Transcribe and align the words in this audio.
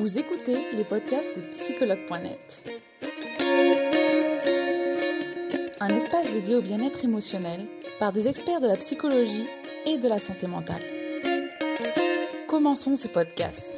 Vous 0.00 0.16
écoutez 0.16 0.56
les 0.72 0.84
podcasts 0.84 1.36
de 1.36 1.42
psychologue.net. 1.50 2.64
Un 5.78 5.88
espace 5.90 6.26
dédié 6.32 6.54
au 6.54 6.62
bien-être 6.62 7.04
émotionnel 7.04 7.66
par 7.98 8.10
des 8.10 8.26
experts 8.26 8.62
de 8.62 8.66
la 8.66 8.78
psychologie 8.78 9.46
et 9.86 9.98
de 9.98 10.08
la 10.08 10.18
santé 10.18 10.46
mentale. 10.46 10.80
Commençons 12.48 12.96
ce 12.96 13.08
podcast. 13.08 13.70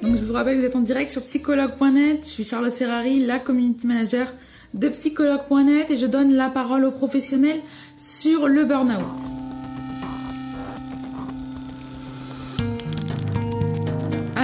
Donc 0.00 0.16
je 0.16 0.24
vous 0.24 0.32
rappelle 0.32 0.54
que 0.54 0.60
vous 0.60 0.66
êtes 0.66 0.76
en 0.76 0.82
direct 0.82 1.10
sur 1.10 1.22
psychologue.net. 1.22 2.20
Je 2.22 2.30
suis 2.30 2.44
Charlotte 2.44 2.72
Ferrari, 2.72 3.26
la 3.26 3.40
community 3.40 3.84
manager 3.84 4.32
de 4.74 4.88
psychologue.net 4.90 5.90
et 5.90 5.96
je 5.96 6.06
donne 6.06 6.34
la 6.34 6.50
parole 6.50 6.84
aux 6.84 6.92
professionnels 6.92 7.62
sur 7.96 8.46
le 8.46 8.64
burn-out. 8.64 9.37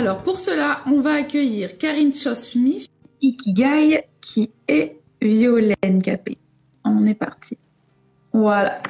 Alors 0.05 0.23
pour 0.23 0.39
cela, 0.39 0.83
on 0.85 1.01
va 1.01 1.15
accueillir 1.15 1.79
Karine 1.79 2.13
Schossmich, 2.13 2.89
Ikigai, 3.23 4.05
qui 4.21 4.51
est 4.69 5.01
Violaine 5.23 6.03
Capé. 6.03 6.37
On 6.85 7.07
est 7.07 7.15
parti. 7.15 7.57
Voilà. 8.31 8.83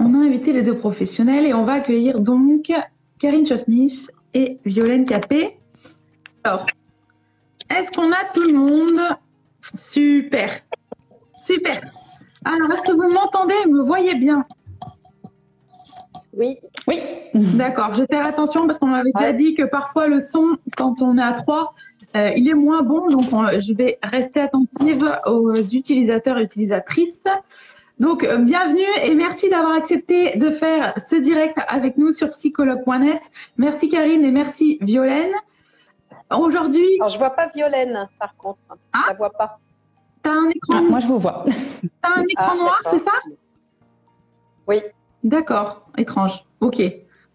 On 0.00 0.14
a 0.14 0.24
invité 0.24 0.54
les 0.54 0.62
deux 0.62 0.78
professionnels 0.78 1.44
et 1.44 1.52
on 1.52 1.66
va 1.66 1.74
accueillir 1.74 2.18
donc 2.18 2.72
Karine 3.18 3.46
Schossmich 3.46 4.06
et 4.32 4.56
Violaine 4.64 5.04
Capé. 5.04 5.58
Alors, 6.44 6.64
est-ce 7.68 7.90
qu'on 7.90 8.10
a 8.10 8.24
tout 8.32 8.44
le 8.44 8.54
monde? 8.54 9.00
Super. 9.74 10.62
Super. 11.44 11.78
Alors, 12.46 12.72
est-ce 12.72 12.90
que 12.90 12.96
vous 12.96 13.12
m'entendez? 13.12 13.54
Et 13.66 13.68
me 13.68 13.82
voyez 13.82 14.14
bien? 14.14 14.46
Oui. 16.34 16.58
Oui. 16.88 17.00
D'accord. 17.34 17.94
Je 17.94 18.00
vais 18.00 18.06
faire 18.06 18.26
attention 18.26 18.66
parce 18.66 18.78
qu'on 18.78 18.86
m'avait 18.86 19.12
déjà 19.14 19.32
dit 19.32 19.54
que 19.54 19.62
parfois 19.64 20.06
le 20.08 20.20
son, 20.20 20.56
quand 20.76 21.02
on 21.02 21.18
est 21.18 21.22
à 21.22 21.32
trois, 21.32 21.74
euh, 22.16 22.30
il 22.36 22.48
est 22.48 22.54
moins 22.54 22.82
bon. 22.82 23.08
Donc, 23.10 23.24
on- 23.32 23.48
je 23.58 23.72
vais 23.74 23.98
rester 24.02 24.40
attentive 24.40 25.04
aux 25.26 25.54
utilisateurs 25.54 26.38
et 26.38 26.44
utilisatrices. 26.44 27.24
Donc, 28.00 28.24
euh, 28.24 28.38
bienvenue 28.38 28.80
et 29.04 29.14
merci 29.14 29.48
d'avoir 29.50 29.72
accepté 29.74 30.36
de 30.38 30.50
faire 30.50 30.94
ce 31.08 31.16
direct 31.16 31.58
avec 31.68 31.98
nous 31.98 32.12
sur 32.12 32.30
psychologue.net. 32.30 33.20
Merci 33.58 33.88
Karine 33.90 34.24
et 34.24 34.30
merci 34.32 34.78
Violaine. 34.80 35.32
Aujourd'hui, 36.30 36.86
Alors, 36.98 37.10
je 37.10 37.18
vois 37.18 37.30
pas 37.30 37.48
Violaine, 37.54 38.08
par 38.18 38.34
contre. 38.36 38.58
Ah. 38.92 39.00
Je 39.04 39.08
la 39.10 39.14
vois 39.18 39.30
pas. 39.30 39.58
tu 40.24 40.30
as 40.30 40.32
un 40.32 40.48
écran, 40.48 40.82
moi, 40.82 40.98
je 41.00 41.06
vous 41.06 41.18
vois. 41.18 41.44
t'as 42.00 42.08
un 42.16 42.22
écran 42.22 42.52
Ah, 42.52 42.56
noir, 42.56 42.80
d'accord. 42.84 42.98
c'est 42.98 43.04
ça? 43.04 43.12
Oui. 44.66 44.80
D'accord, 45.22 45.86
étrange. 45.96 46.44
Ok. 46.60 46.80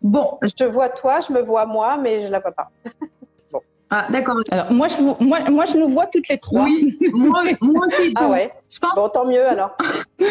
Bon, 0.01 0.37
Je 0.43 0.49
te 0.49 0.63
vois 0.63 0.89
toi, 0.89 1.19
je 1.21 1.33
me 1.33 1.41
vois 1.41 1.65
moi, 1.65 1.97
mais 1.97 2.23
je 2.25 2.27
la 2.31 2.39
vois 2.39 2.51
pas. 2.51 2.69
ah, 3.89 4.07
d'accord. 4.09 4.37
Alors, 4.51 4.71
moi, 4.71 4.87
je 4.87 5.01
moi, 5.23 5.39
moi, 5.49 5.65
je 5.65 5.77
nous 5.77 5.89
vois 5.89 6.05
toutes 6.07 6.27
les 6.27 6.37
trois. 6.37 6.63
Oui, 6.63 6.97
moi, 7.13 7.43
moi 7.61 7.85
aussi. 7.85 8.13
Ah 8.15 8.21
donc, 8.21 8.31
ouais. 8.33 8.51
Je 8.69 8.79
pense. 8.79 8.95
Bon, 8.95 9.09
tant 9.09 9.25
mieux 9.25 9.45
alors. 9.45 9.75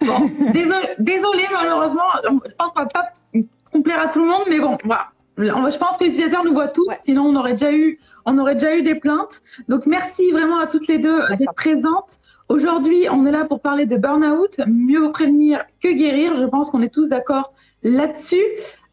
Bon, 0.00 0.30
désolé, 0.52 0.88
désolé, 0.98 1.44
malheureusement, 1.50 2.02
je 2.24 2.52
pense 2.58 2.70
qu'on 2.72 2.82
va 2.82 2.86
pas 2.86 3.12
complaire 3.72 3.98
à 4.00 4.08
tout 4.08 4.18
le 4.20 4.26
monde, 4.26 4.42
mais 4.46 4.60
bon, 4.60 4.76
voilà. 4.84 5.08
Je 5.38 5.78
pense 5.78 5.96
que 5.96 6.04
les 6.04 6.10
utilisateurs 6.10 6.44
nous 6.44 6.52
voient 6.52 6.68
tous, 6.68 6.86
Ouais. 6.88 6.98
sinon 7.02 7.24
on 7.24 7.36
aurait 7.36 7.52
déjà 7.52 7.72
eu, 7.72 7.98
on 8.26 8.36
aurait 8.38 8.54
déjà 8.54 8.76
eu 8.76 8.82
des 8.82 8.94
plaintes. 8.94 9.42
Donc 9.68 9.86
merci 9.86 10.30
vraiment 10.32 10.58
à 10.58 10.66
toutes 10.66 10.86
les 10.86 10.98
deux 10.98 11.22
d'être 11.38 11.54
présentes. 11.54 12.18
Aujourd'hui, 12.48 13.08
on 13.10 13.26
est 13.26 13.32
là 13.32 13.44
pour 13.44 13.60
parler 13.60 13.86
de 13.86 13.96
burn-out, 13.96 14.60
mieux 14.66 15.10
prévenir 15.10 15.64
que 15.82 15.88
guérir. 15.92 16.36
Je 16.36 16.44
pense 16.44 16.70
qu'on 16.70 16.80
est 16.82 16.92
tous 16.94 17.08
d'accord 17.08 17.52
là-dessus. 17.82 18.42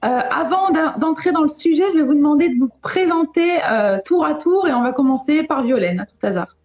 Euh, 0.04 0.08
avant 0.36 0.70
d'en- 0.72 0.98
d'entrer 0.98 1.32
dans 1.32 1.44
le 1.44 1.50
sujet, 1.50 1.84
je 1.92 1.98
vais 1.98 2.04
vous 2.04 2.16
demander 2.16 2.50
de 2.50 2.56
vous 2.60 2.70
présenter 2.82 3.60
euh, 3.70 4.00
tour 4.04 4.26
à 4.26 4.34
tour 4.34 4.68
et 4.68 4.74
on 4.74 4.82
va 4.82 4.92
commencer 4.92 5.44
par 5.44 5.64
Violaine, 5.64 6.00
à 6.02 6.06
tout 6.06 6.16
hasard. 6.24 6.58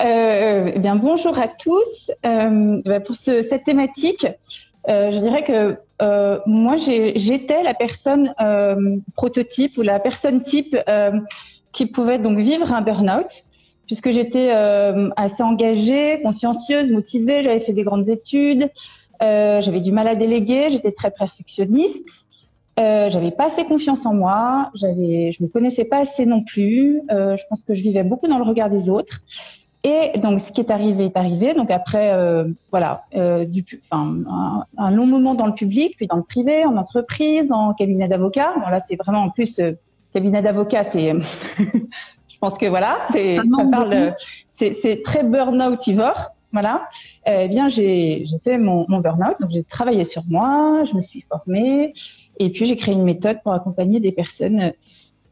Euh, 0.00 0.70
eh 0.74 0.78
bien, 0.78 0.94
bonjour 0.94 1.36
à 1.38 1.48
tous. 1.48 2.12
Euh, 2.24 2.80
bah, 2.84 3.00
pour 3.00 3.16
ce- 3.16 3.42
cette 3.42 3.64
thématique, 3.64 4.26
euh, 4.88 5.10
je 5.10 5.18
dirais 5.18 5.42
que 5.42 5.76
euh, 6.00 6.38
moi, 6.46 6.76
j'étais 6.76 7.62
la 7.64 7.74
personne 7.74 8.32
prototype 9.16 9.78
ou 9.78 9.82
la 9.82 9.98
personne 9.98 10.42
type 10.44 10.76
qui 11.72 11.86
pouvait 11.86 12.18
donc 12.18 12.38
vivre 12.38 12.72
un 12.72 12.82
burn-out, 12.82 13.44
puisque 13.88 14.10
j'étais 14.10 14.50
euh, 14.54 15.08
assez 15.16 15.42
engagée, 15.42 16.20
consciencieuse, 16.22 16.92
motivée. 16.92 17.42
J'avais 17.42 17.58
fait 17.58 17.72
des 17.72 17.82
grandes 17.82 18.08
études, 18.08 18.70
euh, 19.22 19.60
j'avais 19.60 19.80
du 19.80 19.90
mal 19.90 20.06
à 20.06 20.14
déléguer, 20.14 20.68
j'étais 20.70 20.92
très 20.92 21.10
perfectionniste. 21.10 22.26
Euh, 22.78 23.10
j'avais 23.10 23.32
pas 23.32 23.46
assez 23.46 23.64
confiance 23.64 24.06
en 24.06 24.14
moi, 24.14 24.70
j'avais, 24.74 25.32
je 25.32 25.42
me 25.42 25.48
connaissais 25.48 25.84
pas 25.84 25.98
assez 25.98 26.26
non 26.26 26.44
plus. 26.44 27.00
Euh, 27.10 27.36
je 27.36 27.42
pense 27.48 27.62
que 27.62 27.74
je 27.74 27.82
vivais 27.82 28.04
beaucoup 28.04 28.28
dans 28.28 28.38
le 28.38 28.44
regard 28.44 28.70
des 28.70 28.88
autres. 28.88 29.20
Et 29.82 30.18
donc, 30.18 30.40
ce 30.40 30.52
qui 30.52 30.60
est 30.60 30.70
arrivé 30.70 31.06
est 31.06 31.16
arrivé. 31.16 31.54
Donc 31.54 31.70
après, 31.70 32.12
euh, 32.12 32.44
voilà, 32.70 33.04
euh, 33.16 33.44
du, 33.46 33.64
un, 33.90 34.64
un 34.76 34.90
long 34.90 35.06
moment 35.06 35.34
dans 35.34 35.46
le 35.46 35.54
public, 35.54 35.94
puis 35.96 36.06
dans 36.06 36.16
le 36.16 36.22
privé, 36.22 36.64
en 36.64 36.76
entreprise, 36.76 37.50
en 37.50 37.72
cabinet 37.72 38.06
d'avocat. 38.06 38.52
Bon, 38.60 38.68
là, 38.68 38.78
c'est 38.80 38.96
vraiment 38.96 39.22
en 39.22 39.30
plus 39.30 39.60
cabinet 40.12 40.42
d'avocat, 40.42 40.84
c'est, 40.84 41.14
je 42.38 42.46
pense 42.46 42.56
que 42.56 42.66
voilà, 42.66 43.00
c'est, 43.10 43.34
Ça 43.34 43.42
parle, 43.68 44.14
c'est, 44.50 45.02
très 45.02 45.24
burn-outivore. 45.24 46.30
Voilà. 46.52 46.88
Eh 47.26 47.48
bien, 47.48 47.68
j'ai, 47.68 48.24
fait 48.44 48.58
mon, 48.58 48.86
mon 48.88 49.00
burn-out. 49.00 49.34
Donc, 49.40 49.50
j'ai 49.50 49.64
travaillé 49.64 50.04
sur 50.04 50.22
moi, 50.28 50.84
je 50.84 50.94
me 50.94 51.00
suis 51.00 51.24
formée, 51.28 51.92
et 52.38 52.50
puis 52.50 52.66
j'ai 52.66 52.76
créé 52.76 52.94
une 52.94 53.02
méthode 53.02 53.38
pour 53.42 53.52
accompagner 53.52 53.98
des 53.98 54.12
personnes 54.12 54.72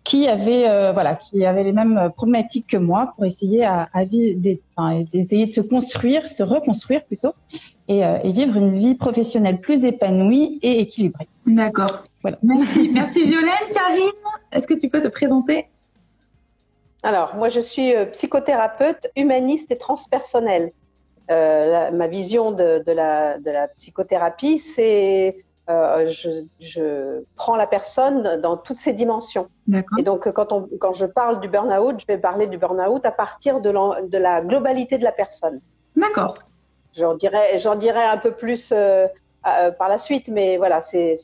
qui 0.03 0.27
avaient, 0.27 0.69
euh, 0.69 0.91
voilà, 0.93 1.15
qui 1.15 1.44
avaient 1.44 1.62
les 1.62 1.72
mêmes 1.72 2.11
problématiques 2.17 2.67
que 2.67 2.77
moi, 2.77 3.12
pour 3.15 3.25
essayer 3.25 3.65
à, 3.65 3.88
à 3.93 4.05
vivre, 4.05 4.41
des, 4.41 4.61
enfin, 4.75 5.05
essayer 5.12 5.47
de 5.47 5.53
se 5.53 5.61
construire, 5.61 6.28
se 6.31 6.43
reconstruire 6.43 7.05
plutôt, 7.05 7.34
et, 7.87 8.05
euh, 8.05 8.19
et 8.25 8.33
vivre 8.33 8.56
une 8.56 8.75
vie 8.75 8.97
professionnelle 8.97 9.61
plus 9.61 9.84
épanouie 9.84 10.59
et 10.62 10.81
équilibrée. 10.81 11.28
D'accord. 11.47 12.05
Voilà. 12.23 12.38
Merci. 12.43 12.91
Merci 12.93 13.23
Violaine. 13.25 13.71
Karine, 13.73 14.11
est-ce 14.50 14.67
que 14.67 14.75
tu 14.75 14.88
peux 14.88 15.00
te 15.00 15.09
présenter? 15.09 15.67
Alors, 17.06 17.37
moi, 17.37 17.49
je 17.49 17.61
suis 17.61 17.94
euh, 17.94 18.05
psychothérapeute, 18.06 19.06
humaniste 19.15 19.71
et 19.71 19.78
transpersonnelle. 19.78 20.72
Euh, 21.31 21.67
la- 21.67 21.91
ma 21.93 22.09
vision 22.09 22.50
de, 22.50 22.83
de 22.84 22.91
la, 22.91 23.39
de 23.39 23.49
la 23.49 23.69
psychothérapie, 23.69 24.59
c'est 24.59 25.37
euh, 25.71 26.09
je, 26.09 26.31
je 26.59 27.22
prends 27.37 27.55
la 27.55 27.69
personne 27.69 28.41
dans 28.41 28.56
toutes 28.56 28.78
ses 28.78 28.93
dimensions. 28.93 29.49
Et 29.99 30.03
donc, 30.03 30.28
quand, 30.33 30.53
on, 30.53 30.69
quand 30.81 30.94
je 30.94 31.06
parle 31.06 31.39
du 31.39 31.49
burn-out, 31.49 31.94
je 32.00 32.06
vais 32.06 32.19
parler 32.19 32.49
du 32.49 32.59
burn-out 32.59 33.06
à 33.06 33.12
partir 33.12 33.61
de, 33.61 33.71
la 34.19 34.41
globalité 34.41 34.99
de 34.99 35.05
la 35.05 35.12
personne. 35.12 35.61
D'accord. 35.94 36.34
J'en 36.93 37.15
dirai, 37.15 37.56
dirai 37.78 38.03
un 38.03 38.17
peu 38.17 38.33
plus 38.33 38.73
euh, 38.73 39.06
par 39.78 39.88
la 39.88 39.99
suite, 39.99 40.27
mais 40.27 40.56
voilà, 40.56 40.81
c'est 40.81 41.15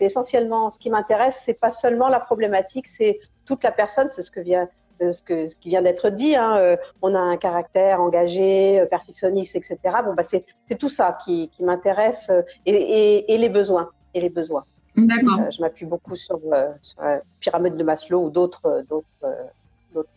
essentiellement 0.00 0.68
ce 0.68 0.78
qui 0.78 0.90
m'intéresse. 0.90 1.40
C'est 1.42 1.58
pas 1.58 1.70
seulement 1.70 2.08
la 2.08 2.20
problématique, 2.20 2.86
c'est 2.88 3.20
toute 3.46 3.64
la 3.64 3.72
personne. 3.72 4.10
C'est 4.10 4.22
ce 4.22 4.30
que 4.30 4.40
vient, 4.40 4.68
euh, 5.02 5.12
ce 5.12 5.22
que, 5.22 5.46
ce 5.46 5.56
qui 5.56 5.68
vient 5.68 5.82
d'être 5.82 6.10
dit. 6.10 6.36
Hein. 6.36 6.56
Euh, 6.56 6.76
on 7.02 7.14
a 7.14 7.18
un 7.18 7.36
caractère 7.36 8.00
engagé, 8.00 8.80
euh, 8.80 8.86
perfectionniste, 8.86 9.56
etc. 9.56 9.78
Bon, 10.04 10.14
bah 10.14 10.22
c'est, 10.22 10.44
tout 10.78 10.88
ça 10.88 11.18
qui, 11.24 11.48
qui 11.48 11.62
m'intéresse 11.64 12.28
euh, 12.30 12.42
et, 12.66 12.74
et, 12.74 13.34
et 13.34 13.38
les 13.38 13.48
besoins 13.48 13.90
et 14.14 14.20
les 14.20 14.30
besoins. 14.30 14.64
D'accord. 14.96 15.40
Je 15.50 15.60
m'appuie 15.60 15.86
beaucoup 15.86 16.14
sur, 16.14 16.38
sur 16.82 17.02
la 17.02 17.20
pyramide 17.40 17.76
de 17.76 17.82
Maslow 17.82 18.26
ou 18.26 18.30
d'autres 18.30 18.84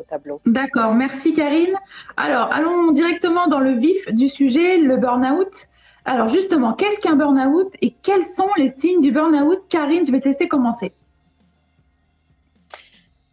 tableaux. 0.08 0.40
D'accord. 0.46 0.94
Merci 0.94 1.34
Karine. 1.34 1.74
Alors, 2.16 2.52
allons 2.52 2.92
directement 2.92 3.48
dans 3.48 3.60
le 3.60 3.72
vif 3.72 4.08
du 4.14 4.30
sujet, 4.30 4.78
le 4.78 4.98
burn-out. 4.98 5.68
Alors, 6.06 6.28
justement, 6.28 6.74
qu'est-ce 6.74 7.02
qu'un 7.02 7.16
burn-out 7.16 7.74
et 7.82 7.92
quels 7.92 8.24
sont 8.24 8.50
les 8.56 8.70
signes 8.70 9.02
du 9.02 9.12
burn-out? 9.12 9.60
Karine, 9.68 10.06
je 10.06 10.12
vais 10.12 10.20
te 10.20 10.28
laisser 10.28 10.48
commencer. 10.48 10.94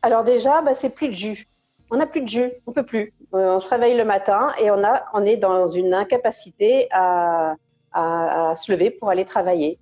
Alors 0.05 0.23
déjà, 0.23 0.61
bah, 0.61 0.75
c'est 0.75 0.91
plus 0.91 1.09
de 1.09 1.15
jus. 1.15 1.49
On 1.91 1.97
n'a 1.97 2.07
plus 2.07 2.21
de 2.21 2.29
jus, 2.29 2.53
on 2.67 2.73
peut 2.73 2.85
plus. 2.85 3.15
Euh, 3.33 3.55
on 3.55 3.59
se 3.59 3.71
réveille 3.71 3.97
le 3.97 4.05
matin 4.05 4.53
et 4.61 4.71
on, 4.71 4.85
a, 4.85 5.07
on 5.15 5.23
est 5.23 5.39
dans 5.39 5.67
une 5.67 5.95
incapacité 5.95 6.89
à, 6.91 7.57
se 7.95 8.71
lever 8.71 8.91
pour 8.91 9.09
aller 9.09 9.25
travailler. 9.25 9.79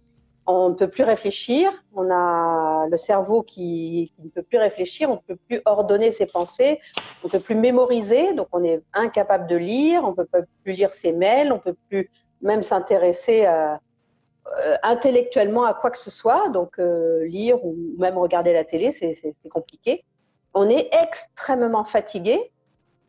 On 0.46 0.68
ne 0.68 0.74
peut 0.74 0.86
plus 0.86 1.02
réfléchir, 1.02 1.72
on 1.96 2.08
a 2.08 2.86
le 2.88 2.96
cerveau 2.96 3.42
qui, 3.42 4.12
ne 4.22 4.28
peut 4.28 4.44
plus 4.44 4.58
réfléchir, 4.58 5.10
on 5.10 5.14
ne 5.14 5.34
peut 5.34 5.40
plus 5.48 5.60
ordonner 5.64 6.12
ses 6.12 6.26
pensées, 6.26 6.78
on 7.24 7.26
ne 7.26 7.32
peut 7.32 7.40
plus 7.40 7.56
mémoriser, 7.56 8.32
donc 8.32 8.46
on 8.52 8.62
est 8.62 8.80
incapable 8.94 9.48
de 9.48 9.56
lire, 9.56 10.04
on 10.04 10.10
ne 10.10 10.14
peut 10.14 10.44
plus 10.62 10.74
lire 10.74 10.94
ses 10.94 11.10
mails, 11.10 11.50
on 11.50 11.56
ne 11.56 11.60
peut 11.60 11.76
plus 11.88 12.10
même 12.42 12.62
s'intéresser 12.62 13.46
euh, 13.46 14.76
intellectuellement 14.82 15.64
à 15.64 15.74
quoi 15.74 15.90
que 15.90 15.98
ce 15.98 16.10
soit, 16.10 16.48
donc 16.50 16.78
euh, 16.78 17.24
lire 17.26 17.64
ou 17.64 17.76
même 17.98 18.18
regarder 18.18 18.52
la 18.52 18.64
télé, 18.64 18.90
c'est 18.92 19.34
compliqué. 19.48 20.04
On 20.54 20.68
est 20.68 20.88
extrêmement 20.92 21.84
fatigué 21.84 22.52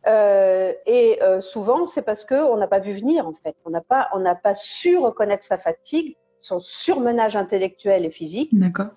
euh, 0.06 0.72
et 0.86 1.18
euh, 1.22 1.40
souvent 1.40 1.86
c'est 1.86 2.02
parce 2.02 2.24
qu'on 2.24 2.56
n'a 2.56 2.66
pas 2.66 2.78
vu 2.78 2.92
venir 2.92 3.26
en 3.26 3.32
fait. 3.32 3.56
On 3.64 3.70
n'a 3.70 3.80
pas, 3.80 4.08
on 4.12 4.18
n'a 4.18 4.34
pas 4.34 4.54
su 4.54 4.96
reconnaître 4.98 5.44
sa 5.44 5.58
fatigue, 5.58 6.16
son 6.38 6.60
surmenage 6.60 7.36
intellectuel 7.36 8.04
et 8.04 8.10
physique. 8.10 8.50
D'accord. 8.52 8.88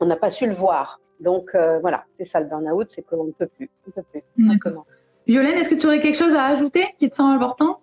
On 0.00 0.06
n'a 0.06 0.16
pas 0.16 0.30
su 0.30 0.46
le 0.46 0.54
voir. 0.54 1.00
Donc 1.20 1.54
euh, 1.54 1.78
voilà, 1.80 2.04
c'est 2.14 2.24
ça 2.24 2.40
le 2.40 2.46
burn-out, 2.46 2.88
c'est 2.90 3.02
qu'on 3.02 3.24
ne 3.24 3.32
peut 3.32 3.46
plus. 3.46 3.70
On 3.86 3.90
peut 3.90 4.02
plus. 4.10 4.22
D'accord. 4.38 4.86
Violaine, 5.26 5.58
est-ce 5.58 5.68
que 5.68 5.74
tu 5.74 5.86
aurais 5.86 6.00
quelque 6.00 6.18
chose 6.18 6.34
à 6.34 6.44
ajouter 6.44 6.84
qui 6.98 7.08
te 7.08 7.14
semble 7.14 7.34
important? 7.34 7.80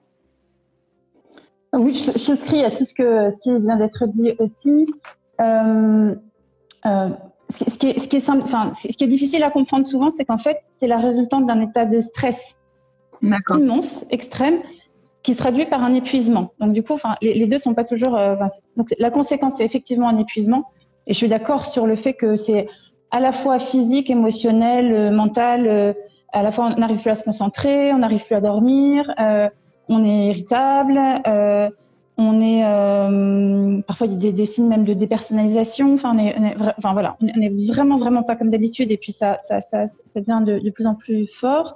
Oui, 1.73 1.93
je 1.93 2.17
souscris 2.19 2.63
à 2.63 2.71
tout 2.71 2.85
ce, 2.85 2.93
que, 2.93 3.31
ce 3.35 3.41
qui 3.41 3.57
vient 3.59 3.77
d'être 3.77 4.05
dit 4.07 4.33
aussi. 4.39 4.87
Euh, 5.41 6.15
euh, 6.85 7.09
ce, 7.57 7.77
qui 7.77 7.87
est, 7.89 7.99
ce, 7.99 8.07
qui 8.07 8.17
est 8.17 8.29
enfin, 8.29 8.73
ce 8.81 8.95
qui 8.95 9.03
est 9.03 9.07
difficile 9.07 9.43
à 9.43 9.51
comprendre 9.51 9.85
souvent, 9.85 10.11
c'est 10.11 10.25
qu'en 10.25 10.37
fait, 10.37 10.59
c'est 10.71 10.87
la 10.87 10.97
résultante 10.97 11.45
d'un 11.45 11.61
état 11.61 11.85
de 11.85 12.01
stress 12.01 12.37
immense, 13.21 14.05
extrême, 14.09 14.59
qui 15.21 15.33
se 15.33 15.37
traduit 15.37 15.65
par 15.65 15.83
un 15.83 15.93
épuisement. 15.93 16.51
Donc 16.59 16.73
du 16.73 16.83
coup, 16.83 16.93
enfin, 16.93 17.15
les, 17.21 17.33
les 17.33 17.47
deux 17.47 17.57
sont 17.57 17.73
pas 17.73 17.85
toujours. 17.85 18.15
Euh, 18.17 18.35
donc 18.75 18.93
la 18.97 19.09
conséquence, 19.09 19.53
c'est 19.57 19.65
effectivement 19.65 20.09
un 20.09 20.17
épuisement. 20.17 20.69
Et 21.07 21.13
je 21.13 21.17
suis 21.17 21.29
d'accord 21.29 21.65
sur 21.65 21.87
le 21.87 21.95
fait 21.95 22.13
que 22.13 22.35
c'est 22.35 22.67
à 23.11 23.19
la 23.19 23.31
fois 23.31 23.59
physique, 23.59 24.09
émotionnel, 24.09 24.91
euh, 24.91 25.11
mental. 25.11 25.67
Euh, 25.67 25.93
à 26.33 26.43
la 26.43 26.51
fois, 26.51 26.73
on 26.75 26.79
n'arrive 26.79 26.99
plus 26.99 27.11
à 27.11 27.15
se 27.15 27.23
concentrer, 27.23 27.93
on 27.93 27.99
n'arrive 27.99 28.25
plus 28.25 28.35
à 28.35 28.41
dormir, 28.41 29.13
on 29.87 30.03
est 30.03 30.29
irritable, 30.29 30.99
on 32.17 32.41
est 32.41 32.63
parfois 33.87 34.07
il 34.07 34.23
y 34.23 34.27
a 34.27 34.31
des, 34.31 34.45
signes 34.45 34.67
même 34.67 34.83
de 34.83 34.93
dépersonnalisation. 34.93 35.95
Enfin, 35.95 36.15
on 36.15 36.19
est, 36.19 36.35
enfin 36.77 36.93
voilà, 36.93 37.17
on 37.21 37.41
est 37.41 37.67
vraiment 37.67 37.97
vraiment 37.97 38.23
pas 38.23 38.35
comme 38.35 38.49
d'habitude. 38.49 38.91
Et 38.91 38.97
puis 38.97 39.11
ça, 39.11 39.37
ça, 39.47 39.61
ça, 39.61 39.87
ça 39.87 40.21
devient 40.21 40.41
de, 40.45 40.59
de, 40.59 40.69
plus 40.69 40.85
en 40.85 40.95
plus 40.95 41.27
fort. 41.27 41.75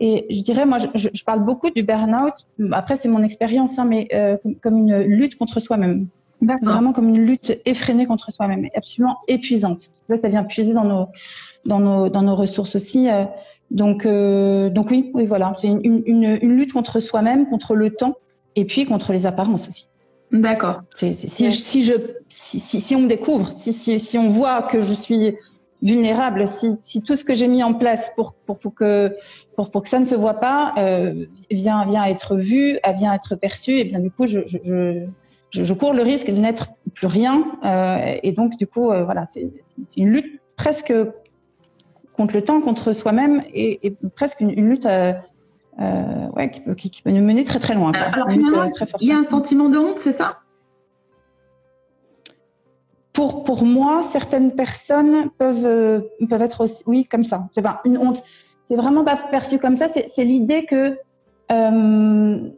Et 0.00 0.26
je 0.30 0.40
dirais, 0.40 0.66
moi, 0.66 0.78
je, 0.94 1.08
je 1.12 1.24
parle 1.24 1.44
beaucoup 1.44 1.70
du 1.70 1.82
burn-out. 1.82 2.34
Après, 2.72 2.96
c'est 2.96 3.08
mon 3.08 3.22
expérience, 3.22 3.78
hein, 3.78 3.84
mais 3.84 4.08
euh, 4.12 4.36
comme, 4.62 4.76
une 4.76 5.02
lutte 5.02 5.36
contre 5.36 5.60
soi-même. 5.60 6.08
Vraiment 6.62 6.92
comme 6.92 7.08
une 7.08 7.24
lutte 7.24 7.58
effrénée 7.64 8.06
contre 8.06 8.30
soi-même, 8.30 8.68
absolument 8.74 9.16
épuisante. 9.26 9.86
Parce 9.86 10.00
que 10.02 10.16
ça, 10.16 10.18
ça 10.18 10.28
vient 10.28 10.44
puiser 10.44 10.74
dans 10.74 10.84
nos, 10.84 11.06
dans 11.64 11.80
nos, 11.80 12.08
dans 12.08 12.22
nos 12.22 12.36
ressources 12.36 12.76
aussi. 12.76 13.08
Euh. 13.08 13.24
donc, 13.70 14.04
euh, 14.04 14.68
donc 14.68 14.90
oui, 14.90 15.10
oui, 15.14 15.26
voilà, 15.26 15.54
c'est 15.58 15.68
une, 15.68 15.80
une, 15.82 16.38
une, 16.42 16.56
lutte 16.56 16.74
contre 16.74 17.00
soi-même, 17.00 17.46
contre 17.46 17.74
le 17.74 17.90
temps, 17.90 18.16
et 18.56 18.64
puis 18.64 18.84
contre 18.84 19.12
les 19.12 19.26
apparences 19.26 19.68
aussi. 19.68 19.86
D'accord. 20.32 20.82
Si, 20.90 21.16
si, 21.28 21.84
je, 21.84 21.94
si, 22.28 22.58
si, 22.58 22.80
si, 22.80 22.96
on 22.96 23.00
me 23.00 23.08
découvre, 23.08 23.52
si, 23.56 24.18
on 24.18 24.30
voit 24.30 24.62
que 24.62 24.80
je 24.80 24.92
suis 24.92 25.36
vulnérable. 25.82 26.48
Si, 26.48 26.76
si 26.80 27.02
tout 27.02 27.14
ce 27.14 27.24
que 27.24 27.34
j'ai 27.34 27.46
mis 27.46 27.62
en 27.62 27.74
place 27.74 28.10
pour, 28.16 28.34
pour, 28.34 28.58
pour, 28.58 28.74
que, 28.74 29.14
pour, 29.54 29.70
pour 29.70 29.82
que 29.82 29.88
ça 29.88 30.00
ne 30.00 30.06
se 30.06 30.14
voit 30.16 30.40
pas 30.40 30.74
euh, 30.78 31.26
vient, 31.50 31.84
vient 31.84 32.04
être 32.04 32.36
vu, 32.36 32.78
vient 32.96 33.14
être 33.14 33.36
perçu, 33.36 33.72
et 33.78 33.84
bien 33.84 34.00
du 34.00 34.10
coup, 34.10 34.26
je, 34.26 34.40
je, 34.46 34.58
je, 34.64 35.62
je 35.62 35.74
cours 35.74 35.92
le 35.92 36.02
risque 36.02 36.28
de 36.28 36.38
n'être 36.38 36.68
plus 36.94 37.06
rien. 37.06 37.44
Euh, 37.64 38.16
et 38.22 38.32
donc, 38.32 38.56
du 38.56 38.66
coup, 38.66 38.90
euh, 38.90 39.04
voilà, 39.04 39.26
c'est 39.26 39.48
une 39.96 40.10
lutte 40.10 40.40
presque 40.56 40.92
contre 42.14 42.34
le 42.34 42.42
temps, 42.42 42.60
contre 42.60 42.92
soi-même, 42.92 43.42
et, 43.52 43.86
et, 43.86 43.96
presque 44.14 44.40
une, 44.40 44.50
une 44.50 44.70
lutte 44.70 44.86
euh, 44.86 45.12
euh, 45.80 46.28
ouais, 46.36 46.50
qui, 46.50 46.60
peut, 46.60 46.74
qui, 46.74 47.02
peut 47.02 47.10
nous 47.10 47.22
mener 47.22 47.44
très 47.44 47.58
très 47.58 47.74
loin. 47.74 47.92
Alors, 47.92 48.30
finalement, 48.30 48.64
il 49.00 49.08
y 49.08 49.12
a 49.12 49.18
un 49.18 49.24
sentiment 49.24 49.68
de 49.68 49.78
honte, 49.78 49.98
c'est 49.98 50.12
ça? 50.12 50.38
Pour, 53.12 53.44
pour 53.44 53.64
moi, 53.64 54.02
certaines 54.02 54.52
personnes 54.54 55.30
peuvent, 55.38 55.64
euh, 55.64 56.00
peuvent 56.28 56.42
être 56.42 56.64
aussi, 56.64 56.82
oui, 56.86 57.04
comme 57.04 57.24
ça. 57.24 57.48
C'est 57.52 57.62
pas 57.62 57.80
une 57.84 57.98
honte. 57.98 58.22
C'est 58.64 58.76
vraiment 58.76 59.04
pas 59.04 59.16
perçu 59.16 59.58
comme 59.58 59.76
ça. 59.76 59.88
C'est 59.88 60.24
l'idée 60.24 60.64
que, 60.64 60.98
euh, 61.52 62.50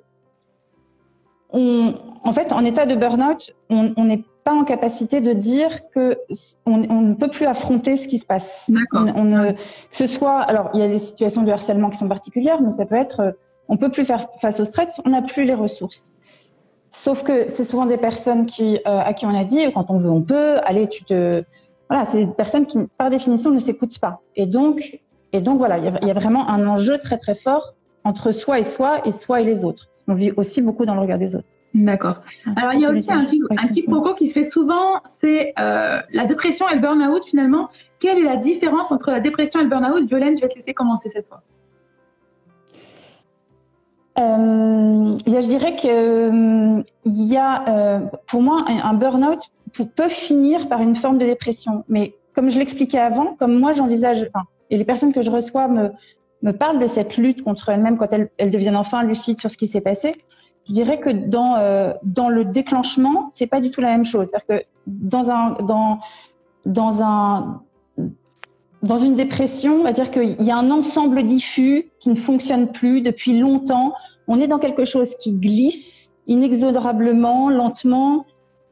on, 1.51 1.95
en 2.25 2.33
fait, 2.33 2.53
en 2.53 2.65
état 2.65 2.87
de 2.87 2.95
burn-out, 2.95 3.55
on 3.69 4.05
n'est 4.05 4.25
pas 4.49 4.55
en 4.55 4.65
capacité 4.65 5.21
de 5.21 5.35
dire 5.35 5.91
que 5.91 6.17
on, 6.65 6.83
on, 6.89 7.03
ne 7.03 7.13
peut 7.13 7.29
plus 7.29 7.45
affronter 7.45 7.99
ce 7.99 8.09
qui 8.09 8.17
se 8.17 8.25
passe. 8.25 8.67
On, 8.95 9.07
on, 9.09 9.53
que 9.53 9.59
ce 9.93 10.07
soit, 10.07 10.41
alors, 10.41 10.71
il 10.73 10.81
y 10.81 10.83
a 10.83 10.89
des 10.89 10.99
situations 10.99 11.43
de 11.43 11.53
harcèlement 11.53 11.91
qui 11.91 11.99
sont 11.99 12.09
particulières, 12.09 12.63
mais 12.63 12.71
ça 12.71 12.87
peut 12.87 12.95
être, 12.95 13.37
on 13.69 13.77
peut 13.77 13.91
plus 13.91 14.07
faire 14.07 14.27
face 14.41 14.59
au 14.59 14.65
stress, 14.65 15.03
on 15.05 15.11
n'a 15.11 15.21
plus 15.21 15.45
les 15.45 15.53
ressources. 15.53 16.15
Sauf 16.93 17.25
que 17.25 17.51
c'est 17.51 17.65
souvent 17.65 17.85
des 17.85 17.99
personnes 17.99 18.47
qui, 18.47 18.77
euh, 18.87 19.01
à 19.01 19.13
qui 19.13 19.27
on 19.27 19.39
a 19.39 19.45
dit, 19.45 19.71
quand 19.75 19.91
on 19.91 19.99
veut, 19.99 20.11
on 20.11 20.23
peut. 20.23 20.57
Allez, 20.65 20.89
tu 20.89 21.05
te, 21.05 21.45
voilà, 21.91 22.07
c'est 22.07 22.25
des 22.25 22.33
personnes 22.33 22.65
qui, 22.65 22.79
par 22.97 23.11
définition, 23.11 23.51
ne 23.51 23.59
s'écoutent 23.59 23.99
pas. 23.99 24.23
Et 24.35 24.47
donc, 24.47 24.99
et 25.35 25.43
donc 25.43 25.59
voilà, 25.59 25.77
il 25.77 25.85
y, 25.85 25.89
a, 25.89 26.07
y, 26.07 26.11
a, 26.11 26.15
vraiment 26.15 26.49
un 26.49 26.67
enjeu 26.67 26.97
très 26.97 27.19
très 27.19 27.35
fort 27.35 27.75
entre 28.03 28.33
soi 28.33 28.61
et 28.61 28.65
soi 28.65 29.07
et 29.07 29.13
soi 29.13 29.43
et 29.43 29.45
les 29.45 29.67
autres. 29.67 29.91
On 30.07 30.15
vit 30.15 30.33
aussi 30.39 30.63
beaucoup 30.63 30.87
dans 30.87 30.95
le 30.95 31.03
regard 31.03 31.19
des 31.19 31.37
autres. 31.37 31.49
D'accord. 31.75 32.23
Alors 32.57 32.73
il 32.73 32.81
y 32.81 32.87
a 32.87 32.91
aussi 32.91 33.13
un, 33.13 33.27
un 33.51 33.69
quiproquo 33.69 34.15
qui 34.15 34.27
se 34.27 34.33
fait 34.33 34.45
souvent, 34.45 35.01
c'est 35.05 35.53
euh, 35.59 36.01
la 36.13 36.25
dépression 36.25 36.69
et 36.69 36.75
le 36.75 36.81
burn-out 36.81 37.25
finalement. 37.27 37.69
Quelle 38.01 38.19
est 38.19 38.23
la 38.23 38.37
différence 38.37 38.91
entre 38.91 39.11
la 39.11 39.21
dépression 39.21 39.61
et 39.61 39.65
le 39.65 39.69
burn-out? 39.69 40.07
Violaine, 40.09 40.35
je 40.37 40.41
vais 40.41 40.49
te 40.49 40.57
laisser 40.57 40.75
commencer 40.75 41.09
cette 41.09 41.27
fois. 41.29 41.43
Euh, 44.19 45.17
je 45.27 45.47
dirais 45.47 45.77
que 45.77 46.79
euh, 46.79 46.83
y 47.05 47.37
a, 47.37 47.69
euh, 47.69 48.01
pour 48.27 48.43
moi, 48.43 48.59
un, 48.67 48.95
burn-out 48.95 49.41
peut 49.95 50.09
finir 50.09 50.69
par 50.69 50.83
une 50.83 50.97
forme 50.97 51.19
de 51.19 51.27
dépression. 51.27 51.85
Mais 51.89 52.15
comme 52.35 52.51
je 52.51 52.59
l'expliquais 52.59 52.99
avant, 52.99 53.37
comme 53.37 53.57
moi 53.59 53.73
j'envisage, 53.73 54.29
et 54.71 54.77
les 54.77 54.85
personnes 54.85 55.13
que 55.13 55.23
je 55.23 55.31
reçois 55.31 55.69
me, 55.69 56.53
parlent 56.53 56.81
de 56.81 56.87
cette 56.87 57.17
lutte 57.17 57.43
contre 57.43 57.69
elles-mêmes 57.69 57.97
quand 57.97 58.13
elles, 58.13 58.51
deviennent 58.51 58.77
enfin 58.77 59.05
lucides 59.05 59.39
sur 59.39 59.51
ce 59.51 59.57
qui 59.57 59.69
s'est 59.69 59.81
passé. 59.81 60.13
Je 60.69 60.75
dirais 60.75 60.99
que 61.01 61.11
dans 61.11 61.57
euh, 61.57 61.93
dans 62.03 62.29
le 62.29 62.45
déclenchement, 62.45 63.31
c'est 63.33 63.47
pas 63.47 63.61
du 63.61 63.71
tout 63.71 63.81
la 63.81 63.89
même 63.89 64.05
chose. 64.05 64.29
C'est-à-dire 64.31 64.63
que 64.63 64.67
dans 64.87 65.31
un 65.31 65.53
dans 65.63 66.01
dans 66.67 67.03
un 67.03 67.63
dans 68.83 68.99
une 68.99 69.17
dépression, 69.17 69.81
on 69.81 69.85
va 69.85 69.93
dire 69.93 70.11
qu'il 70.11 70.41
y 70.43 70.51
a 70.51 70.57
un 70.57 70.71
ensemble 70.71 71.23
diffus 71.25 71.91
qui 72.01 72.11
ne 72.11 72.15
fonctionne 72.15 72.69
plus 72.69 73.01
depuis 73.01 73.39
longtemps. 73.39 73.95
On 74.29 74.39
est 74.39 74.47
dans 74.47 74.59
quelque 74.59 74.85
chose 74.85 75.17
qui 75.17 75.33
glisse 75.33 76.13
inexorablement, 76.27 77.49
lentement, 77.49 78.27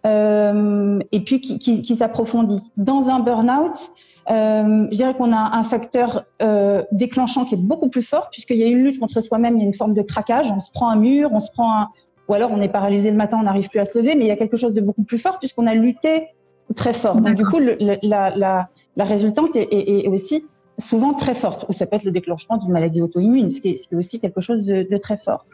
euh, 0.04 0.98
et 1.10 1.20
puis 1.20 1.40
qui, 1.40 1.58
qui, 1.58 1.82
qui 1.82 1.96
s'approfondit. 1.96 2.60
Dans 2.76 3.08
un 3.08 3.20
burn-out, 3.20 3.90
euh, 4.30 4.86
je 4.90 4.96
dirais 4.96 5.14
qu'on 5.14 5.32
a 5.32 5.56
un 5.56 5.64
facteur 5.64 6.24
euh, 6.42 6.82
déclenchant 6.92 7.44
qui 7.44 7.54
est 7.54 7.58
beaucoup 7.58 7.88
plus 7.88 8.02
fort, 8.02 8.28
puisqu'il 8.30 8.56
y 8.56 8.62
a 8.62 8.66
une 8.66 8.82
lutte 8.82 8.98
contre 8.98 9.20
soi-même, 9.20 9.56
il 9.56 9.60
y 9.60 9.64
a 9.64 9.66
une 9.66 9.74
forme 9.74 9.94
de 9.94 10.02
craquage, 10.02 10.50
on 10.50 10.60
se 10.60 10.70
prend 10.70 10.88
un 10.88 10.96
mur, 10.96 11.30
on 11.32 11.40
se 11.40 11.50
prend 11.50 11.80
un... 11.80 11.88
ou 12.28 12.34
alors 12.34 12.50
on 12.52 12.60
est 12.60 12.68
paralysé 12.68 13.10
le 13.10 13.16
matin, 13.16 13.38
on 13.40 13.44
n'arrive 13.44 13.68
plus 13.68 13.80
à 13.80 13.84
se 13.84 13.98
lever, 13.98 14.14
mais 14.14 14.24
il 14.24 14.28
y 14.28 14.32
a 14.32 14.36
quelque 14.36 14.56
chose 14.56 14.74
de 14.74 14.80
beaucoup 14.80 15.04
plus 15.04 15.18
fort, 15.18 15.38
puisqu'on 15.38 15.66
a 15.66 15.74
lutté 15.74 16.28
très 16.74 16.92
fort. 16.92 17.20
Donc 17.20 17.34
du 17.34 17.44
coup, 17.44 17.58
le, 17.60 17.76
la, 18.02 18.30
la 18.36 18.68
la 18.96 19.04
résultante 19.04 19.54
est, 19.56 19.68
est, 19.70 20.06
est, 20.06 20.08
aussi 20.08 20.44
souvent 20.78 21.12
très 21.14 21.34
forte, 21.34 21.66
ou 21.68 21.74
ça 21.74 21.86
peut 21.86 21.96
être 21.96 22.04
le 22.04 22.10
déclenchement 22.10 22.56
d'une 22.56 22.72
maladie 22.72 23.00
auto-immune, 23.02 23.50
ce, 23.50 23.60
qui 23.60 23.68
est 23.68 23.94
aussi 23.94 24.20
quelque 24.20 24.40
chose 24.40 24.64
de, 24.64 24.86
de 24.90 24.96
très 24.96 25.18
fort. 25.18 25.46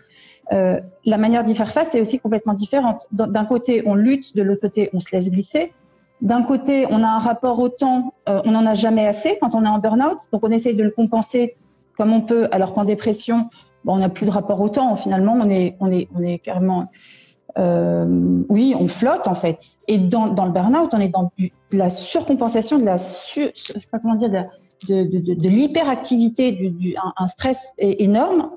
Euh, 0.53 0.81
la 1.05 1.19
manière 1.19 1.45
d'y 1.45 1.55
faire 1.55 1.73
face 1.73 1.95
est 1.95 2.01
aussi 2.01 2.19
complètement 2.19 2.55
différente. 2.55 3.07
D'un 3.13 3.45
côté, 3.45 3.83
on 3.87 3.95
lutte, 3.95 4.35
de 4.37 4.43
l'autre 4.43 4.61
côté, 4.61 4.91
on 4.93 5.01
se 5.01 5.09
laisse 5.13 5.31
glisser. 5.31 5.73
D'un 6.23 6.43
côté, 6.45 6.87
on 6.89 7.03
a 7.03 7.09
un 7.09 7.19
rapport 7.19 7.59
au 7.59 7.69
temps, 7.69 8.15
euh, 8.29 8.41
on 8.45 8.53
n'en 8.53 8.65
a 8.65 8.75
jamais 8.75 9.07
assez 9.07 9.39
quand 9.41 9.55
on 9.55 9.65
est 9.65 9.69
en 9.69 9.79
burn-out, 9.79 10.19
donc 10.33 10.43
on 10.45 10.51
essaye 10.51 10.75
de 10.75 10.85
le 10.85 10.91
compenser 10.91 11.57
comme 11.97 12.13
on 12.13 12.21
peut, 12.21 12.49
alors 12.53 12.73
qu'en 12.73 12.85
dépression, 12.85 13.51
on 13.87 13.99
n'a 13.99 14.09
plus 14.09 14.25
de 14.25 14.31
rapport 14.31 14.61
au 14.61 14.69
temps. 14.69 14.95
Finalement, 14.97 15.37
on 15.39 15.51
est, 15.51 15.77
on 15.81 15.91
est, 15.91 16.09
on 16.15 16.23
est 16.23 16.39
carrément 16.39 16.89
euh, 17.59 18.07
oui, 18.49 18.75
on 18.79 18.89
flotte 18.89 19.27
en 19.27 19.35
fait. 19.35 19.59
Et 19.89 19.99
dans, 19.99 20.27
le 20.27 20.53
burn-out, 20.53 20.91
on 20.93 21.01
est 21.01 21.09
dans 21.09 21.33
la 21.71 21.91
surcompensation, 21.91 22.79
de 22.79 22.85
la 22.85 22.99
sur, 22.99 23.51
je 23.55 23.73
sais 23.73 23.81
pas 23.91 23.99
comment 23.99 24.15
dire, 24.15 24.31
de, 24.31 25.49
l'hyperactivité, 25.49 26.53
du, 26.53 26.71
du, 26.71 26.97
un, 27.17 27.27
stress 27.27 27.59
énorme. 27.79 28.51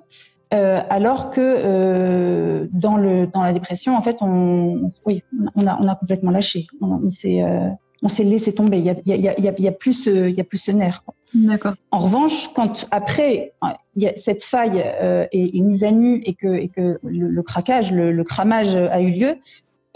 Euh, 0.56 0.82
alors 0.90 1.32
que 1.32 1.42
euh, 1.42 2.68
dans 2.72 2.98
le 2.98 3.28
dans 3.28 3.44
la 3.44 3.52
dépression, 3.52 3.96
en 3.96 4.02
fait, 4.02 4.18
on 4.22 4.92
oui, 5.06 5.22
on 5.56 5.68
a 5.68 5.78
on 5.82 5.88
a 5.88 5.96
complètement 5.96 6.32
lâché. 6.32 6.68
On, 6.82 7.02
on 7.06 7.12
s'est 7.12 7.44
euh, 7.44 7.68
on 8.02 8.08
s'est 8.08 8.24
laissé 8.24 8.54
tomber. 8.54 8.78
Il 8.78 8.86
y 8.86 8.90
a, 8.90 8.96
il 9.06 9.22
y 9.22 9.28
a, 9.28 9.36
il 9.38 9.64
y 9.64 9.68
a, 9.68 9.72
plus 9.72 9.94
ce, 9.94 10.30
il 10.30 10.36
y 10.36 10.42
a 10.42 10.44
plus 10.44 10.60
ce 10.60 10.72
nerf. 10.72 11.04
D'accord. 11.34 11.74
En 11.92 12.00
revanche, 12.00 12.50
quand 12.54 12.88
après 12.92 13.54
il 13.96 14.04
y 14.04 14.08
a 14.08 14.14
cette 14.16 14.44
faille 14.44 14.82
euh, 15.02 15.26
est, 15.32 15.58
est, 15.58 15.62
mise 15.62 15.84
à 15.84 15.92
nu 15.92 16.22
et 16.26 16.34
que, 16.34 16.48
et 16.48 16.70
que 16.70 17.00
le, 17.04 17.28
le 17.28 17.44
craquage, 17.44 17.92
le, 17.92 18.12
le, 18.12 18.24
cramage 18.24 18.76
a 18.76 19.02
eu 19.02 19.12
lieu, 19.12 19.36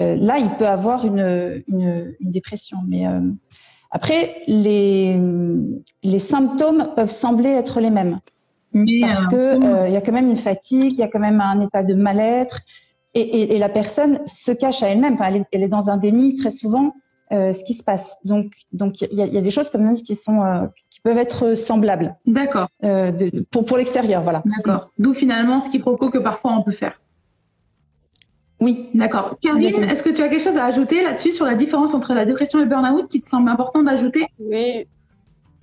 euh, 0.01 0.15
là 0.15 0.39
il 0.39 0.49
peut 0.57 0.67
avoir 0.67 1.05
une, 1.05 1.63
une, 1.67 2.15
une 2.19 2.31
dépression. 2.31 2.79
Mais 2.87 3.07
euh, 3.07 3.21
après 3.91 4.41
les 4.47 5.17
les 6.03 6.19
symptômes 6.19 6.89
peuvent 6.95 7.11
sembler 7.11 7.49
être 7.49 7.79
les 7.79 7.91
mêmes 7.91 8.19
Mais 8.73 9.01
parce 9.01 9.27
que 9.27 9.88
il 9.88 9.93
y 9.93 9.97
a 9.97 10.01
quand 10.01 10.11
même 10.11 10.29
une 10.29 10.35
fatigue, 10.35 10.93
il 10.93 10.99
y 10.99 11.03
a 11.03 11.07
quand 11.07 11.19
même 11.19 11.41
un 11.41 11.59
état 11.61 11.83
de 11.83 11.93
mal-être 11.93 12.59
et, 13.13 13.21
et, 13.21 13.55
et 13.55 13.59
la 13.59 13.69
personne 13.69 14.19
se 14.25 14.51
cache 14.51 14.83
à 14.83 14.89
elle-même. 14.89 15.15
Enfin, 15.15 15.25
elle 15.29 15.38
est, 15.38 15.45
elle 15.51 15.63
est 15.63 15.69
dans 15.69 15.89
un 15.89 15.97
déni 15.97 16.35
très 16.35 16.51
souvent 16.51 16.93
euh, 17.31 17.53
ce 17.53 17.63
qui 17.63 17.73
se 17.73 17.83
passe. 17.83 18.17
Donc, 18.23 18.53
donc 18.71 19.01
il 19.01 19.13
y 19.13 19.21
a, 19.21 19.27
y 19.27 19.38
a, 19.38 19.41
des 19.41 19.51
choses 19.51 19.69
quand 19.69 19.79
même 19.79 19.97
qui 19.97 20.15
sont 20.15 20.43
euh, 20.43 20.65
qui 20.89 20.99
peuvent 21.01 21.17
être 21.17 21.53
semblables. 21.53 22.15
D'accord. 22.25 22.69
Euh, 22.83 23.11
pour 23.51 23.65
pour 23.65 23.77
l'extérieur, 23.77 24.23
voilà. 24.23 24.41
D'accord. 24.45 24.89
D'où 24.97 25.13
finalement 25.13 25.59
ce 25.59 25.69
qui 25.69 25.79
provoque 25.79 26.13
que 26.13 26.17
parfois 26.17 26.53
on 26.53 26.63
peut 26.63 26.71
faire. 26.71 26.99
Oui, 28.59 28.89
d'accord. 28.93 29.38
Karine, 29.41 29.83
est-ce 29.83 30.03
que 30.03 30.09
tu 30.09 30.21
as 30.21 30.27
quelque 30.27 30.43
chose 30.43 30.57
à 30.57 30.65
ajouter 30.65 31.03
là-dessus 31.03 31.31
sur 31.31 31.45
la 31.45 31.53
différence 31.53 31.93
entre 31.93 32.13
la 32.13 32.25
dépression 32.25 32.59
et 32.59 32.63
le 32.63 32.67
burn-out 32.67 33.07
qui 33.07 33.21
te 33.21 33.27
semble 33.27 33.47
important 33.47 33.83
d'ajouter? 33.83 34.25
Oui, 34.39 34.85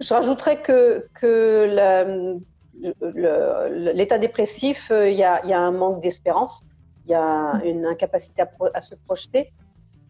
je 0.01 0.15
rajouterais 0.15 0.63
que, 0.63 1.05
que 1.21 2.39
l'état 2.83 4.19
dépressif, 4.19 4.91
euh, 4.91 5.09
il 5.09 5.17
y, 5.17 5.25
a, 5.25 5.61
un 5.61 5.73
manque 5.73 6.03
d'espérance, 6.03 6.65
il 7.07 7.13
y 7.13 7.15
a 7.15 7.61
une 7.65 7.87
incapacité 7.87 8.45
à, 8.75 8.81
se 8.81 8.95
projeter, 8.95 9.53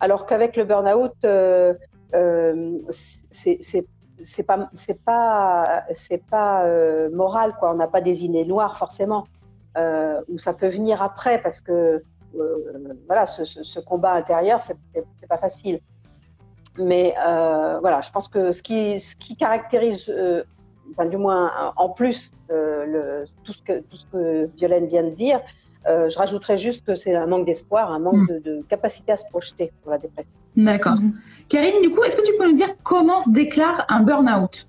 alors 0.00 0.26
qu'avec 0.26 0.56
le 0.56 0.64
burn-out, 0.64 1.12
euh, 1.24 1.74
euh, 2.14 2.78
c'est 2.90 4.44
pas 4.44 4.70
euh, 6.64 7.10
moral 7.10 7.54
quoi. 7.58 7.72
On 7.72 7.74
n'a 7.74 7.88
pas 7.88 8.00
des 8.00 8.24
idées 8.24 8.44
noires 8.44 8.78
forcément, 8.78 9.26
euh, 9.76 10.20
ou 10.28 10.38
ça 10.38 10.54
peut 10.54 10.68
venir 10.68 11.02
après 11.02 11.42
parce 11.42 11.60
que 11.60 12.02
voilà, 13.06 13.26
ce, 13.26 13.80
combat 13.80 14.12
intérieur, 14.12 14.62
c'est 14.62 14.76
pas 15.28 15.38
facile. 15.38 15.80
Mais 16.78 17.14
voilà, 17.80 18.02
je 18.02 18.10
pense 18.10 18.28
que 18.28 18.52
ce 18.52 18.62
qui, 18.62 19.36
caractérise, 19.38 20.12
enfin, 20.92 21.06
du 21.06 21.16
moins 21.16 21.72
en 21.76 21.88
plus, 21.88 22.32
le, 22.48 23.24
tout, 23.44 23.52
ce 23.52 23.62
que, 23.62 23.80
tout 23.80 23.96
ce 23.96 24.06
que 24.12 24.50
Violaine 24.56 24.86
vient 24.86 25.04
de 25.04 25.10
dire, 25.10 25.40
je 25.86 26.18
rajouterais 26.18 26.58
juste 26.58 26.84
que 26.84 26.96
c'est 26.96 27.14
un 27.14 27.26
manque 27.26 27.46
d'espoir, 27.46 27.92
un 27.92 27.98
manque 27.98 28.28
mm. 28.28 28.40
de, 28.40 28.64
capacité 28.68 29.12
à 29.12 29.16
se 29.16 29.24
projeter 29.26 29.72
pour 29.82 29.92
la 29.92 29.98
dépression. 29.98 30.36
D'accord. 30.56 30.96
Karine, 31.48 31.80
du 31.82 31.90
coup, 31.90 32.02
est-ce 32.02 32.16
que 32.16 32.26
tu 32.26 32.32
peux 32.36 32.48
nous 32.50 32.56
dire 32.56 32.74
comment 32.82 33.20
se 33.20 33.30
déclare 33.30 33.84
un 33.88 34.00
burn-out? 34.00 34.66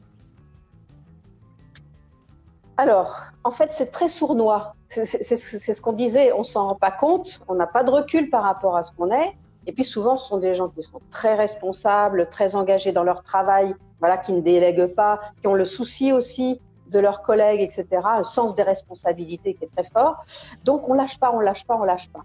Alors, 2.77 3.23
en 3.43 3.51
fait, 3.51 3.73
c'est 3.73 3.87
très 3.87 4.07
sournois. 4.07 4.75
C'est 4.89 5.05
ce 5.05 5.81
qu'on 5.81 5.93
disait, 5.93 6.31
on 6.31 6.43
s'en 6.43 6.67
rend 6.67 6.75
pas 6.75 6.91
compte, 6.91 7.41
on 7.47 7.55
n'a 7.55 7.67
pas 7.67 7.83
de 7.83 7.89
recul 7.89 8.29
par 8.29 8.43
rapport 8.43 8.77
à 8.77 8.83
ce 8.83 8.91
qu'on 8.91 9.11
est. 9.11 9.35
Et 9.67 9.73
puis 9.73 9.83
souvent, 9.83 10.17
ce 10.17 10.27
sont 10.27 10.37
des 10.37 10.55
gens 10.55 10.69
qui 10.69 10.81
sont 10.81 11.01
très 11.11 11.35
responsables, 11.35 12.29
très 12.29 12.55
engagés 12.55 12.93
dans 12.93 13.03
leur 13.03 13.21
travail, 13.21 13.75
voilà, 13.99 14.17
qui 14.17 14.31
ne 14.31 14.39
délèguent 14.39 14.93
pas, 14.95 15.19
qui 15.41 15.47
ont 15.47 15.53
le 15.53 15.65
souci 15.65 16.13
aussi 16.13 16.59
de 16.89 16.99
leurs 16.99 17.21
collègues, 17.21 17.61
etc., 17.61 17.85
un 18.05 18.23
sens 18.23 18.55
des 18.55 18.63
responsabilités 18.63 19.53
qui 19.53 19.65
est 19.65 19.69
très 19.75 19.83
fort. 19.83 20.25
Donc 20.63 20.87
on 20.87 20.93
lâche 20.93 21.19
pas, 21.19 21.31
on 21.33 21.41
lâche 21.41 21.65
pas, 21.65 21.75
on 21.75 21.83
lâche 21.83 22.09
pas. 22.09 22.23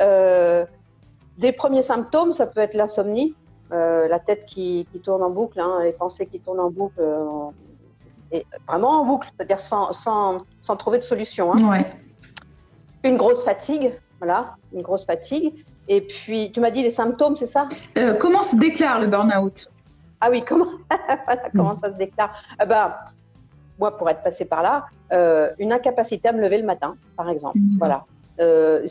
Euh, 0.00 0.64
des 1.36 1.50
premiers 1.50 1.82
symptômes, 1.82 2.32
ça 2.32 2.46
peut 2.46 2.60
être 2.60 2.74
l'insomnie, 2.74 3.34
euh, 3.72 4.06
la 4.06 4.20
tête 4.20 4.44
qui, 4.46 4.86
tourne 5.02 5.22
en 5.24 5.30
boucle, 5.30 5.58
hein, 5.58 5.80
les 5.82 5.92
pensées 5.92 6.26
qui 6.26 6.38
tournent 6.38 6.60
en 6.60 6.70
boucle, 6.70 7.00
euh, 7.00 7.50
et 8.30 8.46
vraiment 8.68 9.00
en 9.00 9.04
boucle, 9.04 9.28
c'est-à-dire 9.36 9.58
sans, 9.58 9.90
sans, 9.90 10.42
sans, 10.60 10.76
trouver 10.76 10.98
de 10.98 11.02
solution. 11.02 11.52
Hein. 11.54 11.84
Une 13.02 13.16
grosse 13.16 13.44
fatigue, 13.44 13.98
voilà, 14.20 14.54
une 14.72 14.82
grosse 14.82 15.06
fatigue. 15.06 15.64
Et 15.88 16.02
puis, 16.02 16.52
tu 16.52 16.60
m'as 16.60 16.70
dit 16.70 16.82
les 16.82 16.90
symptômes, 16.90 17.36
c'est 17.36 17.46
ça? 17.46 17.68
Euh, 17.96 18.14
Comment 18.20 18.42
se 18.42 18.56
déclare 18.56 19.00
le 19.00 19.06
burn-out? 19.06 19.70
Ah 20.20 20.30
oui, 20.30 20.44
comment, 20.46 20.66
comment 21.54 21.76
ça 21.76 21.90
se 21.90 21.96
déclare? 21.96 22.34
Ah 22.58 22.66
ben, 22.66 22.94
Moi, 23.78 23.96
pour 23.96 24.08
être 24.10 24.22
passé 24.22 24.44
par 24.44 24.62
là, 24.62 24.84
euh, 25.12 25.50
une 25.58 25.72
incapacité 25.72 26.28
à 26.28 26.32
me 26.32 26.42
lever 26.42 26.58
le 26.58 26.66
matin, 26.66 26.96
par 27.16 27.30
exemple. 27.30 27.58
Mhm. 27.58 27.78
Voilà. 27.78 28.04
Euh, 28.40 28.86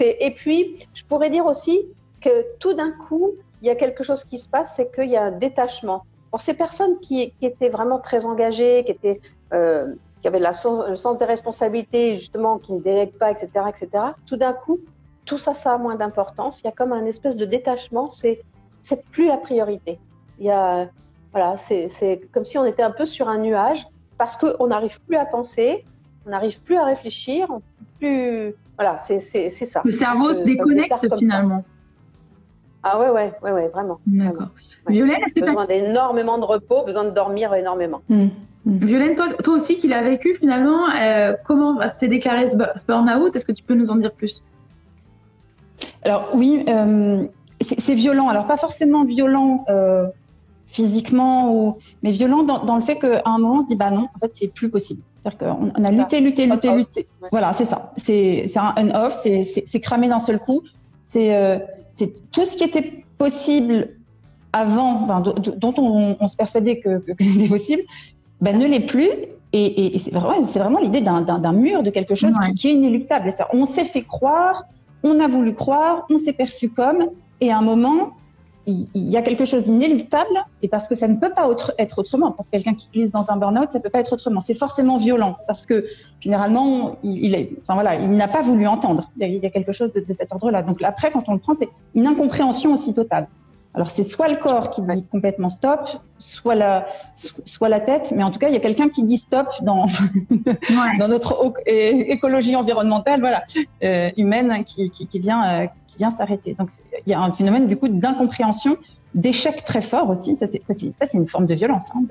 Et 0.00 0.30
puis, 0.30 0.86
je 0.94 1.04
pourrais 1.04 1.30
dire 1.30 1.46
aussi 1.46 1.80
que 2.20 2.46
tout 2.58 2.74
d'un 2.74 2.92
coup, 2.92 3.32
il 3.60 3.66
y 3.66 3.70
a 3.70 3.74
quelque 3.74 4.04
chose 4.04 4.24
qui 4.24 4.38
se 4.38 4.48
passe, 4.48 4.74
c'est 4.76 4.94
qu'il 4.94 5.10
y 5.10 5.16
a 5.16 5.24
un 5.24 5.32
détachement. 5.32 6.04
Pour 6.30 6.40
ces 6.40 6.54
personnes 6.54 6.98
qui, 7.00 7.34
étaient 7.42 7.68
vraiment 7.70 7.98
très 7.98 8.24
engagées, 8.24 8.84
qui, 8.84 8.92
étaient, 8.92 9.20
qui 9.50 10.28
avaient 10.28 10.38
la 10.38 10.52
le 10.88 10.96
sens 10.96 11.16
des 11.16 11.24
responsabilités, 11.24 12.16
justement, 12.16 12.58
qui 12.58 12.72
ne 12.72 12.80
délèguent 12.80 13.18
pas, 13.18 13.32
etc., 13.32 13.48
etc., 13.68 14.04
tout 14.26 14.36
d'un 14.36 14.52
coup, 14.52 14.78
tout 15.24 15.38
ça, 15.38 15.54
ça 15.54 15.74
a 15.74 15.78
moins 15.78 15.96
d'importance. 15.96 16.60
Il 16.60 16.66
y 16.66 16.68
a 16.68 16.72
comme 16.72 16.92
un 16.92 17.04
espèce 17.04 17.36
de 17.36 17.44
détachement. 17.44 18.10
C'est, 18.10 18.42
c'est 18.80 19.04
plus 19.10 19.26
la 19.26 19.36
priorité. 19.36 19.98
Il 20.38 20.46
y 20.46 20.50
a, 20.50 20.88
voilà, 21.32 21.56
c'est, 21.56 21.88
c'est 21.88 22.20
comme 22.32 22.44
si 22.44 22.58
on 22.58 22.64
était 22.64 22.82
un 22.82 22.90
peu 22.90 23.06
sur 23.06 23.28
un 23.28 23.38
nuage 23.38 23.86
parce 24.18 24.36
qu'on 24.36 24.66
n'arrive 24.66 25.00
plus 25.02 25.16
à 25.16 25.24
penser, 25.24 25.84
on 26.26 26.30
n'arrive 26.30 26.60
plus 26.62 26.76
à 26.76 26.84
réfléchir, 26.84 27.48
plus, 27.98 28.54
voilà, 28.76 28.98
c'est, 28.98 29.20
c'est, 29.20 29.50
c'est 29.50 29.66
ça. 29.66 29.82
Le 29.84 29.92
cerveau 29.92 30.32
se 30.32 30.42
déconnecte 30.42 31.06
finalement. 31.18 31.64
Ah 32.82 32.98
ouais, 32.98 33.10
ouais, 33.10 33.32
ouais, 33.42 33.52
ouais 33.52 33.68
vraiment. 33.68 34.00
D'accord. 34.06 34.48
Violaine, 34.88 35.22
est-ce 35.24 35.34
que 35.34 35.44
besoin 35.44 35.66
d'énormément 35.66 36.38
de 36.38 36.44
repos, 36.44 36.84
besoin 36.84 37.04
de 37.04 37.10
dormir 37.10 37.52
énormément. 37.54 38.00
Mmh. 38.08 38.28
Mmh. 38.64 38.84
Violaine, 38.86 39.14
toi, 39.16 39.28
toi, 39.42 39.54
aussi 39.54 39.76
qui 39.76 39.88
l'as 39.88 40.02
vécu 40.02 40.34
finalement, 40.34 40.88
euh, 40.90 41.34
comment 41.46 41.78
s'est 41.98 42.08
déclaré 42.08 42.46
ce, 42.46 42.56
burn-out? 42.56 43.34
Est-ce 43.36 43.44
que 43.44 43.52
tu 43.52 43.62
peux 43.62 43.74
nous 43.74 43.90
en 43.90 43.96
dire 43.96 44.12
plus? 44.12 44.42
Alors 46.04 46.30
oui, 46.34 46.64
euh, 46.68 47.26
c'est 47.60 47.94
violent. 47.94 48.28
Alors 48.28 48.46
pas 48.46 48.56
forcément 48.56 49.04
violent 49.04 49.64
euh, 49.68 50.06
physiquement, 50.66 51.54
ou, 51.54 51.76
mais 52.02 52.10
violent 52.12 52.42
dans, 52.42 52.64
dans 52.64 52.76
le 52.76 52.82
fait 52.82 52.98
qu'à 52.98 53.22
un 53.24 53.38
moment 53.38 53.58
on 53.58 53.62
se 53.62 53.68
dit 53.68 53.76
bah 53.76 53.90
non, 53.90 54.08
en 54.14 54.18
fait 54.18 54.34
c'est 54.34 54.48
plus 54.48 54.70
possible. 54.70 55.02
C'est-à-dire 55.22 55.38
qu'on 55.38 55.72
on 55.76 55.84
a 55.84 55.90
lutté, 55.90 56.20
lutté, 56.20 56.46
lutté, 56.46 56.74
lutté. 56.74 57.08
Voilà, 57.30 57.52
c'est 57.52 57.66
ça. 57.66 57.92
C'est 57.96 58.46
un 58.56 58.74
on-off, 58.76 59.20
c'est 59.22 59.80
cramé 59.80 60.08
d'un 60.08 60.18
seul 60.18 60.38
coup. 60.38 60.62
C'est 61.04 61.34
euh, 61.34 61.58
c'est 61.92 62.30
tout 62.30 62.44
ce 62.44 62.56
qui 62.56 62.64
était 62.64 63.04
possible 63.18 63.90
avant, 64.52 65.02
enfin, 65.02 65.20
dont 65.20 65.74
on, 65.76 66.16
on, 66.18 66.26
se 66.26 66.36
persuadait 66.36 66.80
que, 66.80 66.98
que, 66.98 67.12
c'était 67.22 67.48
possible, 67.48 67.82
ben, 68.40 68.58
ne 68.58 68.66
l'est 68.66 68.80
plus. 68.80 69.10
Et, 69.52 69.94
et, 69.94 69.98
c'est 69.98 70.12
vraiment, 70.12 70.42
vraiment 70.42 70.78
l'idée 70.78 71.00
d'un 71.00 71.52
mur, 71.52 71.82
de 71.82 71.90
quelque 71.90 72.14
chose 72.14 72.32
qui, 72.46 72.54
qui, 72.54 72.68
est 72.68 72.72
inéluctable. 72.72 73.34
on 73.52 73.66
s'est 73.66 73.84
fait 73.84 74.02
croire, 74.02 74.64
on 75.02 75.20
a 75.20 75.28
voulu 75.28 75.54
croire, 75.54 76.06
on 76.10 76.18
s'est 76.18 76.32
perçu 76.32 76.68
comme, 76.68 77.06
et 77.40 77.50
à 77.50 77.58
un 77.58 77.62
moment, 77.62 78.12
il, 78.66 78.86
y 78.94 79.16
a 79.16 79.22
quelque 79.22 79.44
chose 79.44 79.64
d'inéluctable, 79.64 80.44
et 80.62 80.68
parce 80.68 80.86
que 80.86 80.94
ça 80.94 81.08
ne 81.08 81.16
peut 81.16 81.30
pas 81.30 81.48
être 81.78 81.98
autrement. 81.98 82.32
Pour 82.32 82.46
quelqu'un 82.50 82.74
qui 82.74 82.88
glisse 82.92 83.10
dans 83.10 83.30
un 83.30 83.36
burn-out, 83.36 83.70
ça 83.70 83.78
ne 83.78 83.82
peut 83.82 83.90
pas 83.90 84.00
être 84.00 84.12
autrement. 84.12 84.40
C'est 84.40 84.54
forcément 84.54 84.98
violent, 84.98 85.36
parce 85.46 85.66
que 85.66 85.86
généralement, 86.20 86.98
il 87.02 87.30
n'a 88.16 88.28
pas 88.28 88.42
voulu 88.42 88.66
entendre. 88.66 89.10
Il 89.18 89.36
y 89.36 89.46
a, 89.46 89.50
quelque 89.50 89.72
chose 89.72 89.92
de, 89.92 90.00
de 90.00 90.12
cet 90.12 90.32
ordre-là. 90.32 90.62
Donc 90.62 90.82
après, 90.82 91.10
quand 91.10 91.28
on 91.28 91.32
le 91.32 91.40
prend, 91.40 91.54
c'est 91.54 91.68
une 91.94 92.06
incompréhension 92.06 92.72
aussi 92.72 92.94
totale. 92.94 93.28
Alors 93.72 93.90
c'est 93.90 94.02
soit 94.02 94.28
le 94.28 94.36
corps 94.36 94.70
qui 94.70 94.82
dit 94.82 95.04
complètement 95.06 95.48
stop, 95.48 95.88
soit 96.18 96.56
la, 96.56 96.86
soit 97.44 97.68
la 97.68 97.78
tête, 97.78 98.12
mais 98.16 98.24
en 98.24 98.32
tout 98.32 98.40
cas 98.40 98.48
il 98.48 98.54
y 98.54 98.56
a 98.56 98.60
quelqu'un 98.60 98.88
qui 98.88 99.04
dit 99.04 99.16
stop 99.16 99.46
dans 99.62 99.86
dans 100.98 101.06
notre 101.08 101.52
écologie 101.66 102.56
environnementale, 102.56 103.20
voilà, 103.20 103.44
euh, 103.84 104.10
humaine, 104.16 104.64
qui, 104.64 104.90
qui, 104.90 105.06
qui 105.06 105.18
vient 105.20 105.62
euh, 105.62 105.66
vient 105.98 106.10
s'arrêter. 106.10 106.54
Donc 106.54 106.70
il 107.06 107.10
y 107.10 107.14
a 107.14 107.20
un 107.20 107.30
phénomène 107.30 107.68
du 107.68 107.76
coup 107.76 107.86
d'incompréhension, 107.86 108.76
d'échec 109.14 109.64
très 109.64 109.82
fort 109.82 110.10
aussi. 110.10 110.34
Ça 110.34 110.46
c'est 110.48 111.14
une 111.14 111.28
forme 111.28 111.46
de 111.46 111.54
violence, 111.54 111.90
hein, 111.94 112.02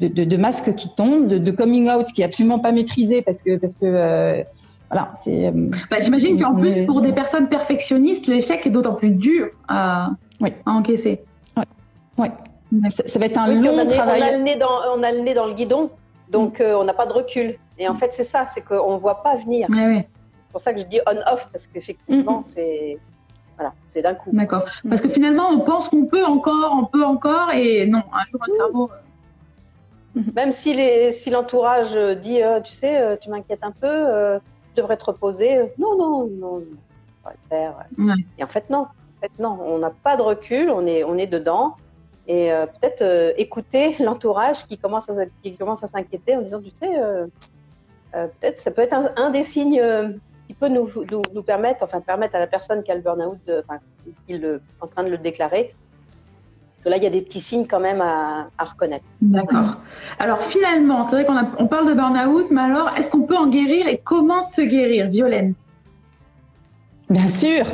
de, 0.00 0.08
de, 0.08 0.24
de, 0.24 0.36
masque 0.36 0.74
qui 0.74 0.88
tombe, 0.96 1.28
de, 1.28 1.50
coming 1.52 1.88
out 1.88 2.06
qui 2.12 2.22
est 2.22 2.24
absolument 2.24 2.58
pas 2.58 2.72
maîtrisé 2.72 3.22
parce 3.22 3.42
que 3.42 3.58
parce 3.58 3.74
que 3.76 3.86
euh, 3.86 4.42
voilà, 4.90 5.12
c'est. 5.22 5.46
Euh, 5.46 5.70
bah, 5.88 5.98
J'imagine 6.00 6.40
qu'en 6.40 6.56
plus 6.56 6.84
pour 6.84 7.00
des 7.00 7.12
personnes 7.12 7.48
perfectionnistes, 7.48 8.26
l'échec 8.26 8.66
est 8.66 8.70
d'autant 8.70 8.94
plus 8.94 9.10
dur 9.10 9.50
à, 9.68 10.10
oui. 10.40 10.52
à 10.66 10.70
encaisser. 10.70 11.22
Oui. 12.18 12.28
Ça, 13.06 13.18
va 13.18 13.26
être 13.26 13.38
un 13.38 13.54
long 13.54 13.78
on 13.80 13.88
travail. 13.88 14.22
On 14.22 14.26
a, 14.26 14.30
le 14.30 14.42
nez 14.42 14.56
dans, 14.56 14.80
on 14.94 15.02
a 15.02 15.10
le 15.10 15.20
nez 15.20 15.34
dans 15.34 15.46
le 15.46 15.54
guidon, 15.54 15.90
donc 16.28 16.60
euh, 16.60 16.74
on 16.74 16.84
n'a 16.84 16.94
pas 16.94 17.06
de 17.06 17.12
recul. 17.12 17.56
Et 17.78 17.88
en 17.88 17.94
fait, 17.94 18.14
c'est 18.14 18.24
ça, 18.24 18.46
c'est 18.46 18.60
qu'on 18.60 18.94
ne 18.94 18.98
voit 19.00 19.22
pas 19.22 19.36
venir. 19.36 19.66
oui. 19.70 19.98
C'est 19.98 20.52
pour 20.52 20.60
ça 20.60 20.72
que 20.72 20.80
je 20.80 20.84
dis 20.86 21.00
on-off, 21.06 21.48
parce 21.52 21.68
qu'effectivement, 21.68 22.40
mm-hmm. 22.40 22.42
c'est 22.42 22.98
voilà, 23.56 23.74
c'est 23.90 24.02
d'un 24.02 24.14
coup. 24.14 24.30
D'accord. 24.32 24.64
Parce 24.88 25.00
que 25.00 25.08
finalement, 25.08 25.48
on 25.50 25.60
pense 25.60 25.88
qu'on 25.88 26.06
peut 26.06 26.24
encore, 26.24 26.72
on 26.72 26.86
peut 26.86 27.04
encore, 27.04 27.52
et 27.52 27.86
non, 27.86 28.02
un 28.12 28.24
jour, 28.24 28.40
le 28.46 28.54
cerveau. 28.54 28.90
Euh, 30.16 30.20
Même 30.34 30.50
si, 30.50 30.72
les, 30.72 31.12
si 31.12 31.30
l'entourage 31.30 31.94
dit, 32.20 32.42
euh, 32.42 32.60
tu 32.60 32.72
sais, 32.72 33.00
euh, 33.00 33.16
tu 33.20 33.30
m'inquiètes 33.30 33.62
un 33.62 33.70
peu, 33.70 34.40
tu 34.74 34.80
devrais 34.80 34.96
te 34.96 35.04
reposer. 35.04 35.70
non, 35.78 35.96
non, 35.96 36.26
non, 36.26 36.52
on 36.54 37.28
va 37.28 37.32
le 37.32 37.48
faire. 37.48 37.74
Et 38.38 38.44
en 38.44 38.48
fait, 38.48 38.70
non. 38.70 38.86
En 39.20 39.28
fait, 39.28 39.32
non, 39.38 39.58
on 39.60 39.78
n'a 39.78 39.90
pas 39.90 40.16
de 40.16 40.22
recul, 40.22 40.70
on 40.70 40.86
est, 40.86 41.04
on 41.04 41.18
est 41.18 41.26
dedans. 41.26 41.76
Et 42.26 42.50
peut-être 42.80 43.34
écouter 43.38 43.96
l'entourage 44.00 44.66
qui 44.66 44.78
commence 44.78 45.10
à, 45.10 45.26
qui 45.42 45.56
commence 45.56 45.82
à 45.82 45.88
s'inquiéter 45.88 46.36
en 46.36 46.42
disant, 46.42 46.60
tu 46.60 46.70
sais, 46.70 46.90
peut-être 48.12 48.56
ça 48.56 48.70
peut 48.70 48.82
être 48.82 48.94
un 49.16 49.30
des 49.30 49.42
signes 49.42 49.82
qui 50.46 50.54
peut 50.54 50.68
nous, 50.68 50.88
nous, 51.34 51.42
permettre, 51.42 51.82
enfin 51.82 52.00
permettre 52.00 52.36
à 52.36 52.38
la 52.38 52.46
personne 52.46 52.82
qui 52.82 52.92
a 52.92 52.94
le 52.94 53.00
burn-out, 53.00 53.38
enfin, 53.64 53.78
qui 54.26 54.34
est 54.34 54.60
en 54.80 54.86
train 54.86 55.04
de 55.04 55.10
le 55.10 55.18
déclarer, 55.18 55.74
que 56.82 56.88
là, 56.88 56.96
il 56.96 57.02
y 57.02 57.06
a 57.06 57.10
des 57.10 57.20
petits 57.20 57.40
signes 57.40 57.66
quand 57.66 57.80
même 57.80 58.00
à, 58.00 58.48
reconnaître. 58.58 59.04
D'accord. 59.20 59.76
Alors 60.18 60.40
finalement, 60.42 61.02
c'est 61.02 61.16
vrai 61.16 61.26
qu'on 61.26 61.38
on 61.58 61.66
parle 61.66 61.88
de 61.88 61.94
burn-out, 61.94 62.46
mais 62.50 62.62
alors, 62.62 62.90
est-ce 62.96 63.10
qu'on 63.10 63.22
peut 63.22 63.36
en 63.36 63.48
guérir 63.48 63.86
et 63.86 63.98
comment 63.98 64.40
se 64.40 64.62
guérir, 64.62 65.08
Violaine? 65.08 65.54
Bien 67.08 67.28
sûr. 67.28 67.66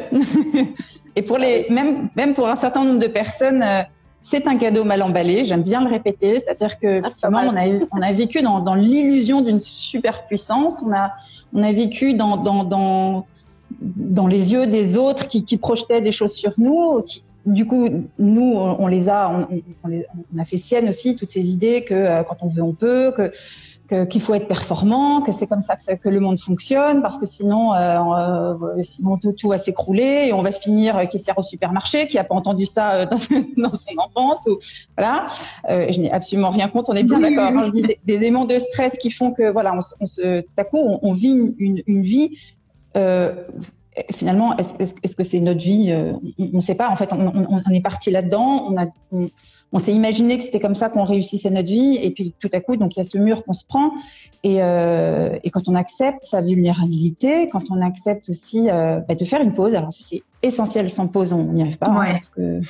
Et 1.16 1.22
pour 1.22 1.38
les, 1.38 1.66
même, 1.70 2.08
même 2.14 2.34
pour 2.34 2.46
un 2.46 2.56
certain 2.56 2.84
nombre 2.84 3.00
de 3.00 3.06
personnes, 3.06 3.62
euh, 3.62 3.82
c'est 4.20 4.46
un 4.46 4.56
cadeau 4.56 4.84
mal 4.84 5.02
emballé. 5.02 5.46
J'aime 5.46 5.62
bien 5.62 5.80
le 5.82 5.88
répéter, 5.88 6.40
c'est-à-dire 6.40 6.78
que 6.78 7.00
ah, 7.02 7.28
on 7.30 7.56
a, 7.56 7.66
on 7.90 8.02
a 8.02 8.12
vécu 8.12 8.42
dans, 8.42 8.60
dans 8.60 8.74
l'illusion 8.74 9.40
d'une 9.40 9.60
super 9.60 10.26
puissance. 10.26 10.82
On 10.86 10.92
a, 10.92 11.12
on 11.54 11.62
a 11.62 11.72
vécu 11.72 12.12
dans, 12.12 12.36
dans, 12.36 12.64
dans, 12.64 13.26
dans 13.80 14.26
les 14.26 14.52
yeux 14.52 14.66
des 14.66 14.98
autres 14.98 15.28
qui, 15.28 15.44
qui 15.44 15.56
projetaient 15.56 16.02
des 16.02 16.12
choses 16.12 16.34
sur 16.34 16.52
nous. 16.58 17.02
Qui, 17.02 17.22
du 17.46 17.66
coup, 17.66 17.88
nous, 18.18 18.54
on, 18.56 18.86
les 18.88 19.08
a, 19.08 19.30
on, 19.30 19.46
on, 19.84 19.90
on, 20.34 20.38
a 20.38 20.44
fait 20.44 20.56
sienne 20.56 20.88
aussi 20.88 21.14
toutes 21.14 21.30
ces 21.30 21.48
idées 21.48 21.84
que 21.84 21.94
euh, 21.94 22.22
quand 22.24 22.38
on 22.42 22.48
veut, 22.48 22.62
on 22.62 22.74
peut, 22.74 23.12
que 23.16 23.32
qu'il 23.88 24.20
faut 24.20 24.34
être 24.34 24.48
performant, 24.48 25.20
que 25.20 25.32
c'est 25.32 25.46
comme 25.46 25.62
ça 25.62 25.76
que, 25.76 25.94
que, 25.94 26.08
le 26.08 26.20
monde 26.20 26.40
fonctionne, 26.40 27.02
parce 27.02 27.18
que 27.18 27.26
sinon, 27.26 27.74
euh, 27.74 27.98
euh, 28.58 28.82
sinon 28.82 29.16
tout, 29.16 29.32
tout 29.32 29.48
va 29.48 29.58
s'écrouler 29.58 30.26
et 30.28 30.32
on 30.32 30.42
va 30.42 30.52
se 30.52 30.60
finir 30.60 31.08
caissière 31.08 31.38
au 31.38 31.42
supermarché, 31.42 32.06
qui 32.06 32.18
a 32.18 32.24
pas 32.24 32.34
entendu 32.34 32.66
ça 32.66 32.94
euh, 32.94 33.06
dans, 33.06 33.16
dans 33.70 33.76
son 33.76 33.98
enfance. 33.98 34.46
Ou, 34.46 34.58
voilà. 34.96 35.26
Euh, 35.68 35.86
je 35.90 36.00
n'ai 36.00 36.10
absolument 36.10 36.50
rien 36.50 36.68
contre. 36.68 36.90
On 36.90 36.94
est 36.94 37.02
bien 37.02 37.20
d'accord. 37.20 37.70
Dis 37.72 37.82
des, 37.82 37.98
des, 38.04 38.14
éléments 38.14 38.44
de 38.44 38.58
stress 38.58 38.96
qui 38.98 39.10
font 39.10 39.32
que 39.32 39.50
voilà, 39.50 39.74
on, 39.74 39.80
on 40.00 40.06
se, 40.06 40.40
tout 40.40 40.48
à 40.56 40.64
coup, 40.64 40.78
on, 40.78 40.98
on 41.02 41.12
vit 41.12 41.36
une, 41.58 41.82
une 41.86 42.02
vie. 42.02 42.36
Euh, 42.96 43.44
finalement, 44.12 44.56
est-ce 44.56 44.74
est 44.74 45.06
-ce 45.06 45.16
que 45.16 45.24
c'est 45.24 45.40
notre 45.40 45.60
vie 45.60 45.92
On 46.38 46.56
ne 46.56 46.60
sait 46.60 46.74
pas. 46.74 46.90
En 46.90 46.96
fait, 46.96 47.12
on, 47.12 47.62
on 47.66 47.72
est 47.72 47.82
parti 47.82 48.10
là-dedans. 48.10 48.66
On 48.68 48.76
a 48.76 48.86
on 49.12 49.28
s'est 49.78 49.92
imaginé 49.92 50.38
que 50.38 50.44
c'était 50.44 50.60
comme 50.60 50.74
ça 50.74 50.88
qu'on 50.88 51.04
réussissait 51.04 51.50
notre 51.50 51.68
vie, 51.68 51.98
et 52.00 52.10
puis 52.10 52.32
tout 52.38 52.50
à 52.52 52.60
coup, 52.60 52.76
donc 52.76 52.96
il 52.96 52.98
y 52.98 53.00
a 53.00 53.04
ce 53.04 53.18
mur 53.18 53.44
qu'on 53.44 53.52
se 53.52 53.64
prend, 53.64 53.92
et, 54.42 54.62
euh, 54.62 55.38
et, 55.42 55.50
quand 55.50 55.68
on 55.68 55.74
accepte 55.74 56.22
sa 56.22 56.40
vulnérabilité, 56.40 57.48
quand 57.48 57.64
on 57.70 57.80
accepte 57.82 58.28
aussi 58.28 58.70
euh, 58.70 59.00
bah, 59.00 59.14
de 59.14 59.24
faire 59.24 59.42
une 59.42 59.54
pause, 59.54 59.74
alors 59.74 59.92
c'est 59.92 60.22
essentiel, 60.42 60.90
sans 60.90 61.08
pause. 61.08 61.32
On 61.32 61.42
n'y 61.42 61.62
arrive 61.62 61.78
pas, 61.78 61.90
hein, 61.90 62.04
parce 62.12 62.28
que 62.28 62.60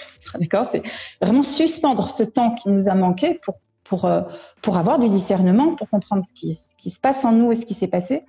d'accord, 0.40 0.68
c'est 0.72 0.82
vraiment 1.20 1.42
suspendre 1.42 2.08
ce 2.08 2.22
temps 2.22 2.54
qui 2.54 2.70
nous 2.70 2.88
a 2.88 2.94
manqué 2.94 3.38
pour 3.44 3.56
pour 3.84 4.06
euh, 4.06 4.22
pour 4.62 4.78
avoir 4.78 4.98
du 4.98 5.08
discernement, 5.08 5.74
pour 5.74 5.88
comprendre 5.90 6.24
ce 6.24 6.32
qui 6.32 6.54
ce 6.54 6.74
qui 6.78 6.90
se 6.90 6.98
passe 6.98 7.24
en 7.24 7.32
nous 7.32 7.52
et 7.52 7.56
ce 7.56 7.66
qui 7.66 7.74
s'est 7.74 7.88
passé. 7.88 8.24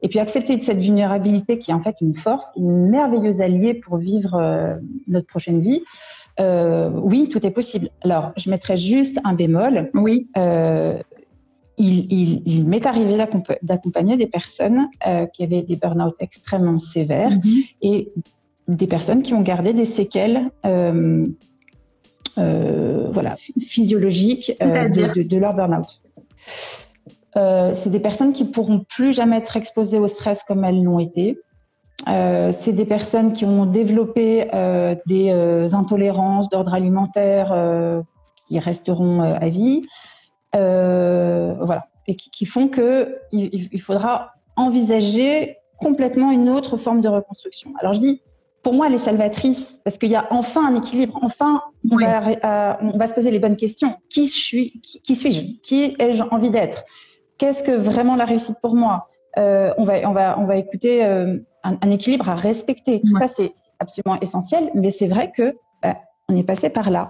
Et 0.00 0.08
puis 0.08 0.18
accepter 0.18 0.58
cette 0.58 0.78
vulnérabilité 0.78 1.58
qui 1.58 1.70
est 1.70 1.74
en 1.74 1.80
fait 1.80 1.96
une 2.00 2.14
force, 2.14 2.50
une 2.56 2.88
merveilleuse 2.88 3.40
alliée 3.40 3.74
pour 3.74 3.98
vivre 3.98 4.80
notre 5.06 5.28
prochaine 5.28 5.60
vie. 5.60 5.82
Euh, 6.40 6.90
oui, 6.94 7.28
tout 7.28 7.44
est 7.46 7.50
possible. 7.50 7.90
Alors, 8.02 8.32
je 8.36 8.48
mettrais 8.50 8.76
juste 8.76 9.18
un 9.24 9.34
bémol. 9.34 9.90
Oui. 9.94 10.28
Euh, 10.36 10.98
il, 11.78 12.12
il, 12.12 12.42
il 12.46 12.66
m'est 12.68 12.84
arrivé 12.86 13.16
d'accompagner 13.62 14.16
des 14.16 14.26
personnes 14.26 14.88
euh, 15.06 15.26
qui 15.26 15.42
avaient 15.42 15.62
des 15.62 15.76
burn-out 15.76 16.14
extrêmement 16.20 16.78
sévères 16.78 17.30
mm 17.30 17.40
-hmm. 17.40 17.74
et 17.82 18.12
des 18.68 18.86
personnes 18.86 19.22
qui 19.22 19.32
ont 19.34 19.42
gardé 19.42 19.72
des 19.72 19.86
séquelles 19.86 20.50
voilà, 23.16 23.36
physiologiques 23.72 24.52
de, 24.60 25.14
de, 25.14 25.22
de, 25.32 25.36
leur 25.36 25.54
burn-out. 25.58 25.90
c'est 27.80 27.92
des 27.96 28.04
personnes 28.08 28.32
qui 28.32 28.44
pourront 28.44 28.80
plus 28.94 29.12
jamais 29.18 29.36
être 29.42 29.56
exposées 29.62 29.98
au 29.98 30.08
stress 30.16 30.38
comme 30.48 30.62
elles 30.68 30.82
l'ont 30.86 31.02
été. 31.10 31.26
Euh, 32.08 32.52
c'est 32.52 32.72
des 32.72 32.84
personnes 32.84 33.32
qui 33.32 33.44
ont 33.44 33.64
développé 33.64 34.48
euh, 34.54 34.96
des 35.06 35.30
euh, 35.30 35.68
intolérances 35.72 36.48
d'ordre 36.48 36.74
alimentaire 36.74 37.52
euh, 37.52 38.02
qui 38.48 38.58
resteront 38.58 39.22
euh, 39.22 39.34
à 39.40 39.48
vie, 39.48 39.82
voilà, 40.52 41.86
et 42.08 42.16
qui, 42.16 42.30
qui, 42.30 42.44
font 42.44 42.68
que 42.68 43.18
il, 43.30 43.68
il, 43.72 43.80
faudra 43.80 44.32
envisager 44.56 45.56
complètement 45.78 46.30
une 46.32 46.48
autre 46.48 46.76
forme 46.76 47.00
de 47.00 47.08
reconstruction. 47.08 47.72
Alors 47.80 47.92
je 47.92 48.00
dis, 48.00 48.22
pour 48.62 48.74
moi, 48.74 48.88
elle 48.88 48.94
est 48.94 48.98
salvatrice 48.98 49.78
parce 49.84 49.96
qu'il 49.98 50.10
y 50.10 50.16
a 50.16 50.26
enfin 50.30 50.66
un 50.66 50.74
équilibre. 50.74 51.18
Enfin, 51.22 51.62
on, 51.90 51.96
oui. 51.96 52.04
va, 52.04 52.78
on 52.82 52.96
va 52.96 53.06
se 53.06 53.14
poser 53.14 53.30
les 53.30 53.38
bonnes 53.38 53.56
questions. 53.56 53.96
Qui 54.08 54.26
suis, 54.26 54.80
qui, 54.80 55.00
qui 55.02 55.16
suis-je? 55.16 55.60
Qui 55.62 55.96
ai-je 55.98 56.22
envie 56.24 56.50
d'être? 56.50 56.84
Qu'est-ce 57.38 57.62
que 57.62 57.72
vraiment 57.72 58.14
la 58.16 58.24
réussite 58.24 58.56
pour 58.60 58.74
moi? 58.74 59.08
Euh, 59.38 59.72
on 59.78 59.84
va 59.84 59.94
on 60.08 60.12
va 60.12 60.38
on 60.38 60.44
va 60.44 60.56
écouter 60.56 61.04
euh, 61.04 61.38
un, 61.64 61.76
un, 61.80 61.90
équilibre 61.90 62.28
à 62.28 62.34
respecter. 62.34 63.00
Tout 63.00 63.14
ouais. 63.14 63.26
ça 63.26 63.28
c'est 63.28 63.52
absolument 63.78 64.20
essentiel, 64.20 64.70
mais 64.74 64.90
c'est 64.90 65.08
vrai 65.08 65.32
que 65.34 65.56
bah, 65.82 65.96
on 66.28 66.36
est 66.36 66.44
passé 66.44 66.70
par 66.70 66.90
là. 66.90 67.08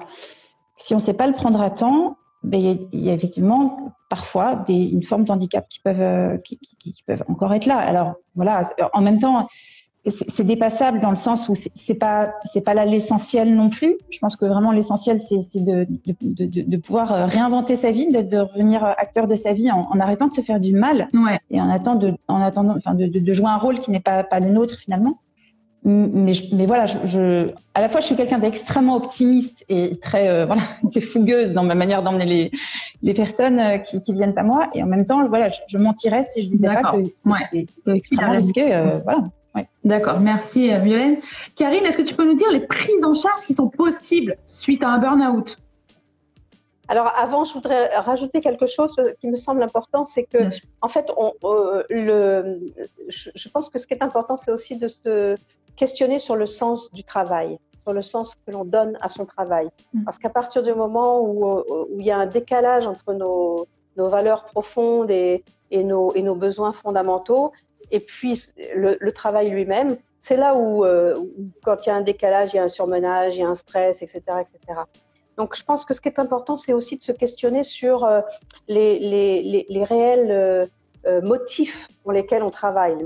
Si 0.76 0.94
on 0.94 0.98
ne 0.98 1.02
sait 1.02 1.14
pas 1.14 1.26
le 1.26 1.34
prendre 1.34 1.60
à 1.60 1.70
temps, 1.70 2.16
ben, 2.42 2.58
il, 2.58 2.66
y 2.66 2.70
a, 2.70 2.74
il 2.92 3.04
y 3.04 3.10
a 3.10 3.12
effectivement 3.12 3.94
parfois 4.10 4.56
des, 4.66 4.74
une 4.74 5.04
forme 5.04 5.24
d'handicap 5.24 5.68
qui 5.68 5.78
peuvent 5.80 6.00
euh, 6.00 6.36
qui, 6.38 6.58
qui, 6.58 6.92
qui, 6.92 7.02
peuvent 7.04 7.24
encore 7.28 7.54
être 7.54 7.66
là. 7.66 7.76
Alors 7.76 8.14
voilà, 8.34 8.70
en 8.92 9.00
même 9.00 9.20
temps, 9.20 9.46
c'est 10.04 10.44
dépassable 10.44 10.98
dans 10.98 11.10
le 11.10 11.16
sens 11.16 11.48
où 11.48 11.54
c'est 11.54 11.94
pas 11.94 12.32
c'est 12.44 12.60
pas 12.60 12.74
là 12.74 12.84
l'essentiel 12.84 13.54
non 13.54 13.70
plus. 13.70 13.96
Je 14.10 14.18
pense 14.18 14.34
que 14.34 14.44
vraiment 14.44 14.72
l'essentiel 14.72 15.20
c'est 15.20 15.60
de, 15.60 15.86
de, 16.06 16.14
de, 16.20 16.62
de, 16.62 16.76
pouvoir 16.76 17.12
euh, 17.12 17.26
réinventer 17.26 17.76
sa 17.76 17.92
vie, 17.92 18.10
de, 18.10 18.20
de 18.20 18.38
revenir 18.38 18.84
acteur 18.84 19.28
de 19.28 19.36
sa 19.36 19.52
vie 19.52 19.70
en, 19.70 19.88
en, 19.92 20.00
arrêtant 20.00 20.26
de 20.26 20.32
se 20.32 20.40
faire 20.40 20.58
du 20.58 20.72
mal 20.74 21.08
ouais. 21.14 21.38
et 21.50 21.60
en 21.60 21.70
attendant 21.70 22.00
de 22.00 22.14
en 22.26 22.42
attendant 22.42 22.74
enfin 22.76 22.94
de, 22.94 23.06
de, 23.06 23.32
jouer 23.32 23.46
un 23.46 23.58
rôle 23.58 23.78
qui 23.78 23.92
n'est 23.92 24.00
pas 24.00 24.24
pas 24.24 24.40
le 24.40 24.50
nôtre 24.50 24.76
finalement. 24.76 25.18
Mais, 25.84 26.34
mais 26.52 26.66
voilà, 26.66 26.86
je, 26.86 26.96
je 27.04 27.50
à 27.74 27.80
la 27.80 27.88
fois 27.88 28.00
je 28.00 28.06
suis 28.06 28.16
quelqu'un 28.16 28.38
d'extrêmement 28.38 28.96
optimiste 28.96 29.64
et 29.68 29.98
très 30.00 30.28
euh, 30.28 30.46
voilà, 30.46 30.62
c'est 30.90 31.00
fougueuse 31.00 31.52
dans 31.52 31.62
ma 31.62 31.76
manière 31.76 32.02
d'emmener 32.02 32.24
les 32.24 32.50
les 33.02 33.14
personnes 33.14 33.60
euh, 33.60 33.78
qui, 33.78 34.02
qui 34.02 34.12
viennent 34.12 34.36
à 34.36 34.42
moi 34.42 34.68
et 34.74 34.82
en 34.82 34.86
même 34.86 35.06
temps 35.06 35.28
voilà, 35.28 35.48
je, 35.50 35.60
je 35.68 35.78
mentirais 35.78 36.26
si 36.32 36.42
je 36.42 36.48
disais 36.48 36.66
pas 36.66 36.82
que 36.82 37.04
c'est 37.14 37.30
ouais. 37.30 37.94
extrêmement 37.94 38.32
risqué. 38.32 38.74
Euh, 38.74 38.98
voilà. 39.04 39.28
Ouais. 39.54 39.68
D'accord, 39.84 40.20
merci 40.20 40.68
Violaine. 40.78 41.20
Karine, 41.56 41.84
est-ce 41.84 41.98
que 41.98 42.02
tu 42.02 42.14
peux 42.14 42.24
nous 42.24 42.34
dire 42.34 42.50
les 42.50 42.66
prises 42.66 43.04
en 43.04 43.14
charge 43.14 43.42
qui 43.46 43.54
sont 43.54 43.68
possibles 43.68 44.36
suite 44.46 44.82
à 44.82 44.88
un 44.88 44.98
burn-out? 44.98 45.58
Alors 46.88 47.12
avant, 47.16 47.44
je 47.44 47.52
voudrais 47.54 47.96
rajouter 47.96 48.40
quelque 48.40 48.66
chose 48.66 48.94
qui 49.20 49.28
me 49.28 49.36
semble 49.36 49.62
important, 49.62 50.04
c'est 50.04 50.24
que 50.24 50.48
en 50.80 50.88
fait, 50.88 51.10
on, 51.16 51.32
euh, 51.44 51.84
le, 51.88 52.60
je, 53.08 53.30
je, 53.34 53.48
pense 53.48 53.70
que 53.70 53.78
ce 53.78 53.86
qui 53.86 53.94
est 53.94 54.02
important, 54.02 54.36
c'est 54.36 54.50
aussi 54.50 54.76
de 54.76 54.88
se 54.88 55.36
questionner 55.76 56.18
sur 56.18 56.36
le 56.36 56.46
sens 56.46 56.92
du 56.92 57.04
travail, 57.04 57.58
sur 57.84 57.92
le 57.92 58.02
sens 58.02 58.34
que 58.34 58.50
l'on 58.50 58.64
donne 58.64 58.98
à 59.00 59.08
son 59.08 59.24
travail. 59.24 59.68
Mmh. 59.94 60.04
Parce 60.04 60.18
qu'à 60.18 60.28
partir 60.28 60.62
du 60.62 60.74
moment 60.74 61.20
où, 61.20 61.60
où, 61.60 61.86
il 61.98 62.04
y 62.04 62.10
a 62.10 62.18
un 62.18 62.26
décalage 62.26 62.86
entre 62.86 63.14
nos, 63.14 63.66
nos 63.96 64.08
valeurs 64.08 64.44
profondes 64.44 65.10
et, 65.10 65.44
et, 65.70 65.84
nos, 65.84 66.12
et 66.14 66.22
nos 66.22 66.34
besoins 66.34 66.72
fondamentaux, 66.72 67.52
et 67.92 68.00
puis 68.00 68.42
le, 68.74 68.96
le 68.98 69.12
travail 69.12 69.50
lui-même, 69.50 69.96
c'est 70.18 70.36
là 70.36 70.54
où, 70.54 70.84
euh, 70.84 71.16
où, 71.18 71.50
quand 71.62 71.84
il 71.84 71.90
y 71.90 71.92
a 71.92 71.96
un 71.96 72.00
décalage, 72.00 72.54
il 72.54 72.56
y 72.56 72.58
a 72.58 72.62
un 72.62 72.68
surmenage, 72.68 73.36
il 73.36 73.40
y 73.40 73.44
a 73.44 73.48
un 73.48 73.54
stress, 73.54 74.02
etc. 74.02 74.22
etc. 74.40 74.80
Donc 75.36 75.56
je 75.56 75.62
pense 75.62 75.84
que 75.84 75.94
ce 75.94 76.00
qui 76.00 76.08
est 76.08 76.18
important, 76.18 76.56
c'est 76.56 76.72
aussi 76.72 76.96
de 76.96 77.02
se 77.02 77.12
questionner 77.12 77.64
sur 77.64 78.04
euh, 78.04 78.20
les, 78.68 78.98
les, 78.98 79.42
les, 79.42 79.66
les, 79.68 79.84
réels 79.84 80.30
euh, 81.06 81.20
motifs 81.22 81.88
pour 82.02 82.12
lesquels 82.12 82.42
on 82.42 82.50
travaille. 82.50 82.96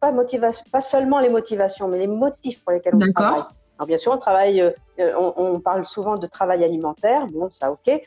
Pas, 0.00 0.12
motivation, 0.12 0.64
pas 0.70 0.80
seulement 0.80 1.18
les 1.20 1.30
motivations, 1.30 1.88
mais 1.88 1.98
les 1.98 2.06
motifs 2.06 2.62
pour 2.62 2.72
lesquels 2.72 2.94
on 2.94 3.12
travaille. 3.12 3.42
Alors 3.78 3.86
bien 3.86 3.98
sûr, 3.98 4.12
on 4.12 4.18
travaille, 4.18 4.74
on, 4.98 5.34
on, 5.36 5.60
parle 5.60 5.84
souvent 5.84 6.16
de 6.16 6.26
travail 6.26 6.64
alimentaire, 6.64 7.26
bon, 7.26 7.50
ça 7.50 7.70
ok, 7.70 8.00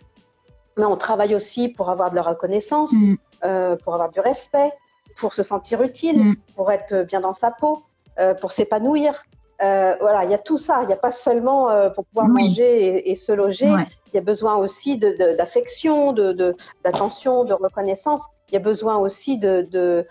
mais 0.78 0.86
on 0.86 0.98
travaille 0.98 1.36
aussi 1.36 1.70
pour 1.70 1.92
avoir 1.92 2.10
de 2.10 2.16
la 2.16 2.24
reconnaissance, 2.24 2.92
mm. 2.94 3.76
pour 3.84 3.94
avoir 3.94 4.10
du 4.10 4.20
respect, 4.20 4.72
pour 5.18 5.34
se 5.34 5.44
sentir 5.44 5.82
utile, 5.82 6.24
mm. 6.24 6.36
pour 6.56 6.72
être 6.72 7.04
bien 7.04 7.22
dans 7.22 7.34
sa 7.34 7.52
peau, 7.52 7.84
euh, 8.20 8.34
pour 8.34 8.52
s'épanouir. 8.52 9.24
Euh, 9.62 9.96
voilà, 10.00 10.24
il 10.24 10.32
y 10.32 10.34
a 10.34 10.38
tout 10.38 10.58
ça. 10.58 10.80
Il 10.84 10.88
n'y 10.88 10.94
a 10.94 10.98
pas 10.98 11.12
seulement 11.12 11.70
euh, 11.70 11.90
pour 11.90 12.06
pouvoir 12.06 12.28
oui. 12.28 12.48
manger 12.48 12.86
et, 12.86 13.12
et, 13.12 13.16
se 13.16 13.32
loger. 13.32 13.70
Ouais. 13.70 13.86
Il 14.08 14.16
y 14.16 14.18
a 14.18 14.22
besoin 14.22 14.56
aussi 14.56 14.98
d'affection, 14.98 16.14
de, 16.14 16.56
d'attention, 16.84 17.44
de, 17.44 17.50
de, 17.50 17.58
de, 17.58 17.64
reconnaissance. 17.64 18.26
Il 18.50 18.54
y 18.54 18.58
a 18.58 18.62
besoin 18.62 18.98
aussi 18.98 19.38
de, 19.38 19.68
de, 19.70 20.08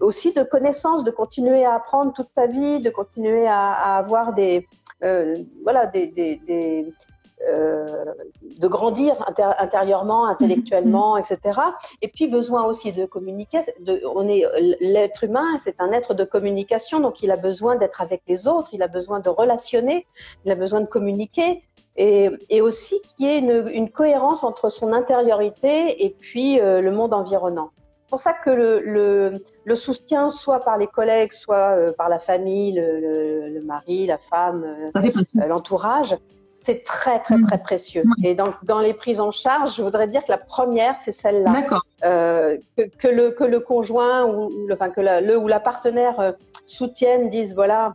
aussi 0.00 0.32
de 0.32 0.42
connaissances, 0.42 1.04
de 1.04 1.10
continuer 1.10 1.64
à 1.64 1.74
apprendre 1.74 2.12
toute 2.14 2.30
sa 2.30 2.46
vie, 2.46 2.80
de 2.80 2.90
continuer 2.90 3.46
à, 3.46 3.72
à 3.72 3.98
avoir 3.98 4.32
des, 4.32 4.66
voilà, 5.00 5.86
des, 5.86 6.08
des, 6.08 6.36
des 6.46 6.92
de 7.40 8.68
grandir 8.68 9.14
inter 9.28 9.50
intérieurement, 9.58 10.26
intellectuellement, 10.26 11.16
-hmm. 11.16 11.20
etc. 11.20 11.60
Et 12.02 12.08
puis 12.08 12.26
besoin 12.26 12.64
aussi 12.64 12.92
de 12.92 13.04
communiquer. 13.06 13.60
De, 13.80 14.02
on 14.20 14.28
est 14.28 14.44
l'être 14.80 15.24
humain, 15.24 15.50
c'est 15.58 15.76
un 15.80 15.92
être 15.92 16.14
de 16.14 16.24
communication, 16.24 17.00
donc 17.00 17.22
il 17.22 17.30
a 17.30 17.36
besoin 17.36 17.76
d'être 17.76 18.00
avec 18.00 18.22
les 18.26 18.48
autres, 18.48 18.70
il 18.72 18.82
a 18.82 18.88
besoin 18.88 19.20
de 19.20 19.28
relationner, 19.28 20.06
il 20.44 20.50
a 20.50 20.54
besoin 20.54 20.80
de 20.80 20.90
communiquer. 20.96 21.62
Et, 21.96 22.30
et 22.48 22.60
aussi 22.60 23.00
qu'il 23.02 23.26
y 23.26 23.28
ait 23.28 23.38
une, 23.38 23.68
une, 23.80 23.90
cohérence 23.90 24.44
entre 24.44 24.70
son 24.70 24.92
intériorité 24.92 26.04
et 26.04 26.10
puis 26.10 26.60
euh, 26.60 26.80
le 26.80 26.92
monde 26.92 27.12
environnant. 27.12 27.70
C'est 28.04 28.10
pour 28.10 28.20
ça 28.20 28.32
que 28.32 28.50
le, 28.50 28.80
le, 28.80 29.44
le, 29.64 29.74
soutien, 29.74 30.30
soit 30.30 30.60
par 30.60 30.78
les 30.78 30.86
collègues, 30.86 31.32
soit 31.32 31.76
euh, 31.76 31.92
par 31.92 32.08
la 32.08 32.20
famille, 32.20 32.72
le, 32.72 33.48
le, 33.48 33.60
mari, 33.62 34.06
la 34.06 34.16
femme, 34.16 34.64
euh, 34.94 35.46
l'entourage, 35.46 36.16
c'est 36.60 36.84
très, 36.84 37.20
très, 37.20 37.40
très 37.40 37.58
précieux. 37.58 38.04
Et 38.22 38.34
donc, 38.34 38.54
dans 38.64 38.80
les 38.80 38.94
prises 38.94 39.20
en 39.20 39.30
charge, 39.30 39.76
je 39.76 39.82
voudrais 39.82 40.08
dire 40.08 40.24
que 40.24 40.30
la 40.30 40.38
première, 40.38 41.00
c'est 41.00 41.12
celle-là. 41.12 41.64
Euh, 42.04 42.58
que, 42.76 42.82
que, 42.82 43.08
le, 43.08 43.30
que 43.30 43.44
le 43.44 43.60
conjoint 43.60 44.24
ou, 44.26 44.66
le, 44.66 44.74
enfin, 44.74 44.90
que 44.90 45.00
la, 45.00 45.20
le 45.20 45.38
ou 45.38 45.48
la 45.48 45.60
partenaire 45.60 46.20
euh, 46.20 46.32
soutienne, 46.66 47.30
dise 47.30 47.54
voilà, 47.54 47.94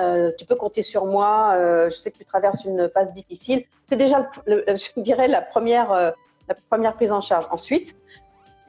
euh, 0.00 0.30
tu 0.38 0.46
peux 0.46 0.56
compter 0.56 0.82
sur 0.82 1.06
moi, 1.06 1.52
euh, 1.54 1.90
je 1.90 1.96
sais 1.96 2.10
que 2.10 2.18
tu 2.18 2.24
traverses 2.24 2.64
une 2.64 2.88
phase 2.90 3.12
difficile. 3.12 3.64
C'est 3.86 3.96
déjà, 3.96 4.30
le, 4.46 4.64
je 4.68 5.00
dirais, 5.00 5.28
la 5.28 5.42
première, 5.42 5.90
la 5.92 6.54
première 6.70 6.94
prise 6.94 7.12
en 7.12 7.20
charge. 7.20 7.46
Ensuite, 7.50 7.96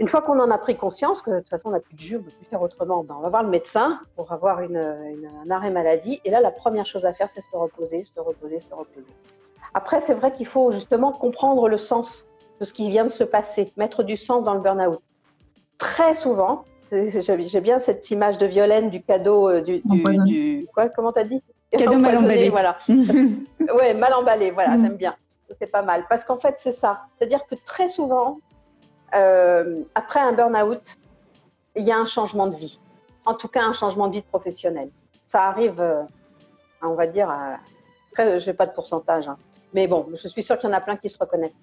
une 0.02 0.08
fois 0.08 0.24
qu'on 0.24 0.40
en 0.40 0.50
a 0.50 0.58
pris 0.58 0.76
conscience, 0.76 1.22
que 1.22 1.30
de 1.30 1.40
toute 1.42 1.50
façon 1.50 1.70
on 1.70 1.74
n'a 1.74 1.80
plus 1.80 1.94
de 1.94 2.00
jus, 2.00 2.16
on 2.16 2.20
ne 2.20 2.24
peut 2.24 2.32
plus 2.32 2.46
faire 2.48 2.62
autrement, 2.64 3.04
ben, 3.04 3.16
on 3.20 3.22
va 3.22 3.30
voir 3.30 3.44
le 3.44 3.50
médecin 3.50 4.00
pour 4.16 4.32
avoir 4.32 4.62
une, 4.62 4.78
un 4.78 5.52
arrêt 5.52 5.70
maladie. 5.70 6.20
Et 6.26 6.32
là, 6.32 6.42
la 6.42 6.50
première 6.50 6.88
chose 6.88 7.06
à 7.06 7.14
faire, 7.14 7.30
c'est 7.30 7.42
se 7.42 7.48
reposer, 7.54 8.04
se 8.04 8.20
reposer, 8.20 8.60
se 8.62 8.74
reposer. 8.74 9.12
Après, 9.76 10.02
c'est 10.02 10.16
vrai 10.16 10.34
qu'il 10.34 10.48
faut 10.48 10.72
justement 10.72 11.12
comprendre 11.12 11.70
le 11.70 11.78
sens 11.78 12.26
de 12.60 12.66
ce 12.66 12.74
qui 12.74 12.90
vient 12.90 13.04
de 13.04 13.12
se 13.12 13.24
passer, 13.24 13.72
mettre 13.78 14.02
du 14.02 14.18
sens 14.18 14.44
dans 14.44 14.56
le 14.56 14.62
burn-out. 14.62 15.00
Très 15.78 16.16
souvent, 16.16 16.66
j'ai 16.92 17.62
bien 17.62 17.78
cette 17.78 18.10
image 18.10 18.40
de 18.40 18.48
Violaine 18.48 18.90
du 18.90 19.04
cadeau 19.04 19.50
euh, 19.50 19.62
du, 19.62 19.82
du, 19.86 20.68
quoi 20.74 20.90
Comment 20.90 21.12
t'as 21.12 21.26
dit? 21.26 21.44
Cadeau 21.72 22.00
mal 22.00 22.18
emballé. 22.18 22.50
Voilà. 22.50 22.76
ouais, 22.90 23.94
mal 23.94 24.16
emballé. 24.16 24.50
Voilà, 24.50 24.78
mm. 24.78 24.82
j'aime 24.82 24.98
bien. 24.98 25.16
C'est 25.60 25.72
pas 25.72 25.84
mal 25.84 26.06
parce 26.10 26.24
qu'en 26.24 26.40
fait, 26.40 26.56
c'est 26.58 26.72
ça. 26.72 27.02
C'est-à-dire 27.18 27.46
que 27.46 27.54
très 27.54 27.88
souvent, 27.88 28.40
euh, 29.15 29.84
après 29.95 30.19
un 30.19 30.34
burn-out, 30.34 30.97
il 31.76 31.84
y 31.84 31.91
a 31.91 31.97
un 31.97 32.06
changement 32.06 32.47
de 32.47 32.56
vie. 32.56 32.80
En 33.26 33.34
tout 33.34 33.47
cas, 33.47 33.63
un 33.63 33.74
changement 33.74 34.08
de 34.08 34.13
vie 34.13 34.21
professionnelle. 34.21 34.89
Ça 35.26 35.45
arrive, 35.45 35.80
euh, 35.80 36.04
on 36.82 36.95
va 36.95 37.08
dire, 37.08 37.30
à, 37.30 37.58
après, 38.12 38.39
je 38.39 38.50
n'ai 38.50 38.56
pas 38.56 38.65
de 38.65 38.74
pourcentage, 38.74 39.28
hein. 39.28 39.38
mais 39.74 39.88
bon, 39.88 40.08
je 40.13 40.28
suis 40.28 40.43
sûre 40.43 40.58
qu'il 40.58 40.69
y 40.69 40.74
en 40.74 40.76
a 40.76 40.82
plein 40.82 40.97
qui 40.97 41.08
se 41.08 41.17
reconnaissent. 41.17 41.54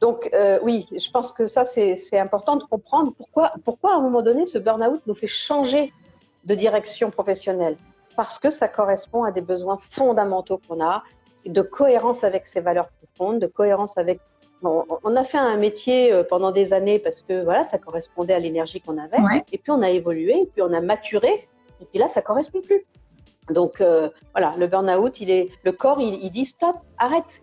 Donc, 0.00 0.28
euh, 0.32 0.58
oui, 0.62 0.86
je 0.90 1.10
pense 1.10 1.32
que 1.32 1.46
ça, 1.48 1.64
c'est 1.64 2.18
important 2.18 2.56
de 2.56 2.64
comprendre 2.64 3.12
pourquoi, 3.16 3.52
pourquoi, 3.64 3.94
à 3.94 3.96
un 3.96 4.00
moment 4.00 4.22
donné, 4.22 4.46
ce 4.46 4.58
burn-out 4.58 5.02
nous 5.06 5.14
fait 5.14 5.26
changer 5.26 5.92
de 6.44 6.54
direction 6.54 7.10
professionnelle. 7.10 7.76
Parce 8.16 8.38
que 8.38 8.50
ça 8.50 8.68
correspond 8.68 9.24
à 9.24 9.32
des 9.32 9.40
besoins 9.40 9.78
fondamentaux 9.78 10.60
qu'on 10.66 10.82
a, 10.84 11.02
de 11.46 11.62
cohérence 11.62 12.24
avec 12.24 12.46
ses 12.46 12.60
valeurs 12.60 12.88
profondes, 12.88 13.40
de 13.40 13.46
cohérence 13.46 13.96
avec 13.98 14.20
on 14.62 15.16
a 15.16 15.24
fait 15.24 15.38
un 15.38 15.56
métier 15.56 16.12
euh, 16.12 16.22
pendant 16.22 16.52
des 16.52 16.72
années 16.72 16.98
parce 16.98 17.22
que 17.22 17.42
voilà, 17.42 17.64
ça 17.64 17.78
correspondait 17.78 18.34
à 18.34 18.38
l'énergie 18.38 18.80
qu'on 18.80 18.98
avait. 18.98 19.18
Et 19.52 19.58
puis 19.58 19.70
on 19.70 19.82
a 19.82 19.90
évolué, 19.90 20.42
et 20.42 20.50
puis 20.52 20.62
on 20.62 20.72
a 20.72 20.80
maturé. 20.80 21.48
Et 21.80 21.84
puis 21.84 21.98
là, 21.98 22.08
ça 22.08 22.22
correspond 22.22 22.60
plus. 22.60 22.84
Donc 23.50 23.80
euh, 23.80 24.08
voilà, 24.34 24.54
le 24.58 24.66
burn-out, 24.66 25.20
il 25.20 25.30
est, 25.30 25.48
le 25.64 25.72
corps, 25.72 26.00
il, 26.00 26.30
dit 26.30 26.44
stop, 26.44 26.76
arrête. 26.98 27.42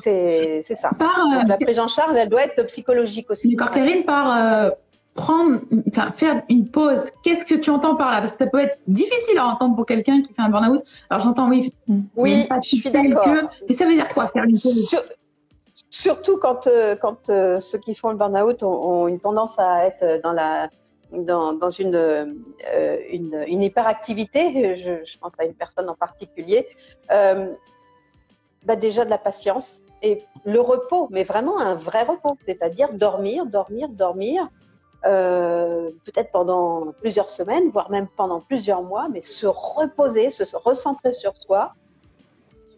C'est 0.00 0.62
ça. 0.62 0.90
Euh, 1.00 1.44
la 1.46 1.56
prise 1.56 1.78
en 1.78 1.88
charge, 1.88 2.16
elle 2.16 2.28
doit 2.28 2.44
être 2.44 2.62
psychologique 2.64 3.30
aussi. 3.30 3.54
D'accord, 3.54 3.74
Karine, 3.74 4.04
par 4.04 4.72
prendre, 5.14 5.60
enfin, 5.88 6.12
faire 6.12 6.42
une 6.48 6.68
pause. 6.68 7.10
Qu'est-ce 7.24 7.44
que 7.44 7.56
tu 7.56 7.70
entends 7.70 7.96
par 7.96 8.12
là? 8.12 8.18
Parce 8.18 8.32
que 8.32 8.36
ça 8.36 8.46
peut 8.46 8.60
être 8.60 8.78
difficile 8.86 9.36
à 9.38 9.46
entendre 9.46 9.74
pour 9.74 9.84
quelqu'un 9.84 10.22
qui 10.22 10.32
fait 10.32 10.42
un 10.42 10.48
burn-out. 10.48 10.80
Alors 11.10 11.24
j'entends 11.24 11.48
oui. 11.48 11.72
Oui, 12.16 12.46
je 12.62 12.68
suis 12.68 12.90
d'accord. 12.90 13.50
Mais 13.68 13.74
ça 13.74 13.84
veut 13.84 13.94
dire 13.94 14.08
quoi 14.14 14.28
faire 14.28 14.44
une 14.44 14.58
pause? 14.58 14.94
Surtout 15.90 16.38
quand, 16.38 16.66
euh, 16.66 16.96
quand 16.96 17.30
euh, 17.30 17.60
ceux 17.60 17.78
qui 17.78 17.94
font 17.94 18.10
le 18.10 18.16
burn-out 18.16 18.62
ont, 18.62 19.06
une 19.06 19.20
tendance 19.20 19.58
à 19.58 19.86
être 19.86 20.20
dans, 20.22 20.32
la, 20.32 20.70
dans, 21.12 21.52
dans 21.52 21.70
une, 21.70 21.94
euh, 21.94 22.26
une, 23.10 23.44
une, 23.46 23.62
hyperactivité, 23.62 24.76
je, 24.76 25.04
je, 25.04 25.18
pense 25.18 25.34
à 25.38 25.44
une 25.44 25.54
personne 25.54 25.88
en 25.88 25.94
particulier, 25.94 26.66
bah 28.64 28.74
déjà 28.74 29.04
de 29.04 29.10
la 29.10 29.18
patience 29.18 29.82
et 30.02 30.24
le 30.44 30.60
repos, 30.60 31.06
mais 31.10 31.22
vraiment 31.22 31.60
un 31.60 31.74
vrai 31.74 32.02
repos, 32.02 32.36
c'est-à-dire 32.44 32.92
dormir, 32.92 33.46
dormir, 33.46 33.88
dormir, 33.88 34.48
peut-être 35.02 36.32
pendant 36.32 36.92
plusieurs 37.00 37.30
semaines, 37.30 37.70
voire 37.70 37.88
même 37.88 38.08
pendant 38.16 38.40
plusieurs 38.40 38.82
mois, 38.82 39.08
mais 39.08 39.22
se 39.22 39.46
reposer, 39.46 40.30
se 40.30 40.44
recentrer 40.56 41.12
sur 41.12 41.36
soi, 41.36 41.72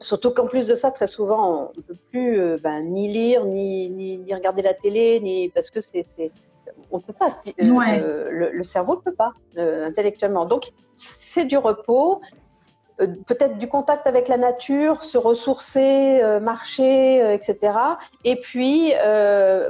Surtout 0.00 0.30
qu'en 0.30 0.46
plus 0.46 0.66
de 0.66 0.74
ça, 0.74 0.90
très 0.90 1.06
souvent, 1.06 1.70
on 1.74 1.78
ne 1.78 1.82
peut 1.82 1.96
plus 2.10 2.40
euh, 2.40 2.56
ben, 2.62 2.82
ni 2.82 3.12
lire, 3.12 3.44
ni, 3.44 3.90
ni, 3.90 4.34
regarder 4.34 4.62
la 4.62 4.72
télé, 4.72 5.20
ni 5.20 5.50
parce 5.50 5.70
que 5.70 5.82
c'est, 5.82 6.06
on 6.90 6.96
ne 6.96 7.02
peut 7.02 7.12
pas. 7.12 7.36
Euh, 7.62 8.50
le, 8.52 8.64
cerveau 8.64 8.96
ne 8.96 9.00
peut 9.00 9.14
pas 9.14 9.34
intellectuellement. 9.58 10.46
Donc, 10.46 10.70
c'est 10.96 11.44
du 11.44 11.58
repos, 11.58 12.22
euh, 13.02 13.08
peut-être 13.26 13.58
du 13.58 13.68
contact 13.68 14.06
avec 14.06 14.28
la 14.28 14.38
nature, 14.38 15.04
se 15.04 15.18
ressourcer, 15.18 16.22
marcher, 16.40 17.34
etc. 17.34 17.58
Et 18.24 18.36
puis, 18.36 18.94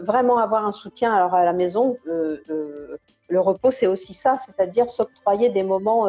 vraiment 0.01 0.39
avoir 0.39 0.65
un 0.65 0.73
soutien. 0.73 1.13
Alors, 1.13 1.35
à 1.35 1.45
la 1.45 1.53
maison, 1.53 1.97
le 2.05 3.41
repos, 3.41 3.73
c'est 3.73 3.89
aussi 3.89 4.15
ça, 4.15 4.37
c'est-à-dire 4.39 4.93
s'octroyer 4.93 5.49
des 5.49 5.65
moments 5.65 6.07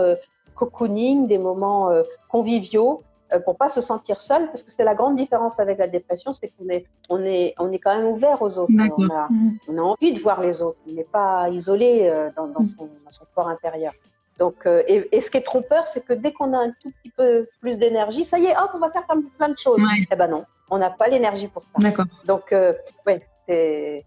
cocooning, 0.53 1.25
des 1.25 1.39
moments 1.39 1.89
conviviaux 2.29 3.01
euh, 3.01 3.10
pour 3.39 3.57
pas 3.57 3.69
se 3.69 3.81
sentir 3.81 4.21
seul, 4.21 4.47
parce 4.47 4.63
que 4.63 4.71
c'est 4.71 4.83
la 4.83 4.95
grande 4.95 5.15
différence 5.15 5.59
avec 5.59 5.77
la 5.77 5.87
dépression, 5.87 6.33
c'est 6.33 6.49
qu'on 6.49 6.69
est, 6.69 6.85
on 7.09 7.21
est, 7.23 7.53
on 7.57 7.71
est 7.71 7.79
quand 7.79 7.95
même 7.95 8.07
ouvert 8.07 8.41
aux 8.41 8.57
autres. 8.57 8.73
On 8.97 9.09
a, 9.09 9.27
mm. 9.29 9.57
on 9.69 9.77
a, 9.77 9.81
envie 9.81 10.13
de 10.13 10.19
voir 10.19 10.41
les 10.41 10.61
autres. 10.61 10.77
On 10.87 10.91
n'est 10.91 11.03
pas 11.03 11.49
isolé 11.49 12.09
euh, 12.09 12.29
dans, 12.35 12.47
dans, 12.47 12.61
mm. 12.61 12.65
son, 12.65 12.85
dans, 12.85 13.11
son, 13.11 13.25
corps 13.33 13.47
intérieur. 13.47 13.93
Donc, 14.37 14.65
euh, 14.65 14.83
et, 14.87 15.07
et, 15.11 15.21
ce 15.21 15.29
qui 15.29 15.37
est 15.37 15.43
trompeur, 15.43 15.87
c'est 15.87 16.03
que 16.03 16.13
dès 16.13 16.33
qu'on 16.33 16.53
a 16.53 16.57
un 16.57 16.71
tout 16.81 16.91
petit 17.01 17.11
peu 17.15 17.41
plus 17.59 17.77
d'énergie, 17.77 18.25
ça 18.25 18.39
y 18.39 18.45
est, 18.45 18.57
hop, 18.57 18.71
on 18.73 18.79
va 18.79 18.89
faire 18.91 19.05
plein 19.05 19.49
de 19.49 19.57
choses. 19.57 19.81
Eh 20.11 20.15
ben 20.15 20.27
non, 20.27 20.45
on 20.69 20.77
n'a 20.77 20.89
pas 20.89 21.07
l'énergie 21.07 21.47
pour 21.47 21.63
ça. 21.63 21.89
Donc, 22.25 22.51
euh, 22.51 22.73
ouais, 23.05 23.25
c'est 23.47 24.05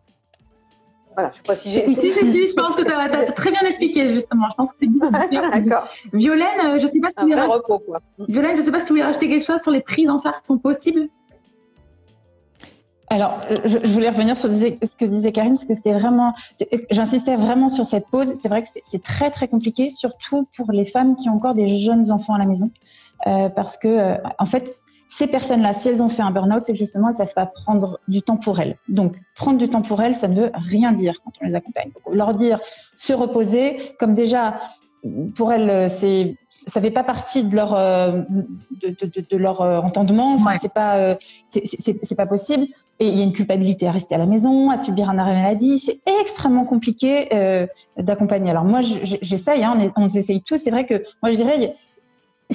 voilà, 1.14 1.30
je 1.32 1.36
sais 1.36 1.42
pas 1.44 1.54
si 1.56 1.70
j'ai. 1.70 1.86
Si, 1.94 2.12
si, 2.12 2.32
si, 2.32 2.48
je 2.48 2.54
pense 2.54 2.74
que 2.74 2.82
tu 2.82 2.92
as, 2.92 3.32
très 3.32 3.50
bien 3.50 3.60
expliqué, 3.60 4.12
justement. 4.12 4.46
Je 4.50 4.54
pense 4.56 4.72
que 4.72 4.78
c'est 4.78 4.86
beaucoup 4.86 5.12
D'accord. 5.32 5.88
Violaine, 6.12 6.48
euh, 6.64 6.78
je 6.78 6.86
sais 6.86 7.00
pas 7.00 7.10
si 7.10 7.16
tu 7.16 7.22
voulais 7.22 7.34
rajouter... 7.36 7.74
Violaine, 8.28 8.56
je 8.56 8.62
sais 8.62 8.72
pas 8.72 8.80
si 8.80 8.86
tu 8.86 8.92
voulais 8.92 9.04
rajouter 9.04 9.28
quelque 9.28 9.46
chose 9.46 9.60
sur 9.60 9.70
les 9.70 9.80
prises 9.80 10.10
en 10.10 10.18
charge 10.18 10.40
qui 10.40 10.46
sont 10.46 10.58
possibles. 10.58 11.08
Alors, 13.10 13.40
je, 13.64 13.78
voulais 13.90 14.08
revenir 14.08 14.36
sur 14.36 14.48
ce 14.48 14.96
que 14.96 15.04
disait 15.04 15.30
Karine, 15.30 15.54
parce 15.54 15.66
que 15.66 15.74
c'était 15.74 15.92
vraiment, 15.92 16.34
j'insistais 16.90 17.36
vraiment 17.36 17.68
sur 17.68 17.84
cette 17.84 18.08
pause. 18.08 18.34
C'est 18.40 18.48
vrai 18.48 18.62
que 18.62 18.68
c'est 18.82 19.02
très 19.02 19.30
très 19.30 19.46
compliqué, 19.46 19.90
surtout 19.90 20.48
pour 20.56 20.72
les 20.72 20.84
femmes 20.84 21.14
qui 21.14 21.28
ont 21.28 21.34
encore 21.34 21.54
des 21.54 21.68
jeunes 21.68 22.10
enfants 22.10 22.34
à 22.34 22.38
la 22.38 22.46
maison, 22.46 22.70
euh, 23.26 23.50
parce 23.50 23.76
que 23.76 23.88
euh, 23.88 24.16
en 24.38 24.46
fait, 24.46 24.76
ces 25.16 25.28
personnes-là, 25.28 25.72
si 25.72 25.88
elles 25.88 26.02
ont 26.02 26.08
fait 26.08 26.22
un 26.22 26.32
burn-out, 26.32 26.64
c'est 26.64 26.72
que 26.72 26.78
justement, 26.78 27.06
elles 27.06 27.12
ne 27.12 27.18
savent 27.18 27.34
pas 27.34 27.46
prendre 27.46 28.00
du 28.08 28.20
temps 28.22 28.36
pour 28.36 28.58
elles. 28.58 28.76
Donc, 28.88 29.14
prendre 29.36 29.58
du 29.58 29.68
temps 29.68 29.80
pour 29.80 30.02
elles, 30.02 30.16
ça 30.16 30.26
ne 30.26 30.34
veut 30.34 30.50
rien 30.54 30.90
dire 30.90 31.14
quand 31.22 31.30
on 31.40 31.46
les 31.46 31.54
accompagne. 31.54 31.92
Donc, 31.94 32.12
leur 32.12 32.34
dire 32.34 32.58
se 32.96 33.12
reposer, 33.12 33.92
comme 34.00 34.14
déjà, 34.14 34.56
pour 35.36 35.52
elles, 35.52 35.88
c'est, 35.88 36.36
ça 36.66 36.80
fait 36.80 36.90
pas 36.90 37.04
partie 37.04 37.44
de 37.44 37.54
leur, 37.54 37.74
euh, 37.74 38.22
de, 38.82 38.88
de, 38.88 39.24
de, 39.30 39.36
leur 39.36 39.60
euh, 39.60 39.78
entendement. 39.78 40.34
Enfin, 40.34 40.58
c'est 40.60 40.72
pas, 40.72 40.96
euh, 40.96 41.14
c'est 41.50 42.16
pas 42.16 42.26
possible. 42.26 42.66
Et 42.98 43.06
il 43.06 43.16
y 43.16 43.20
a 43.20 43.22
une 43.22 43.32
culpabilité 43.32 43.86
à 43.86 43.92
rester 43.92 44.16
à 44.16 44.18
la 44.18 44.26
maison, 44.26 44.70
à 44.70 44.82
subir 44.82 45.08
un 45.08 45.18
arrêt 45.18 45.34
maladie. 45.34 45.78
C'est 45.78 46.00
extrêmement 46.20 46.64
compliqué 46.64 47.28
d'accompagner. 47.96 48.50
Alors 48.50 48.64
moi, 48.64 48.80
j'essaye, 48.82 49.62
hein, 49.62 49.92
on, 49.96 50.04
on 50.04 50.08
essaye 50.08 50.42
tous. 50.42 50.56
C'est 50.56 50.70
vrai 50.70 50.86
que 50.86 51.04
moi, 51.22 51.30
je 51.30 51.36
dirais, 51.36 51.74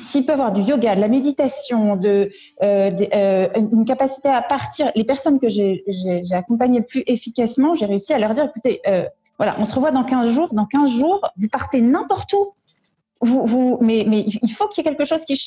s'ils 0.06 0.26
peuvent 0.26 0.40
avoir 0.40 0.52
du 0.52 0.62
yoga, 0.62 0.96
de 0.96 1.02
la 1.02 1.08
méditation, 1.08 1.96
de, 1.96 2.30
euh, 2.64 2.92
euh, 3.14 3.48
une 3.56 3.86
capacité 3.86 4.30
à 4.30 4.42
partir, 4.42 4.92
les 4.96 5.04
personnes 5.04 5.40
que 5.40 5.50
j'ai 5.50 5.84
accompagnées 6.32 6.82
plus 6.82 7.04
efficacement, 7.08 7.76
j'ai 7.76 7.86
réussi 7.86 8.14
à 8.14 8.20
leur 8.20 8.34
dire, 8.34 8.46
écoutez, 8.46 8.82
euh, 8.88 9.06
voilà, 9.38 9.56
on 9.60 9.66
se 9.66 9.74
revoit 9.74 9.92
dans 9.92 10.04
15 10.04 10.32
jours. 10.32 10.54
Dans 10.54 10.66
15 10.66 10.90
jours, 10.90 11.22
vous 11.38 11.48
partez 11.48 11.82
n'importe 11.82 12.34
où. 12.34 12.54
Vous, 13.22 13.46
vous, 13.46 13.78
mais, 13.82 14.06
mais 14.08 14.26
il 14.28 14.52
faut 14.52 14.68
qu'il 14.68 14.84
y 14.84 14.88
ait 14.88 14.90
quelque 14.90 15.06
chose 15.06 15.26
qui, 15.26 15.40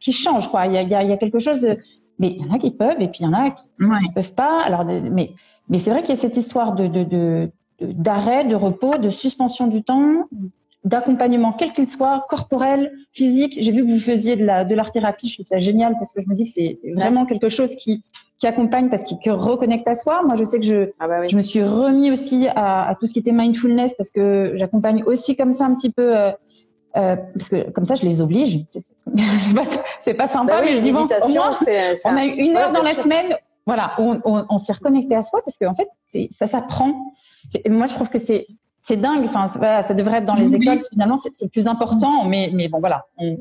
qui 0.00 0.12
change, 0.12 0.48
quoi. 0.48 0.66
Il 0.66 0.72
y, 0.72 0.76
a, 0.76 0.82
il, 0.82 0.88
y 0.88 0.94
a, 0.94 1.02
il 1.02 1.10
y 1.10 1.12
a 1.12 1.16
quelque 1.16 1.38
chose. 1.38 1.60
De, 1.60 1.78
mais 2.18 2.28
il 2.30 2.44
y 2.44 2.48
en 2.48 2.54
a 2.54 2.58
qui 2.58 2.70
peuvent 2.70 3.00
et 3.00 3.08
puis 3.08 3.20
il 3.20 3.26
y 3.26 3.28
en 3.28 3.32
a 3.32 3.50
qui 3.50 3.64
ne 3.78 4.12
peuvent 4.12 4.34
pas. 4.34 4.62
Alors, 4.64 4.84
mais, 4.84 5.32
mais 5.68 5.78
c'est 5.78 5.90
vrai 5.90 6.02
qu'il 6.02 6.14
y 6.14 6.18
a 6.18 6.20
cette 6.20 6.36
histoire 6.36 6.74
de, 6.74 6.86
de, 6.86 7.04
de 7.04 7.50
d'arrêt, 7.80 8.44
de 8.44 8.54
repos, 8.54 8.98
de 8.98 9.08
suspension 9.08 9.68
du 9.68 9.82
temps, 9.82 10.24
d'accompagnement, 10.84 11.52
quel 11.52 11.72
qu'il 11.72 11.88
soit, 11.88 12.24
corporel, 12.28 12.92
physique. 13.12 13.56
J'ai 13.60 13.72
vu 13.72 13.84
que 13.84 13.90
vous 13.90 13.98
faisiez 13.98 14.36
de 14.36 14.44
la 14.44 14.64
de 14.64 14.74
l'art 14.74 14.92
thérapie, 14.92 15.28
je 15.28 15.34
trouve 15.34 15.46
ça 15.46 15.58
génial 15.58 15.94
parce 15.98 16.12
que 16.12 16.20
je 16.20 16.28
me 16.28 16.34
dis 16.34 16.44
que 16.44 16.50
c'est 16.50 16.92
vraiment 16.92 17.26
quelque 17.26 17.48
chose 17.48 17.74
qui 17.76 18.02
qui 18.38 18.46
accompagne 18.46 18.88
parce 18.88 19.02
qu'il 19.02 19.32
reconnecte 19.32 19.88
à 19.88 19.96
soi. 19.96 20.22
Moi, 20.22 20.36
je 20.36 20.44
sais 20.44 20.60
que 20.60 20.64
je 20.64 20.90
ah 21.00 21.08
bah 21.08 21.26
je 21.26 21.36
me 21.36 21.42
suis 21.42 21.62
remis 21.62 22.10
aussi 22.10 22.46
à, 22.54 22.88
à, 22.88 22.94
tout 22.94 23.06
ce 23.06 23.12
qui 23.12 23.18
était 23.18 23.32
mindfulness 23.32 23.94
parce 23.94 24.10
que 24.10 24.52
j'accompagne 24.54 25.02
aussi 25.04 25.36
comme 25.36 25.52
ça 25.52 25.64
un 25.64 25.74
petit 25.74 25.90
peu. 25.90 26.16
Euh, 26.16 26.30
euh, 26.96 27.16
parce 27.16 27.50
que 27.50 27.70
comme 27.70 27.84
ça, 27.84 27.96
je 27.96 28.02
les 28.02 28.20
oblige. 28.20 28.64
C'est 30.00 30.14
pas, 30.14 30.24
pas 30.24 30.28
sympa, 30.28 30.60
bah 30.60 30.64
mais 30.64 30.92
bon, 30.92 31.06
on 31.06 32.16
a 32.16 32.24
eu 32.24 32.30
une 32.30 32.56
heure 32.56 32.72
dans 32.72 32.82
la 32.82 32.94
semaine. 32.94 33.34
Voilà, 33.66 33.92
on, 33.98 34.20
on, 34.24 34.46
on 34.48 34.58
s'est 34.58 34.72
reconnecté 34.72 35.14
à 35.14 35.22
soi 35.22 35.42
parce 35.44 35.58
qu'en 35.58 35.72
en 35.72 35.74
fait, 35.74 35.88
ça 36.38 36.46
s'apprend. 36.46 37.12
Moi, 37.68 37.86
je 37.86 37.94
trouve 37.94 38.08
que 38.08 38.18
c'est 38.18 38.46
c'est 38.88 38.96
dingue. 38.96 39.26
Enfin, 39.26 39.48
ça 39.48 39.94
devrait 39.94 40.18
être 40.18 40.24
dans 40.24 40.34
les 40.34 40.54
écoles. 40.54 40.80
Finalement, 40.90 41.18
c'est 41.18 41.30
le 41.42 41.48
plus 41.48 41.66
important. 41.66 42.24
Mais, 42.24 42.50
mais 42.54 42.68
bon, 42.68 42.80
voilà. 42.80 43.04
on, 43.18 43.36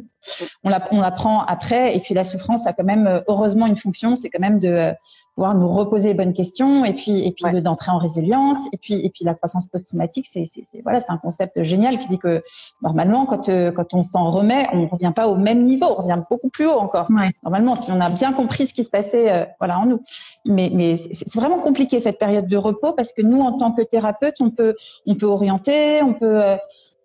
on 0.63 1.01
apprend 1.01 1.43
après. 1.45 1.95
Et 1.95 1.99
puis 2.01 2.13
la 2.13 2.25
souffrance 2.25 2.67
a 2.67 2.73
quand 2.73 2.83
même 2.83 3.21
heureusement 3.29 3.65
une 3.65 3.77
fonction, 3.77 4.17
c'est 4.17 4.29
quand 4.29 4.41
même 4.41 4.59
de 4.59 4.93
pouvoir 5.37 5.53
nous 5.53 5.67
reposer 5.67 6.07
les 6.07 6.13
bonnes 6.15 6.33
questions 6.33 6.83
et 6.83 6.93
puis 6.93 7.19
et 7.19 7.31
puis 7.31 7.61
d'entrer 7.61 7.91
en 7.91 7.99
résilience. 7.99 8.57
Et 8.73 8.77
puis 8.77 8.95
et 8.95 9.11
puis 9.11 9.23
la 9.23 9.35
croissance 9.35 9.67
post-traumatique 9.67 10.25
c'est 10.25 10.45
c'est 10.51 10.81
voilà 10.81 10.99
c'est 10.99 11.11
un 11.11 11.17
concept 11.17 11.61
génial 11.61 11.99
qui 11.99 12.07
dit 12.07 12.17
que 12.17 12.41
normalement 12.81 13.27
quand 13.27 13.47
euh, 13.47 13.71
quand 13.71 13.93
on 13.93 14.01
s'en 14.01 14.31
remet 14.31 14.67
on 14.73 14.87
revient 14.87 15.13
pas 15.15 15.27
au 15.27 15.35
même 15.35 15.63
niveau. 15.63 15.85
On 15.85 16.01
revient 16.01 16.19
beaucoup 16.27 16.49
plus 16.49 16.65
haut 16.65 16.79
encore. 16.79 17.07
Normalement 17.43 17.75
si 17.75 17.91
on 17.91 18.01
a 18.01 18.09
bien 18.09 18.33
compris 18.33 18.65
ce 18.65 18.73
qui 18.73 18.83
se 18.83 18.89
passait 18.89 19.31
euh, 19.31 19.45
voilà 19.59 19.77
en 19.77 19.85
nous. 19.85 20.01
Mais 20.47 20.71
mais 20.73 20.97
c'est 20.97 21.31
vraiment 21.35 21.59
compliqué 21.59 21.99
cette 21.99 22.17
période 22.17 22.47
de 22.47 22.57
repos 22.57 22.93
parce 22.93 23.13
que 23.13 23.21
nous 23.21 23.39
en 23.39 23.59
tant 23.59 23.71
que 23.71 23.83
thérapeute 23.83 24.41
on 24.41 24.49
peut 24.49 24.75
on 25.05 25.13
peut 25.13 25.27
orienter 25.27 26.01
on 26.01 26.15
peut 26.15 26.43
euh, 26.43 26.57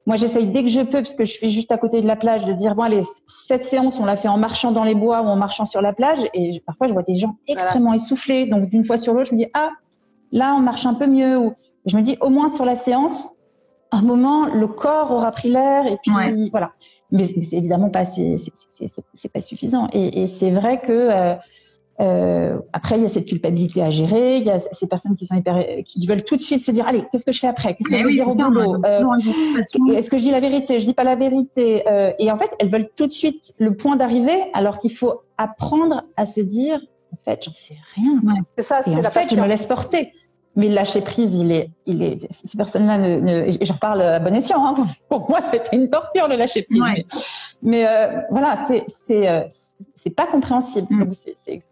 moi, 0.04 0.16
j'essaye 0.16 0.46
dès 0.46 0.62
que 0.64 0.68
je 0.68 0.80
peux, 0.80 1.02
parce 1.02 1.14
que 1.14 1.24
je 1.24 1.32
suis 1.32 1.50
juste 1.50 1.70
à 1.70 1.78
côté 1.78 2.02
de 2.02 2.06
la 2.06 2.16
plage, 2.16 2.44
de 2.44 2.52
dire 2.52 2.74
bon 2.74 2.82
allez, 2.82 3.02
cette 3.46 3.64
séance, 3.64 4.00
on 4.00 4.04
l'a 4.04 4.16
fait 4.16 4.28
en 4.28 4.36
marchant 4.38 4.72
dans 4.72 4.82
les 4.84 4.96
bois 4.96 5.22
ou 5.22 5.26
en 5.26 5.36
marchant 5.36 5.64
sur 5.64 5.80
la 5.80 5.92
plage, 5.92 6.18
et 6.34 6.60
parfois 6.66 6.88
je 6.88 6.92
vois 6.92 7.04
des 7.04 7.14
gens 7.14 7.36
extrêmement 7.46 7.92
essoufflés. 7.92 8.46
Donc 8.46 8.68
d'une 8.68 8.84
fois 8.84 8.96
sur 8.96 9.14
l'autre, 9.14 9.28
je 9.28 9.34
me 9.34 9.38
dis 9.38 9.46
ah 9.54 9.70
là 10.32 10.54
on 10.56 10.60
marche 10.60 10.86
un 10.86 10.94
peu 10.94 11.06
mieux, 11.06 11.38
ou 11.38 11.54
je 11.86 11.96
me 11.96 12.02
dis 12.02 12.16
au 12.20 12.30
moins 12.30 12.52
sur 12.52 12.64
la 12.64 12.74
séance, 12.74 13.34
un 13.92 14.02
moment 14.02 14.46
le 14.46 14.66
corps 14.66 15.12
aura 15.12 15.30
pris 15.30 15.50
l'air, 15.50 15.86
et 15.86 15.98
puis 16.02 16.50
voilà. 16.50 16.72
Mais 17.12 17.24
c'est 17.24 17.56
évidemment 17.56 17.90
pas 17.90 18.04
c'est 18.04 19.32
pas 19.32 19.40
suffisant. 19.40 19.88
Et, 19.92 20.22
et 20.22 20.26
c'est 20.26 20.50
vrai 20.50 20.80
que 20.80 20.92
euh, 20.92 21.34
euh, 22.02 22.58
après, 22.72 22.96
il 22.96 23.02
y 23.02 23.06
a 23.06 23.08
cette 23.08 23.26
culpabilité 23.26 23.82
à 23.82 23.90
gérer. 23.90 24.38
Il 24.38 24.44
y 24.44 24.50
a 24.50 24.58
ces 24.72 24.86
personnes 24.86 25.14
qui 25.14 25.24
sont 25.24 25.36
hyper, 25.36 25.64
qui 25.84 26.04
veulent 26.06 26.24
tout 26.24 26.36
de 26.36 26.42
suite 26.42 26.64
se 26.64 26.72
dire, 26.72 26.86
allez, 26.86 27.04
qu'est-ce 27.10 27.24
que 27.24 27.32
je 27.32 27.38
fais 27.38 27.46
après? 27.46 27.74
Qu'est-ce 27.74 27.90
que 27.90 27.96
je 27.96 28.04
vais 28.04 28.12
dire 28.12 28.28
au 28.28 28.34
boulot? 28.34 28.84
euh, 28.84 29.04
Est-ce 29.94 30.10
que 30.10 30.18
je 30.18 30.22
dis 30.22 30.30
la 30.30 30.40
vérité? 30.40 30.80
Je 30.80 30.86
dis 30.86 30.94
pas 30.94 31.04
la 31.04 31.14
vérité 31.14 31.84
euh, 31.88 32.12
Et 32.18 32.30
en 32.32 32.38
fait, 32.38 32.50
elles 32.58 32.70
veulent 32.70 32.90
tout 32.96 33.06
de 33.06 33.12
suite 33.12 33.54
le 33.58 33.76
point 33.76 33.96
d'arrivée, 33.96 34.50
alors 34.52 34.80
qu'il 34.80 34.92
faut 34.92 35.22
apprendre 35.38 36.02
à 36.16 36.26
se 36.26 36.40
dire, 36.40 36.80
en 37.12 37.18
fait, 37.24 37.44
j'en 37.44 37.52
sais 37.52 37.76
rien. 37.94 38.20
C'est 38.58 38.64
ça, 38.64 38.82
c'est 38.82 39.00
la 39.00 39.10
fait, 39.10 39.28
je 39.30 39.40
me 39.40 39.46
laisse 39.46 39.66
porter. 39.66 40.12
Mais 40.54 40.68
le 40.68 40.74
lâcher 40.74 41.00
prise, 41.00 41.34
il 41.36 41.50
est, 41.50 41.70
il 41.86 42.02
est, 42.02 42.18
ces 42.30 42.58
personnes-là 42.58 42.98
ne, 42.98 43.20
ne 43.20 43.50
j'en 43.62 43.76
parle 43.76 44.02
à 44.02 44.18
bon 44.18 44.34
escient. 44.34 44.66
Hein. 44.66 44.86
Pour 45.08 45.30
moi, 45.30 45.40
c'était 45.50 45.76
une 45.76 45.88
torture 45.88 46.28
le 46.28 46.36
lâcher 46.36 46.66
prise. 46.68 46.82
Mais, 47.62 47.88
euh, 47.88 48.20
voilà, 48.30 48.64
c'est, 48.66 48.84
c'est, 48.88 49.46
c'est 49.96 50.10
pas 50.10 50.26
compréhensible. 50.26 50.88
Mm. 50.90 51.10
C'est, 51.46 51.62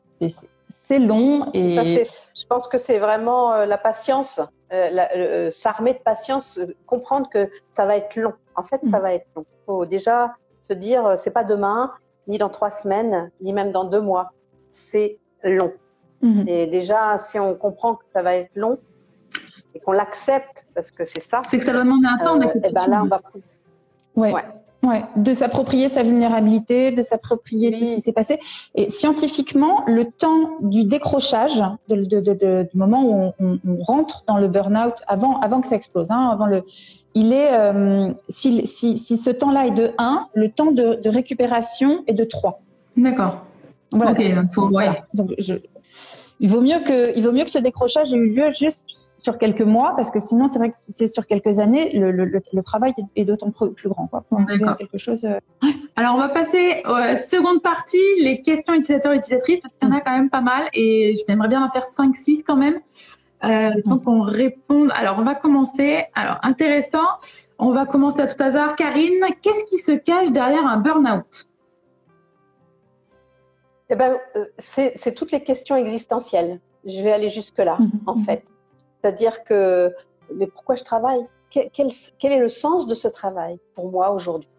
c'est 0.91 0.99
long 0.99 1.51
et 1.55 2.05
je 2.41 2.47
pense 2.47 2.67
que 2.67 2.79
c'est 2.79 2.99
vraiment 2.99 3.53
euh, 3.53 3.67
la 3.67 3.79
patience, 3.79 4.41
euh, 4.73 5.07
euh, 5.17 5.51
s'armer 5.51 5.95
de 5.95 5.99
patience, 5.99 6.59
comprendre 6.87 7.29
que 7.29 7.49
ça 7.71 7.87
va 7.87 7.97
être 7.97 8.17
long. 8.17 8.35
En 8.57 8.65
fait, 8.65 8.83
ça 8.85 8.99
mm. 8.99 9.03
va 9.03 9.15
être 9.15 9.27
long. 9.37 9.45
Il 9.49 9.65
faut 9.67 9.87
déjà 9.87 10.35
se 10.63 10.73
dire, 10.73 11.15
c'est 11.17 11.33
pas 11.33 11.45
demain, 11.45 11.93
ni 12.27 12.39
dans 12.39 12.49
trois 12.49 12.71
semaines, 12.71 13.31
ni 13.41 13.53
même 13.53 13.73
dans 13.73 13.85
deux 13.85 14.01
mois. 14.01 14.33
C'est 14.71 15.19
long. 15.45 15.73
Mm-hmm. 16.23 16.49
Et 16.49 16.67
déjà, 16.67 17.19
si 17.19 17.39
on 17.39 17.55
comprend 17.55 17.95
que 17.95 18.05
ça 18.13 18.23
va 18.23 18.37
être 18.37 18.51
long 18.57 18.79
et 19.75 19.81
qu'on 19.81 19.93
l'accepte, 19.93 20.67
parce 20.75 20.91
que 20.91 21.05
c'est 21.05 21.23
ça. 21.23 21.43
C'est 21.49 21.59
que 21.59 21.65
ça 21.65 21.73
va 21.73 21.85
demander 21.85 22.09
un 22.11 22.19
temps, 22.19 22.37
mais 22.37 22.49
c'est 22.49 22.61
ben 22.61 22.87
là, 22.87 23.03
on 23.05 23.07
va. 23.07 23.21
Ouais. 24.17 24.33
ouais. 24.33 24.45
Ouais, 24.83 25.05
de 25.15 25.35
s'approprier 25.35 25.91
sa 25.91 26.03
vulnérabilité, 26.03 26.91
de 26.91 27.03
s'approprier 27.03 27.71
tout 27.71 27.85
ce 27.85 27.93
qui 27.93 28.01
s'est 28.01 28.13
passé. 28.13 28.39
Et 28.75 28.91
scientifiquement, 28.91 29.85
le 29.87 30.07
temps 30.07 30.57
du 30.63 30.85
décrochage, 30.85 31.63
de, 31.89 31.97
de, 31.97 32.21
de, 32.21 32.63
du 32.63 32.79
moment 32.79 33.03
où 33.05 33.33
on, 33.39 33.59
on, 33.69 33.83
rentre 33.83 34.25
dans 34.27 34.39
le 34.39 34.49
burn-out, 34.49 35.03
avant, 35.07 35.39
avant 35.41 35.61
que 35.61 35.69
ça 35.69 35.77
explose, 35.77 36.07
hein, 36.11 36.31
avant 36.33 36.47
le, 36.47 36.65
il 37.15 37.33
est, 37.33 37.53
euh, 37.53 38.13
si, 38.31 38.67
si, 38.67 38.97
si, 38.97 39.17
ce 39.19 39.31
temps-là 39.31 39.67
est 39.67 39.73
de 39.73 39.91
1, 39.99 40.29
le 40.35 40.49
temps 40.49 40.73
de, 40.73 41.09
récupération 41.09 42.03
est 42.07 42.15
de 42.15 42.25
3. 42.25 42.63
D'accord. 42.97 43.45
Voilà. 43.93 44.15
Donc, 44.15 44.53
faut, 44.55 44.69
ouais. 44.69 45.03
donc 45.15 45.35
je, 45.39 45.55
il 46.39 46.49
vaut 46.49 46.61
mieux 46.61 46.81
que, 46.81 47.17
il 47.17 47.25
vaut 47.25 47.33
mieux 47.33 47.45
que 47.45 47.51
ce 47.51 47.59
décrochage 47.59 48.13
ait 48.13 48.17
eu 48.17 48.35
lieu 48.35 48.51
juste 48.51 48.85
sur 49.21 49.39
quelques 49.39 49.63
mois, 49.63 49.95
parce 49.97 50.11
que 50.11 50.21
sinon, 50.21 50.49
c'est 50.49 50.59
vrai 50.59 50.71
que 50.71 50.77
si 50.77 50.93
c'est 50.93 51.09
sur 51.09 51.27
quelques 51.27 51.59
années, 51.59 51.91
le, 51.97 52.11
le, 52.11 52.25
le 52.25 52.63
travail 52.63 52.93
est, 53.17 53.25
d'autant 53.25 53.51
plus 53.51 53.89
grand. 53.89 54.07
Quoi, 54.07 54.23
pour 54.23 54.39
quelque 54.77 54.99
chose. 54.99 55.25
Euh, 55.25 55.39
Alors, 55.97 56.15
on 56.15 56.19
va 56.19 56.29
passer 56.29 56.83
à 56.85 57.01
la 57.01 57.21
seconde 57.21 57.63
partie, 57.63 57.99
les 58.21 58.43
questions 58.43 58.75
utilisateurs 58.75 59.13
et 59.13 59.17
utilisatrices, 59.17 59.61
parce 59.61 59.77
qu'il 59.77 59.89
y 59.89 59.93
en 59.93 59.95
a 59.95 60.01
quand 60.01 60.13
même 60.13 60.31
pas 60.31 60.41
mal, 60.41 60.69
et 60.73 61.15
j'aimerais 61.27 61.49
bien 61.49 61.65
en 61.65 61.69
faire 61.69 61.85
5-6 61.85 62.43
quand 62.47 62.57
même. 62.57 62.81
Euh, 63.45 63.71
donc, 63.87 64.03
on 64.07 64.23
réponde. 64.23 64.91
Alors, 64.95 65.19
on 65.19 65.25
va 65.25 65.35
commencer. 65.35 66.05
Alors, 66.15 66.39
intéressant. 66.43 67.07
On 67.59 67.73
va 67.73 67.85
commencer 67.85 68.21
à 68.21 68.27
tout 68.27 68.43
hasard. 68.43 68.75
Karine, 68.77 69.25
qu'est-ce 69.43 69.65
qui 69.67 69.79
se 69.79 69.93
cache 69.93 70.31
derrière 70.31 70.67
un 70.67 70.79
burn-out? 70.79 71.47
Eh 73.91 73.97
ben, 73.97 74.17
euh, 74.37 74.47
c'est 74.59 75.15
toutes 75.15 75.33
les 75.33 75.43
questions 75.43 75.77
existentielles. 75.77 76.61
Je 76.85 77.03
vais 77.03 77.13
aller 77.13 77.29
jusque-là, 77.29 77.77
mhm. 77.79 77.91
en 78.07 78.23
fait. 78.23 78.45
C'est-à-dire 79.01 79.45
que, 79.45 79.95
mais 80.35 80.47
pourquoi 80.47 80.75
je 80.77 80.85
travaille? 80.85 81.27
Quel, 81.51 81.71
quel, 82.19 82.33
est 82.33 82.39
le 82.39 82.49
sens 82.49 82.87
de 82.87 82.95
ce 82.95 83.09
travail 83.09 83.59
pour 83.75 83.91
moi 83.91 84.11
aujourd'hui? 84.11 84.51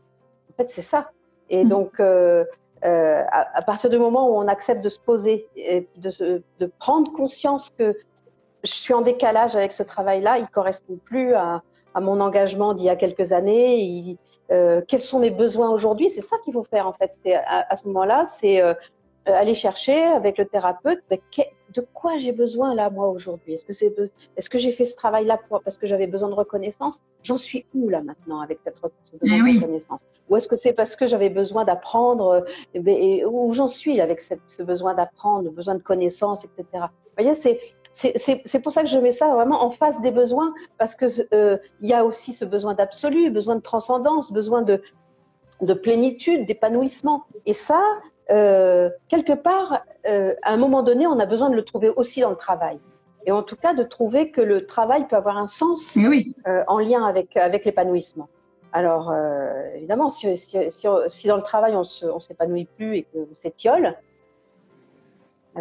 En 0.51 0.53
fait, 0.57 0.69
c'est 0.69 0.81
ça. 0.81 1.11
Et 1.49 1.63
mmh. 1.63 1.67
donc, 1.69 1.99
euh, 1.99 2.43
euh, 2.83 3.23
à, 3.31 3.61
partir 3.61 3.89
du 3.89 3.97
moment 3.97 4.29
où 4.29 4.35
on 4.35 4.47
accepte 4.47 4.83
de 4.83 4.89
se 4.89 4.99
poser 4.99 5.47
et 5.55 5.87
de, 5.97 6.43
de 6.59 6.71
prendre 6.79 7.11
conscience 7.13 7.69
que 7.69 7.95
je 8.63 8.71
suis 8.71 8.93
en 8.93 9.01
décalage 9.01 9.55
avec 9.55 9.71
ce 9.73 9.83
travail-là, 9.83 10.37
il 10.39 10.47
correspond 10.47 10.97
plus 11.05 11.33
à, 11.33 11.61
à 11.93 12.01
mon 12.01 12.19
engagement 12.19 12.73
d'il 12.73 12.85
y 12.85 12.89
a 12.89 12.95
quelques 12.95 13.31
années. 13.31 14.17
euh, 14.51 14.81
quels 14.87 15.01
sont 15.01 15.19
mes 15.19 15.29
besoins 15.29 15.69
aujourd'hui? 15.69 16.09
C'est 16.09 16.21
ça 16.21 16.37
qu'il 16.43 16.53
faut 16.53 16.63
faire 16.63 16.87
en 16.87 16.93
fait. 16.93 17.17
C'est 17.23 17.35
à, 17.35 17.65
à, 17.69 17.75
ce 17.75 17.87
moment-là, 17.87 18.25
c'est 18.25 18.61
euh, 19.27 19.33
aller 19.33 19.53
chercher 19.55 20.01
avec 20.03 20.37
le 20.37 20.45
thérapeute. 20.45 20.99
Mais 21.09 21.21
de 21.73 21.85
quoi 21.93 22.17
j'ai 22.17 22.31
besoin 22.31 22.75
là 22.75 22.89
moi 22.89 23.07
aujourd'hui? 23.07 23.53
Est-ce 23.53 23.65
que 23.65 23.73
c'est 23.73 23.93
est-ce 24.35 24.49
que 24.49 24.57
j'ai 24.57 24.71
fait 24.71 24.85
ce 24.85 24.95
travail 24.95 25.25
là 25.25 25.37
pour 25.37 25.61
parce 25.61 25.77
que 25.77 25.87
j'avais 25.87 26.07
besoin 26.07 26.29
de 26.29 26.33
reconnaissance? 26.33 26.99
J'en 27.23 27.37
suis 27.37 27.65
où 27.73 27.89
là 27.89 28.01
maintenant 28.01 28.41
avec 28.41 28.59
cette 28.63 28.77
ce 29.03 29.17
besoin 29.17 29.47
eh 29.47 29.57
reconnaissance? 29.59 30.01
Ou 30.29 30.37
est-ce 30.37 30.47
que 30.47 30.55
c'est 30.55 30.73
parce 30.73 30.95
que 30.95 31.07
j'avais 31.07 31.29
besoin 31.29 31.65
d'apprendre 31.65 32.45
eh 32.73 32.79
ben, 32.79 32.97
et, 32.97 33.25
où 33.25 33.53
j'en 33.53 33.67
suis 33.67 34.01
avec 34.01 34.21
cette, 34.21 34.41
ce 34.47 34.63
besoin 34.63 34.93
d'apprendre, 34.93 35.49
besoin 35.51 35.75
de 35.75 35.83
connaissance, 35.83 36.43
etc. 36.45 36.65
Vous 36.73 37.23
voyez, 37.23 37.35
c'est 37.35 37.59
c'est 37.93 38.59
pour 38.61 38.71
ça 38.71 38.83
que 38.83 38.89
je 38.89 38.97
mets 38.97 39.11
ça 39.11 39.33
vraiment 39.33 39.63
en 39.63 39.71
face 39.71 40.01
des 40.01 40.11
besoins, 40.11 40.53
parce 40.77 40.95
que 40.95 41.05
euh, 41.33 41.57
il 41.81 41.89
y 41.89 41.93
a 41.93 42.05
aussi 42.05 42.33
ce 42.33 42.45
besoin 42.45 42.73
d'absolu, 42.73 43.29
besoin 43.29 43.55
de 43.55 43.61
transcendance, 43.61 44.31
besoin 44.31 44.61
de, 44.61 44.81
de 45.61 45.73
plénitude, 45.73 46.45
d'épanouissement. 46.45 47.23
Et 47.45 47.53
ça, 47.53 47.83
euh, 48.31 48.89
quelque 49.09 49.33
part, 49.33 49.81
euh, 50.07 50.33
à 50.43 50.53
un 50.53 50.57
moment 50.57 50.83
donné, 50.83 51.07
on 51.07 51.19
a 51.19 51.25
besoin 51.25 51.49
de 51.49 51.55
le 51.55 51.63
trouver 51.63 51.89
aussi 51.89 52.21
dans 52.21 52.29
le 52.29 52.35
travail. 52.35 52.79
Et 53.25 53.31
en 53.31 53.43
tout 53.43 53.55
cas, 53.55 53.73
de 53.73 53.83
trouver 53.83 54.31
que 54.31 54.41
le 54.41 54.65
travail 54.65 55.07
peut 55.07 55.15
avoir 55.15 55.37
un 55.37 55.47
sens 55.47 55.95
euh, 55.97 56.63
en 56.67 56.79
lien 56.79 57.05
avec, 57.05 57.37
avec 57.37 57.65
l'épanouissement. 57.65 58.29
Alors, 58.73 59.13
évidemment, 59.75 60.09
si, 60.09 60.37
si, 60.37 60.57
si, 60.69 61.27
dans 61.27 61.35
le 61.35 61.43
travail, 61.43 61.75
on 61.75 61.81
ne 61.81 62.19
s'épanouit 62.19 62.69
plus 62.77 62.95
et 62.95 63.03
qu'on 63.03 63.27
s'étiole, 63.33 63.95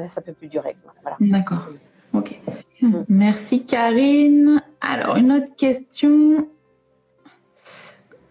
ça 0.09 0.21
peut 0.21 0.33
plus 0.33 0.47
durer. 0.47 0.77
Voilà. 1.03 1.17
D'accord. 1.21 1.67
Ok. 2.15 2.41
Mm. 2.81 3.03
Merci 3.09 3.65
Karine. 3.65 4.63
Alors, 4.81 5.17
une 5.17 5.33
autre 5.33 5.55
question. 5.57 6.49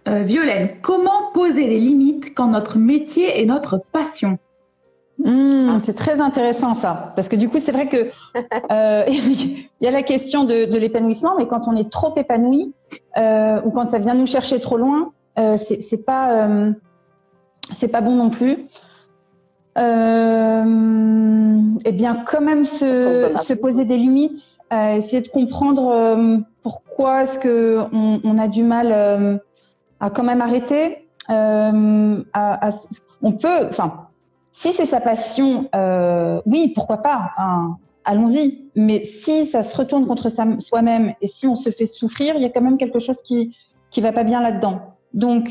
Euh, 0.08 0.24
Violaine, 0.24 0.70
comment 0.82 1.32
poser 1.34 1.68
des 1.68 1.80
limites 1.80 2.34
quand 2.34 2.48
notre 2.48 2.78
métier 2.78 3.42
est 3.42 3.46
notre 3.46 3.82
passion 3.92 4.40
hmm, 5.18 5.82
C'est 5.84 5.94
très 5.94 6.22
intéressant 6.22 6.74
ça, 6.74 7.12
parce 7.16 7.28
que 7.28 7.36
du 7.36 7.50
coup 7.50 7.60
c'est 7.60 7.74
vrai 7.74 7.90
que 7.90 8.08
euh, 8.72 9.04
il 9.10 9.68
y 9.82 9.88
a 9.88 9.92
la 9.92 10.04
question 10.04 10.46
de, 10.46 10.78
l'épanouissement, 10.78 11.36
mais 11.38 11.48
quand 11.48 11.68
on 11.68 11.76
est 11.76 11.92
trop 11.92 12.16
épanoui 12.16 12.74
euh, 13.18 13.60
ou 13.66 13.72
quand 13.72 13.90
ça 13.90 14.00
vient 14.00 14.14
nous 14.14 14.26
chercher 14.26 14.62
trop 14.62 14.78
loin, 14.78 15.12
euh, 15.38 15.58
c'est 15.58 16.06
pas 16.06 16.48
euh, 16.48 16.72
c'est 17.74 17.90
pas 17.90 18.02
bon 18.02 18.16
non 18.16 18.30
plus. 18.30 18.68
eh 21.86 21.92
bien, 21.92 22.24
quand 22.26 22.42
même 22.42 22.66
se, 22.66 23.34
se 23.36 23.54
poser 23.54 23.86
des 23.86 23.98
limites, 23.98 24.60
essayer 24.72 25.22
de 25.22 25.30
comprendre 25.30 26.42
pourquoi 26.64 27.24
est-ce 27.24 27.38
que 27.38 27.80
on, 27.94 28.22
on, 28.24 28.38
a 28.38 28.48
du 28.48 28.64
mal 28.64 29.42
à 30.00 30.10
quand 30.10 30.24
même 30.24 30.42
arrêter. 30.42 31.10
Euh, 31.30 32.24
à, 32.34 32.68
à, 32.68 32.72
on 33.22 33.34
peut, 33.34 33.68
enfin, 33.70 34.08
si 34.52 34.74
c'est 34.74 34.86
sa 34.86 35.00
passion, 35.00 35.70
euh, 35.76 36.42
oui, 36.46 36.72
pourquoi 36.74 36.98
pas, 36.98 37.32
hein, 37.38 37.78
allons-y. 38.04 38.70
Mais 38.76 39.04
si 39.04 39.46
ça 39.46 39.64
se 39.64 39.76
retourne 39.76 40.08
contre 40.08 40.30
soi-même 40.60 41.14
et 41.22 41.28
si 41.28 41.48
on 41.48 41.56
se 41.56 41.70
fait 41.70 41.86
souffrir, 41.86 42.36
il 42.36 42.42
y 42.42 42.46
a 42.46 42.50
quand 42.50 42.62
même 42.62 42.78
quelque 42.78 43.00
chose 43.00 43.22
qui 43.22 43.56
qui 43.92 44.02
va 44.02 44.12
pas 44.12 44.24
bien 44.24 44.42
là-dedans. 44.42 44.82
Donc, 45.14 45.50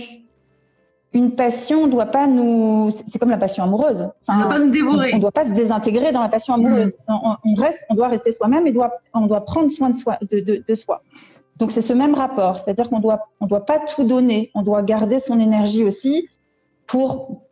une 1.13 1.35
passion 1.35 1.87
doit 1.87 2.07
pas 2.07 2.27
nous, 2.27 2.91
c'est 3.07 3.19
comme 3.19 3.31
la 3.31 3.39
passion 3.39 3.65
amoureuse. 3.65 4.09
Enfin, 4.27 4.39
on 4.39 4.43
doit 4.43 4.49
pas 4.51 4.59
nous 4.59 4.71
dévorer. 4.71 5.15
On, 5.15 5.19
doit 5.19 5.33
pas 5.33 5.45
se 5.45 5.51
désintégrer 5.51 6.13
dans 6.13 6.21
la 6.21 6.29
passion 6.29 6.55
amoureuse. 6.55 6.95
Mmh. 7.09 7.13
On, 7.25 7.37
on, 7.45 7.55
reste, 7.55 7.85
on 7.89 7.95
doit 7.95 8.09
rester 8.09 8.31
soi-même 8.33 8.67
et 8.67 8.73
doit, 8.73 8.93
on 9.15 9.27
doit 9.27 9.45
prendre 9.45 9.71
soin 9.71 9.91
de 9.91 9.97
soi, 9.97 10.19
de, 10.31 10.41
de, 10.41 10.63
de 10.67 10.75
soi. 10.75 11.03
Donc 11.59 11.73
c'est 11.73 11.83
ce 11.83 11.93
même 11.93 12.15
rapport, 12.15 12.59
c'est-à-dire 12.59 12.89
qu'on 12.89 13.01
doit 13.01 13.21
on 13.41 13.47
doit 13.47 13.67
pas 13.67 13.79
tout 13.79 14.05
donner, 14.05 14.51
on 14.55 14.63
doit 14.63 14.83
garder 14.83 15.19
son 15.19 15.41
énergie 15.41 15.85
aussi 15.85 16.29
pour 16.87 17.43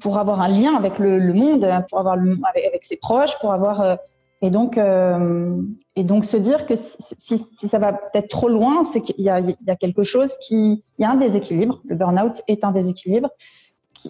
pour 0.00 0.18
avoir 0.18 0.40
un 0.40 0.48
lien 0.48 0.74
avec 0.74 0.98
le, 0.98 1.32
monde, 1.32 1.64
pour 1.88 2.00
avoir 2.00 2.16
le, 2.16 2.36
avec, 2.50 2.64
avec, 2.64 2.84
ses 2.84 2.96
proches, 2.96 3.38
pour 3.40 3.52
avoir 3.52 3.98
et 4.44 4.50
donc, 4.50 4.76
euh, 4.76 5.56
et 5.96 6.04
donc 6.04 6.26
se 6.26 6.36
dire 6.36 6.66
que 6.66 6.74
si, 7.18 7.38
si 7.38 7.66
ça 7.66 7.78
va 7.78 7.94
peut-être 7.94 8.28
trop 8.28 8.50
loin, 8.50 8.84
c'est 8.84 9.00
qu'il 9.00 9.18
y, 9.18 9.22
y 9.24 9.30
a, 9.30 9.76
quelque 9.76 10.04
chose 10.04 10.28
qui, 10.38 10.84
il 10.98 11.02
y 11.02 11.04
a 11.06 11.10
un 11.10 11.14
déséquilibre. 11.14 11.80
Le 11.86 11.96
burn-out 11.96 12.42
est 12.46 12.62
un 12.62 12.70
déséquilibre. 12.70 13.30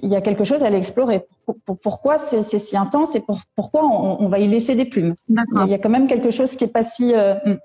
Il 0.02 0.10
y 0.10 0.16
a 0.16 0.20
quelque 0.20 0.42
chose 0.42 0.64
à 0.64 0.66
aller 0.66 0.78
explorer. 0.78 1.24
pourquoi 1.84 2.18
c'est 2.18 2.58
si 2.58 2.76
intense 2.76 3.14
et 3.14 3.20
pour, 3.20 3.42
pourquoi 3.54 3.84
on, 3.84 4.24
on, 4.24 4.28
va 4.28 4.40
y 4.40 4.48
laisser 4.48 4.74
des 4.74 4.86
plumes? 4.86 5.14
Il 5.28 5.68
y 5.68 5.74
a 5.74 5.78
quand 5.78 5.88
même 5.88 6.08
quelque 6.08 6.32
chose 6.32 6.56
qui 6.56 6.64
est 6.64 6.72
pas 6.72 6.82
si. 6.82 7.14
Euh, 7.14 7.34
hmm. 7.46 7.58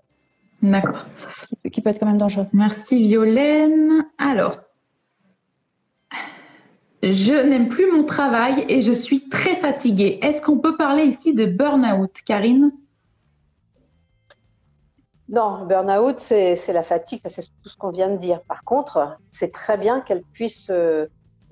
D'accord. 0.62 1.06
Qui, 1.64 1.72
qui, 1.72 1.82
peut 1.82 1.90
être 1.90 2.00
quand 2.00 2.06
même 2.06 2.18
dangereux. 2.18 2.48
Merci 2.54 3.00
Violaine. 3.00 4.06
Alors, 4.18 4.58
je 7.02 7.34
n'aime 7.34 7.70
plus 7.70 7.90
mon 7.92 8.04
travail 8.04 8.66
et 8.68 8.82
je 8.82 8.92
suis 8.92 9.30
très 9.30 9.56
fatiguée. 9.56 10.20
Est-ce 10.22 10.42
qu'on 10.42 10.58
peut 10.58 10.76
parler 10.76 11.04
ici 11.04 11.34
de 11.34 11.46
burn-out, 11.46 12.12
Karine? 12.26 12.72
Non, 15.30 15.66
burn-out, 15.66 16.20
c'est 16.20 16.74
la 16.74 16.84
fatigue, 16.84 17.22
c'est 17.26 17.44
tout 17.62 17.70
ce 17.70 17.78
qu'on 17.78 17.92
vient 17.92 18.10
de 18.10 18.18
dire. 18.18 18.42
Par 18.42 18.64
contre, 18.64 19.18
c'est 19.30 19.54
très 19.54 19.78
bien 19.78 20.02
qu'elle 20.02 20.24
puisse 20.24 20.70
euh, 20.72 21.06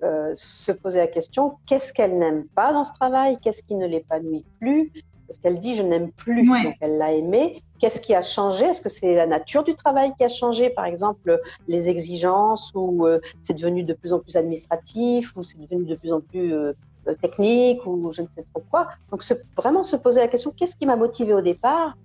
euh, 0.03 0.31
se 0.33 0.71
poser 0.71 0.99
la 0.99 1.07
question 1.07 1.57
qu'est-ce 1.65 1.93
qu'elle 1.93 2.17
n'aime 2.17 2.47
pas 2.49 2.73
dans 2.73 2.83
ce 2.83 2.91
travail? 2.93 3.37
Qu'est-ce 3.41 3.63
qui 3.63 3.75
ne 3.75 3.85
l'épanouit 3.85 4.45
plus? 4.59 4.91
Parce 5.27 5.39
qu'elle 5.39 5.59
dit 5.59 5.75
je 5.75 5.83
n'aime 5.83 6.11
plus, 6.11 6.45
donc 6.45 6.75
elle 6.79 6.97
l'a 6.97 7.11
aimé. 7.11 7.61
Qu'est-ce 7.79 8.01
qui 8.01 8.15
a 8.15 8.21
changé? 8.21 8.65
Est-ce 8.65 8.81
que 8.81 8.89
c'est 8.89 9.13
la 9.13 9.27
nature 9.27 9.63
du 9.63 9.75
travail 9.75 10.13
qui 10.17 10.23
a 10.23 10.29
changé? 10.29 10.69
Par 10.69 10.85
exemple, 10.85 11.39
les 11.67 11.89
exigences 11.89 12.71
ou 12.73 13.05
euh, 13.05 13.19
c'est 13.43 13.53
devenu 13.53 13.83
de 13.83 13.93
plus 13.93 14.13
en 14.13 14.19
plus 14.19 14.35
administratif 14.35 15.35
ou 15.35 15.43
c'est 15.43 15.59
devenu 15.59 15.85
de 15.85 15.95
plus 15.95 16.11
en 16.13 16.21
plus 16.21 16.53
euh, 16.53 16.73
euh, 17.07 17.13
technique 17.15 17.85
ou 17.85 18.11
je 18.11 18.21
ne 18.21 18.27
sais 18.33 18.43
trop 18.43 18.63
quoi. 18.71 18.87
Donc, 19.11 19.23
vraiment 19.55 19.83
se 19.83 19.95
poser 19.95 20.21
la 20.21 20.27
question 20.27 20.53
qu'est-ce 20.57 20.75
qui 20.75 20.85
m'a 20.85 20.95
motivé 20.95 21.33
au 21.33 21.41
départ? 21.41 21.97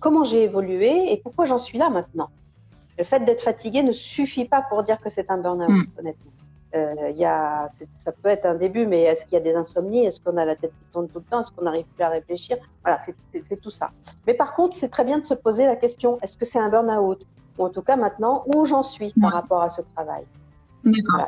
Comment 0.00 0.24
j'ai 0.24 0.42
évolué 0.42 1.12
et 1.12 1.16
pourquoi 1.16 1.46
j'en 1.46 1.58
suis 1.58 1.78
là 1.78 1.90
maintenant? 1.90 2.28
Le 2.98 3.04
fait 3.04 3.24
d'être 3.24 3.42
fatigué 3.42 3.82
ne 3.84 3.92
suffit 3.92 4.44
pas 4.44 4.62
pour 4.68 4.82
dire 4.82 5.00
que 5.00 5.10
c'est 5.10 5.30
un 5.30 5.38
burn-out, 5.38 5.68
hmm. 5.68 5.84
honnêtement. 6.00 6.32
Euh, 6.74 7.10
y 7.16 7.24
a, 7.24 7.66
ça 7.98 8.12
peut 8.12 8.28
être 8.28 8.44
un 8.44 8.54
début, 8.54 8.86
mais 8.86 9.02
est-ce 9.02 9.24
qu'il 9.24 9.34
y 9.34 9.36
a 9.36 9.40
des 9.40 9.56
insomnies? 9.56 10.04
Est-ce 10.04 10.20
qu'on 10.20 10.36
a 10.36 10.44
la 10.44 10.54
tête 10.54 10.70
qui 10.70 10.92
tourne 10.92 11.08
tout 11.08 11.18
le 11.18 11.24
temps? 11.24 11.40
Est-ce 11.40 11.50
qu'on 11.50 11.64
n'arrive 11.64 11.86
plus 11.86 12.04
à 12.04 12.10
réfléchir? 12.10 12.58
Voilà, 12.82 13.00
c'est 13.40 13.56
tout 13.60 13.70
ça. 13.70 13.90
Mais 14.26 14.34
par 14.34 14.54
contre, 14.54 14.76
c'est 14.76 14.90
très 14.90 15.04
bien 15.04 15.18
de 15.18 15.26
se 15.26 15.34
poser 15.34 15.64
la 15.66 15.76
question 15.76 16.18
est-ce 16.22 16.36
que 16.36 16.44
c'est 16.44 16.58
un 16.58 16.68
burn-out? 16.68 17.26
Ou 17.58 17.64
en 17.64 17.70
tout 17.70 17.82
cas, 17.82 17.96
maintenant, 17.96 18.44
où 18.54 18.66
j'en 18.66 18.82
suis 18.82 19.12
par 19.20 19.32
rapport 19.32 19.62
à 19.62 19.70
ce 19.70 19.80
travail? 19.94 20.24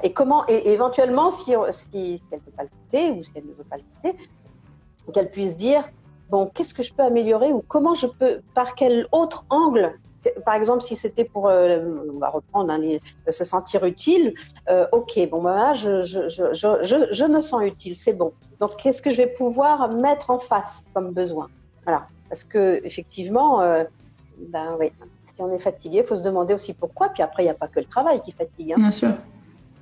Et 0.03 0.13
comment, 0.13 0.45
et 0.49 0.71
éventuellement, 0.73 1.31
si, 1.31 1.55
si, 1.71 2.23
elle 2.31 2.39
ne 2.39 2.45
peut 2.45 2.53
pas 2.57 2.63
le 2.63 2.69
quitter 2.69 3.11
ou 3.11 3.25
si 3.25 3.33
elle 3.35 3.47
ne 3.47 3.53
veut 3.53 3.65
pas 3.65 3.77
le 3.77 3.83
quitter, 3.83 4.31
qu'elle 5.13 5.31
puisse 5.31 5.57
dire 5.57 5.89
bon, 6.31 6.47
qu'est-ce 6.55 6.75
que 6.75 6.83
je 6.83 6.93
peux 6.93 7.03
améliorer? 7.03 7.53
Ou 7.53 7.63
comment 7.67 7.95
je 7.95 8.07
peux, 8.07 8.41
par 8.55 8.75
quel 8.75 9.07
autre 9.13 9.45
angle 9.51 9.99
par 10.45 10.55
exemple, 10.55 10.83
si 10.83 10.97
c'était 10.97 11.25
pour, 11.25 11.49
euh, 11.49 11.79
on 12.15 12.19
va 12.19 12.29
reprendre, 12.29 12.73
hein, 12.73 12.81
se 13.31 13.45
sentir 13.45 13.85
utile, 13.85 14.35
euh, 14.69 14.87
ok, 14.93 15.19
bon, 15.31 15.43
bah, 15.43 15.75
je, 15.75 16.03
je, 16.03 16.29
je, 16.29 17.09
je, 17.11 17.25
me 17.25 17.41
sens 17.41 17.63
utile, 17.65 17.97
c'est 17.97 18.13
bon. 18.13 18.33
Donc, 18.61 18.77
qu'est-ce 18.77 19.03
que 19.03 19.11
je 19.11 19.17
vais 19.17 19.29
pouvoir 19.29 19.91
mettre 19.91 20.31
en 20.31 20.39
face 20.39 20.85
comme 20.95 21.13
besoin? 21.13 21.49
Voilà, 21.85 22.07
parce 22.29 22.45
que 22.45 22.81
effectivement, 22.85 23.63
euh, 23.63 23.85
ben 24.39 24.77
oui, 24.79 24.93
si 25.35 25.41
on 25.41 25.53
est 25.53 25.59
fatigué, 25.59 26.01
il 26.03 26.07
faut 26.07 26.17
se 26.17 26.23
demander 26.23 26.55
aussi 26.55 26.75
pourquoi. 26.75 27.09
Puis 27.09 27.23
après, 27.23 27.43
il 27.43 27.47
n'y 27.47 27.53
a 27.53 27.55
pas 27.55 27.69
que 27.69 27.81
le 27.81 27.87
travail 27.87 28.21
qui 28.21 28.33
fatigue. 28.33 28.73
Hein. 28.73 28.77
Bien 28.79 28.91
sûr, 28.91 29.13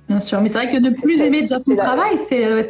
bien 0.07 0.19
sûr. 0.19 0.41
Mais 0.41 0.47
c'est 0.47 0.59
vrai 0.59 0.71
que 0.71 0.77
ne 0.77 0.91
plus 0.91 1.19
aimer 1.19 1.41
déjà 1.41 1.59
son 1.59 1.75
travail, 1.75 2.17
c'est 2.17 2.69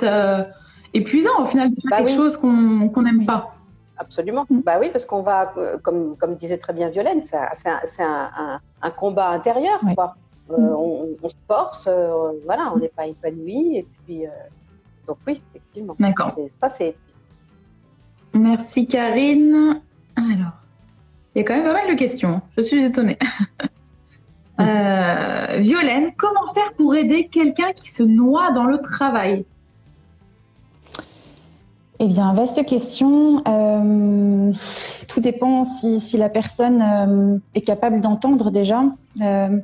épuisant 0.94 1.44
au 1.44 1.46
final 1.46 1.70
de 1.70 1.76
faire 1.80 1.92
bah 1.92 1.98
quelque 1.98 2.16
chose 2.16 2.36
qu'on 2.36 3.02
n'aime 3.04 3.26
pas. 3.26 3.59
Absolument. 4.00 4.46
Mm. 4.50 4.62
Bah 4.62 4.78
oui, 4.80 4.90
parce 4.92 5.06
qu'on 5.06 5.22
va, 5.22 5.54
euh, 5.58 5.78
comme, 5.78 6.16
comme 6.16 6.36
disait 6.36 6.58
très 6.58 6.74
bien 6.74 6.90
Violaine, 6.90 7.22
c'est 7.22 7.38
un, 7.38 8.60
un, 8.82 8.92
combat 8.92 9.30
intérieur. 9.30 9.80
Quoi. 9.94 10.16
Euh, 10.52 10.58
mm. 10.58 10.74
on, 11.22 11.30
se 11.30 11.36
force, 11.48 11.86
euh, 11.88 12.32
voilà, 12.46 12.72
on 12.74 12.80
n'est 12.80 12.88
pas 12.90 13.06
épanoui. 13.06 13.78
Et 13.78 13.88
puis, 14.06 14.24
donc 15.06 15.18
oui, 15.28 15.42
effectivement. 15.50 15.96
D'accord. 16.00 16.34
Ça, 16.62 16.70
c'est. 16.70 16.96
Merci 18.34 18.88
Karine. 18.88 19.82
Alors, 20.16 20.54
il 21.36 21.40
y 21.40 21.42
a 21.42 21.44
quand 21.44 21.56
même 21.56 21.66
pas 21.66 21.74
mal 21.74 21.90
de 21.90 21.96
questions. 21.96 22.42
Je 22.58 22.62
suis 22.62 22.84
étonnée. 22.84 23.20
Violaine, 24.58 26.14
comment 26.18 26.46
faire 26.54 26.72
pour 26.74 26.96
aider 26.96 27.28
quelqu'un 27.28 27.74
qui 27.74 27.90
se 27.90 28.04
noie 28.04 28.52
dans 28.52 28.66
le 28.66 28.80
travail? 28.80 29.46
Eh 32.02 32.08
bien, 32.08 32.34
vaste 32.34 32.66
question. 32.66 33.44
Euh, 33.46 34.54
tout 35.10 35.20
dépend 35.20 35.66
si, 35.66 36.18
la 36.18 36.30
personne 36.30 36.82
euh, 36.82 37.38
est 37.56 37.62
capable 37.62 38.00
d'entendre 38.00 38.52
déjà. 38.52 38.84
Euh, 39.22 39.60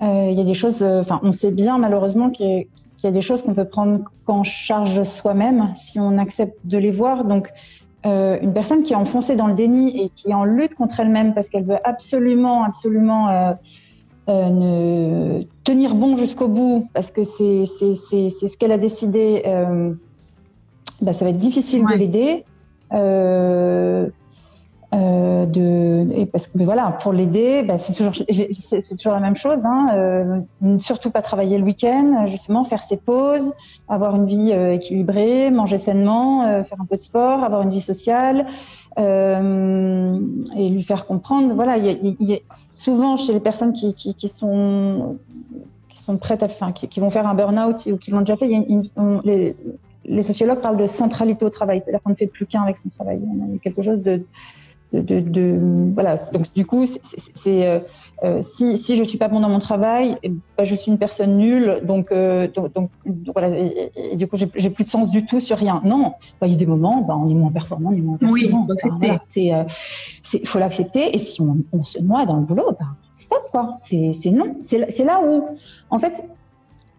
il 0.00 0.36
y 0.36 0.40
a 0.40 0.44
des 0.44 0.54
choses, 0.54 0.82
enfin, 0.82 1.20
on 1.22 1.30
sait 1.30 1.52
bien 1.52 1.78
malheureusement 1.78 2.30
qu'il 2.30 2.66
y, 3.04 3.06
a 3.06 3.12
des 3.12 3.20
choses 3.20 3.42
qu'on 3.42 3.54
peut 3.54 3.68
prendre 3.68 4.00
qu'en 4.24 4.42
charge 4.42 5.04
soi-même 5.04 5.74
si 5.76 6.00
on 6.00 6.18
accepte 6.18 6.58
de 6.64 6.78
les 6.78 6.90
voir. 6.90 7.24
Donc, 7.24 7.52
une 8.04 8.52
personne 8.52 8.82
qui 8.82 8.94
est 8.94 8.96
enfoncée 8.96 9.36
dans 9.36 9.46
le 9.46 9.54
déni 9.54 10.02
et 10.02 10.08
qui 10.08 10.30
est 10.30 10.34
en 10.34 10.42
lutte 10.42 10.74
contre 10.74 10.98
elle-même 10.98 11.34
parce 11.34 11.48
qu'elle 11.48 11.64
veut 11.64 11.78
absolument, 11.84 12.64
absolument 12.64 13.56
tenir 14.26 15.94
bon 15.94 16.16
jusqu'au 16.16 16.48
bout 16.48 16.88
parce 16.94 17.12
que 17.12 17.22
c'est 17.22 17.64
ce 17.64 18.56
qu'elle 18.56 18.72
a 18.72 18.78
décidé 18.78 19.44
bah, 21.02 21.12
ça 21.12 21.24
va 21.24 21.30
être 21.32 21.38
difficile 21.38 21.84
de 21.84 21.94
l'aider. 21.94 22.44
Euh, 22.92 24.08
euh, 24.94 25.46
de, 25.46 26.12
et 26.14 26.26
parce 26.26 26.46
que 26.48 26.62
voilà, 26.62 26.98
pour 27.00 27.14
l'aider, 27.14 27.62
bah, 27.62 27.78
c'est 27.78 27.94
toujours, 27.94 28.12
c'est, 28.60 28.96
toujours 28.96 29.14
la 29.14 29.20
même 29.20 29.36
chose. 29.36 29.60
Hein, 29.64 29.88
euh, 29.94 30.78
surtout 30.78 31.10
pas 31.10 31.22
travailler 31.22 31.58
le 31.58 31.64
week-end, 31.64 32.26
justement 32.26 32.62
faire 32.64 32.82
ses 32.82 32.98
pauses, 32.98 33.52
avoir 33.88 34.14
une 34.14 34.26
vie 34.26 34.52
équilibrée, 34.52 35.50
manger 35.50 35.78
sainement, 35.78 36.62
faire 36.62 36.80
un 36.80 36.84
peu 36.84 36.96
de 36.96 37.02
sport, 37.02 37.42
avoir 37.42 37.62
une 37.62 37.70
vie 37.70 37.80
sociale, 37.80 38.46
et 38.96 40.68
lui 40.68 40.82
faire 40.82 41.06
comprendre. 41.06 41.54
Voilà, 41.54 41.78
il 41.78 42.16
y 42.20 42.34
a, 42.34 42.38
souvent 42.74 43.16
chez 43.16 43.32
les 43.32 43.40
personnes 43.40 43.72
qui, 43.72 43.94
qui, 43.94 44.14
qui 44.14 44.28
sont 44.28 45.16
qui 45.88 45.98
sont 45.98 46.16
prêtes 46.16 46.42
à, 46.42 46.46
enfin, 46.46 46.72
qui, 46.72 46.88
qui 46.88 47.00
vont 47.00 47.10
faire 47.10 47.26
un 47.26 47.34
burn-out 47.34 47.86
ou 47.86 47.98
qui 47.98 48.10
l'ont 48.10 48.20
déjà 48.20 48.36
fait, 48.36 48.46
il 48.46 48.52
y 48.52 48.56
a 48.56 48.64
une, 48.66 49.20
les, 49.24 49.54
les 50.04 50.22
sociologues 50.22 50.60
parlent 50.60 50.76
de 50.76 50.86
centralité 50.86 51.44
au 51.44 51.50
travail, 51.50 51.80
c'est-à-dire 51.80 52.02
qu'on 52.02 52.10
ne 52.10 52.16
fait 52.16 52.26
plus 52.26 52.46
qu'un 52.46 52.62
avec 52.62 52.76
son 52.76 52.88
travail. 52.88 53.20
On 53.24 53.56
a 53.56 53.58
quelque 53.58 53.82
chose 53.82 54.02
de, 54.02 54.24
de, 54.92 55.20
de, 55.20 55.58
voilà. 55.94 56.16
Donc 56.32 56.52
du 56.54 56.66
coup, 56.66 56.84
c'est 57.34 57.66
euh, 57.66 57.78
euh, 58.24 58.42
si, 58.42 58.76
si 58.76 58.96
je 58.96 59.02
suis 59.02 59.18
pas 59.18 59.28
bon 59.28 59.40
dans 59.40 59.48
mon 59.48 59.58
travail, 59.58 60.18
eh 60.22 60.28
ben, 60.28 60.64
je 60.64 60.74
suis 60.74 60.90
une 60.90 60.98
personne 60.98 61.36
nulle. 61.38 61.80
Donc 61.84 62.12
euh, 62.12 62.48
donc, 62.74 62.90
voilà. 63.32 63.48
Et, 63.56 64.16
du 64.16 64.26
coup, 64.26 64.36
j'ai 64.36 64.70
plus 64.70 64.84
de 64.84 64.88
sens 64.88 65.10
du 65.10 65.24
tout 65.24 65.40
sur 65.40 65.56
rien. 65.56 65.80
Non, 65.84 66.14
bah, 66.40 66.46
il 66.46 66.52
y 66.52 66.54
a 66.54 66.58
des 66.58 66.66
moments, 66.66 67.00
bah, 67.02 67.16
on 67.16 67.28
est 67.30 67.34
moins 67.34 67.50
performant, 67.50 67.90
on 67.90 67.94
est 67.94 68.00
moins 68.00 68.18
performant. 68.18 68.98
Oui, 68.98 69.18
c'est 70.22 70.38
il 70.40 70.46
faut 70.46 70.58
l'accepter. 70.58 71.14
Et 71.14 71.18
si 71.18 71.40
on, 71.40 71.58
on, 71.72 71.84
se 71.84 71.98
noie 72.00 72.26
dans 72.26 72.36
le 72.36 72.42
boulot, 72.42 72.76
bah, 72.78 72.86
stop 73.16 73.48
quoi. 73.50 73.78
C'est 73.82 74.30
non. 74.30 74.56
C'est 74.62 75.04
là 75.04 75.20
où 75.24 75.44
en 75.90 75.98
fait 75.98 76.22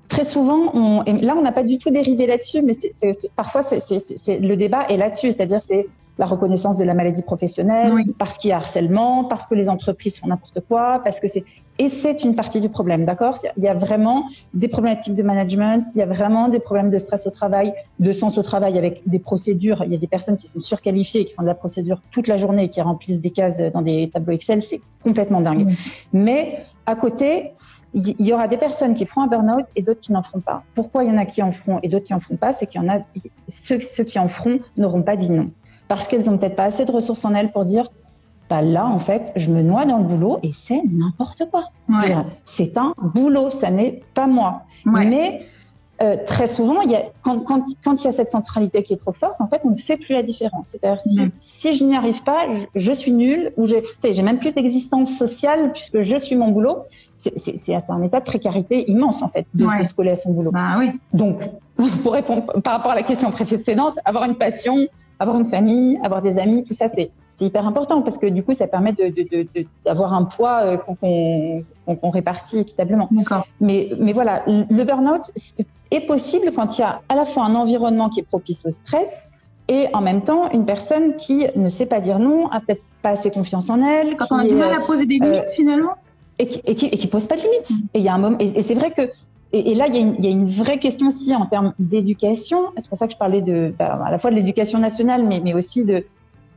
très 0.08 0.26
souvent, 0.26 0.72
on, 0.74 1.04
et 1.04 1.13
là, 1.13 1.36
on 1.38 1.42
n'a 1.42 1.52
pas 1.52 1.63
du 1.63 1.78
tout 1.78 1.89
dérivé 1.89 2.28
là-dessus, 2.28 2.62
mais 2.62 2.74
c'est, 2.74 2.92
parfois, 3.36 3.63
c'est, 3.63 4.39
le 4.39 4.56
débat 4.56 4.86
est 4.89 4.98
là-dessus, 4.98 5.32
c'est-à-dire 5.32 5.63
c'est 5.63 5.88
la 6.20 6.28
reconnaissance 6.28 6.78
de 6.78 6.84
la 6.84 6.94
maladie 6.94 7.24
professionnelle, 7.24 7.92
parce 8.20 8.38
qu'il 8.38 8.50
y 8.50 8.54
a 8.54 8.58
harcèlement, 8.58 9.24
parce 9.24 9.48
que 9.48 9.56
les 9.56 9.68
entreprises 9.68 10.20
font 10.20 10.28
n'importe 10.28 10.60
quoi, 10.68 11.02
parce 11.04 11.20
que 11.20 11.28
c'est 11.28 11.44
et 11.80 11.89
c'est 11.89 12.24
une 12.24 12.36
partie 12.36 12.62
du 12.62 12.70
problème, 12.70 13.04
d'accord? 13.04 13.39
Il 13.58 13.63
y 13.63 13.68
a 13.68 13.74
vraiment 13.74 14.26
des 14.54 14.68
problématiques 14.68 15.16
de 15.16 15.24
management, 15.24 15.84
il 15.96 16.00
y 16.00 16.02
a 16.04 16.06
vraiment 16.06 16.48
des 16.48 16.60
problèmes 16.60 16.92
de 16.92 17.00
stress 17.00 17.26
au 17.26 17.32
travail, 17.32 17.74
de 18.00 18.12
sens 18.12 18.38
au 18.38 18.44
travail 18.44 18.78
avec 18.78 19.02
des 19.08 19.18
procédures. 19.18 19.84
Il 19.84 19.92
y 19.92 19.96
a 19.96 19.98
des 19.98 20.08
personnes 20.08 20.38
qui 20.38 20.46
sont 20.46 20.60
surqualifiées 20.60 21.22
et 21.22 21.26
qui 21.26 21.34
font 21.34 21.42
de 21.42 21.48
la 21.48 21.56
procédure 21.56 22.00
toute 22.12 22.28
la 22.28 22.38
journée 22.38 22.66
et 22.66 22.70
qui 22.70 22.80
remplissent 22.80 23.22
des 23.22 23.32
cases 23.32 23.58
dans 23.74 23.82
des 23.82 24.12
tableaux 24.13 24.34
Excel, 24.34 24.62
c'est 24.62 24.82
complètement 25.04 25.42
dingue. 25.42 25.76
Mais 26.12 26.60
à 26.86 26.96
côté, 26.96 27.54
il 27.93 28.15
y 28.19 28.34
aura 28.34 28.47
des 28.47 28.58
personnes 28.58 28.95
qui 28.95 29.06
feront 29.06 29.21
un 29.21 29.27
burn-out 29.27 29.65
et 29.75 29.82
d'autres 29.82 29.99
qui 29.99 30.12
n'en 30.12 30.23
feront 30.23 30.39
pas. 30.39 30.63
Pourquoi 30.73 31.03
il 31.03 31.10
y 31.10 31.13
en 31.13 31.17
a 31.17 31.25
qui 31.25 31.41
en 31.43 31.51
feront 31.51 31.79
et 31.84 31.89
d'autres 31.89 32.06
qui 32.06 32.13
en 32.13 32.19
feront 32.19 32.38
pas 32.38 32.53
C'est 32.53 32.67
qu'il 32.67 32.82
y 32.82 32.84
en 32.84 32.89
a 32.89 32.99
ceux, 33.47 33.79
ceux 33.82 34.03
qui 34.03 34.17
en 34.17 34.27
feront 34.27 34.60
n'auront 34.77 35.03
pas 35.03 35.15
dit 35.15 35.29
non 35.29 35.51
parce 35.88 36.08
qu'elles 36.08 36.25
n'ont 36.25 36.38
peut-être 36.38 36.56
pas 36.56 36.65
assez 36.65 36.86
de 36.86 36.91
ressources 36.91 37.23
en 37.23 37.34
elles 37.36 37.51
pour 37.51 37.65
dire 37.65 37.89
bah 38.49 38.62
là, 38.62 38.86
en 38.86 38.99
fait, 38.99 39.32
je 39.36 39.49
me 39.49 39.62
noie 39.62 39.86
dans 39.86 39.97
le 39.99 40.03
boulot 40.03 40.39
et 40.43 40.51
c'est 40.53 40.82
n'importe 40.91 41.43
quoi. 41.49 41.65
C'est 42.46 42.77
un 42.77 42.94
boulot, 42.98 43.50
ça 43.50 43.69
n'est 43.69 44.04
pas 44.13 44.27
moi. 44.27 44.63
Mais 44.85 45.46
euh, 46.04 46.17
très 46.25 46.47
souvent, 46.47 46.81
il 46.81 46.91
y 46.91 46.95
a, 46.95 47.04
quand, 47.21 47.39
quand, 47.39 47.63
quand, 47.83 48.01
il 48.01 48.06
y 48.06 48.08
a 48.08 48.12
cette 48.12 48.29
centralité 48.29 48.83
qui 48.83 48.93
est 48.93 48.97
trop 48.97 49.13
forte, 49.13 49.39
en 49.39 49.47
fait, 49.47 49.62
on 49.63 49.71
ne 49.71 49.77
fait 49.77 49.95
plus 49.95 50.13
la 50.13 50.21
différence. 50.21 50.67
C'est-à-dire, 50.67 50.99
si, 50.99 51.31
si, 51.39 51.77
je 51.77 51.83
n'y 51.85 51.95
arrive 51.95 52.21
pas, 52.23 52.45
je, 52.75 52.91
suis 52.91 53.13
nulle, 53.13 53.54
ou 53.58 53.65
j'ai 53.65 54.21
même 54.21 54.39
plus 54.39 54.51
d'existence 54.51 55.12
sociale 55.17 55.71
puisque 55.71 56.01
je 56.01 56.17
suis 56.17 56.35
mon 56.35 56.49
boulot. 56.49 56.79
C'est 57.15 57.73
un 57.89 58.04
état 58.04 58.19
de 58.19 58.25
précarité 58.25 58.89
immense, 58.91 59.21
en 59.21 59.29
fait, 59.29 59.45
de, 59.54 59.65
se 59.83 59.93
coller 59.93 60.12
à 60.12 60.15
son 60.17 60.31
boulot. 60.31 60.51
Bah, 60.51 60.75
oui. 60.77 60.91
Donc, 61.13 61.41
pour 62.04 62.13
répondre 62.13 62.43
par 62.62 62.73
rapport 62.73 62.91
à 62.91 62.95
la 62.95 63.04
question 63.04 63.31
précédente, 63.31 63.97
avoir 64.04 64.25
une 64.25 64.35
passion, 64.35 64.87
avoir 65.19 65.39
une 65.39 65.45
famille, 65.45 65.97
avoir 66.04 66.21
des 66.21 66.37
amis, 66.37 66.65
tout 66.65 66.73
ça, 66.73 66.87
c'est 66.89 67.12
c'est 67.36 67.46
hyper 67.46 67.65
important 67.65 68.02
parce 68.02 68.17
que 68.17 68.27
du 68.27 68.44
coup, 68.44 68.54
ça 68.54 68.67
permet 68.67 68.94
d'avoir 69.86 70.13
un 70.13 70.23
poids 70.23 70.62
euh, 70.62 70.77
qu'on 71.88 72.10
répartit 72.10 72.60
équitablement. 72.60 73.10
Mais, 73.60 73.90
mais 74.00 74.13
voilà, 74.13 74.44
le 74.48 74.84
burn-out 74.84 75.31
est 75.92 76.02
possible 76.02 76.52
quand 76.56 76.77
il 76.77 76.81
y 76.81 76.84
a 76.84 77.02
à 77.10 77.15
la 77.15 77.25
fois 77.25 77.44
un 77.46 77.56
environnement 77.56 78.10
qui 78.10 78.19
est 78.19 78.23
propice 78.23 78.63
au 78.65 78.71
stress 78.71 79.29
et 79.67 79.88
en 79.94 80.02
même 80.02 80.23
temps 80.23 80.52
une 80.52 80.65
personne 80.65 81.15
qui 81.15 81.46
ne 81.56 81.69
sait 81.69 81.86
pas 81.86 82.00
dire 82.00 82.19
non, 82.19 82.50
a 82.50 82.60
peut-être 82.60 82.84
pas 83.02 83.12
assez 83.12 83.31
confiance 83.31 83.69
en 83.69 83.81
elle. 83.81 84.15
Quand 84.17 84.31
on 84.31 84.40
a 84.40 84.46
du 84.46 84.56
mal 84.56 84.73
à 84.73 84.86
poser 84.86 85.06
des 85.06 85.15
limites 85.15 85.46
euh, 85.48 85.56
finalement 85.56 85.94
et 86.40 86.48
qui, 86.48 86.62
et, 86.65 86.75
qui, 86.75 86.86
et 86.88 86.98
qui, 86.98 87.08
pose 87.08 87.27
pas 87.27 87.36
de 87.36 87.42
limites. 87.42 87.69
Mm. 87.69 87.88
Et 87.94 88.00
il 88.00 88.04
y 88.04 88.10
a 88.10 88.13
un 88.13 88.17
moment, 88.17 88.38
et, 88.40 88.62
c'est 88.62 88.73
vrai 88.75 88.92
que 88.92 89.10
et, 89.56 89.75
là, 89.75 89.86
il 89.88 89.94
y, 89.94 89.98
a 89.98 90.02
une, 90.02 90.15
il 90.17 90.25
y, 90.25 90.27
a 90.27 90.31
une, 90.31 90.48
vraie 90.48 90.79
question 90.79 91.08
aussi 91.08 91.36
en 91.36 91.46
termes 91.46 91.73
d'éducation. 91.77 92.71
C'est 92.75 92.90
pour 92.90 92.98
ça 92.98 93.06
que 93.06 93.13
je 93.13 93.17
parlais 93.17 93.42
de, 93.42 93.71
bah, 93.77 94.02
à 94.04 94.10
la 94.10 94.17
fois 94.17 94.31
de 94.31 94.36
l'éducation 94.36 94.79
nationale, 94.79 95.23
mais, 95.23 95.42
mais 95.42 95.54
aussi 95.54 95.86
de, 95.86 96.04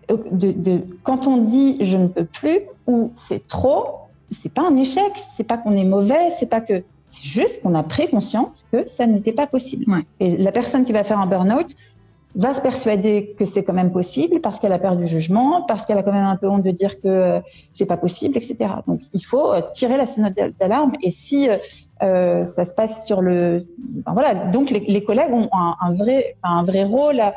de, 0.08 0.52
de, 0.52 0.80
quand 1.02 1.26
on 1.26 1.38
dit 1.38 1.78
je 1.80 1.96
ne 1.96 2.06
peux 2.06 2.24
plus 2.24 2.60
ou 2.86 3.12
c'est 3.16 3.46
trop, 3.46 3.86
c'est 4.42 4.52
pas 4.52 4.66
un 4.66 4.76
échec, 4.76 5.12
c'est 5.36 5.44
pas 5.44 5.58
qu'on 5.58 5.72
est 5.72 5.84
mauvais, 5.84 6.30
c'est 6.38 6.48
pas 6.48 6.60
que 6.60 6.82
c'est 7.08 7.24
juste 7.24 7.62
qu'on 7.62 7.74
a 7.74 7.82
pris 7.82 8.08
conscience 8.08 8.66
que 8.72 8.88
ça 8.88 9.06
n'était 9.06 9.32
pas 9.32 9.46
possible. 9.46 9.84
Et 10.20 10.36
la 10.36 10.52
personne 10.52 10.84
qui 10.84 10.92
va 10.92 11.04
faire 11.04 11.18
un 11.18 11.26
burn-out 11.26 11.74
va 12.34 12.52
se 12.52 12.60
persuader 12.60 13.34
que 13.38 13.44
c'est 13.44 13.62
quand 13.64 13.72
même 13.72 13.92
possible 13.92 14.40
parce 14.40 14.60
qu'elle 14.60 14.72
a 14.72 14.78
perdu 14.78 15.06
jugement, 15.06 15.62
parce 15.62 15.86
qu'elle 15.86 15.98
a 15.98 16.02
quand 16.02 16.12
même 16.12 16.24
un 16.24 16.36
peu 16.36 16.48
honte 16.48 16.62
de 16.62 16.70
dire 16.70 17.00
que 17.00 17.08
euh, 17.08 17.40
c'est 17.72 17.86
pas 17.86 17.96
possible, 17.96 18.36
etc. 18.36 18.56
Donc 18.86 19.00
il 19.14 19.24
faut 19.24 19.52
euh, 19.52 19.62
tirer 19.72 19.96
la 19.96 20.04
sonnette 20.04 20.38
d'alarme. 20.60 20.92
Et 21.02 21.10
si 21.10 21.48
euh, 22.02 22.44
ça 22.44 22.64
se 22.66 22.74
passe 22.74 23.06
sur 23.06 23.22
le, 23.22 23.66
voilà, 24.06 24.34
donc 24.34 24.70
les, 24.70 24.80
les 24.80 25.02
collègues 25.02 25.32
ont 25.32 25.48
un, 25.52 25.76
un, 25.80 25.94
vrai, 25.94 26.36
un 26.42 26.62
vrai 26.62 26.84
rôle. 26.84 27.20
À, 27.20 27.34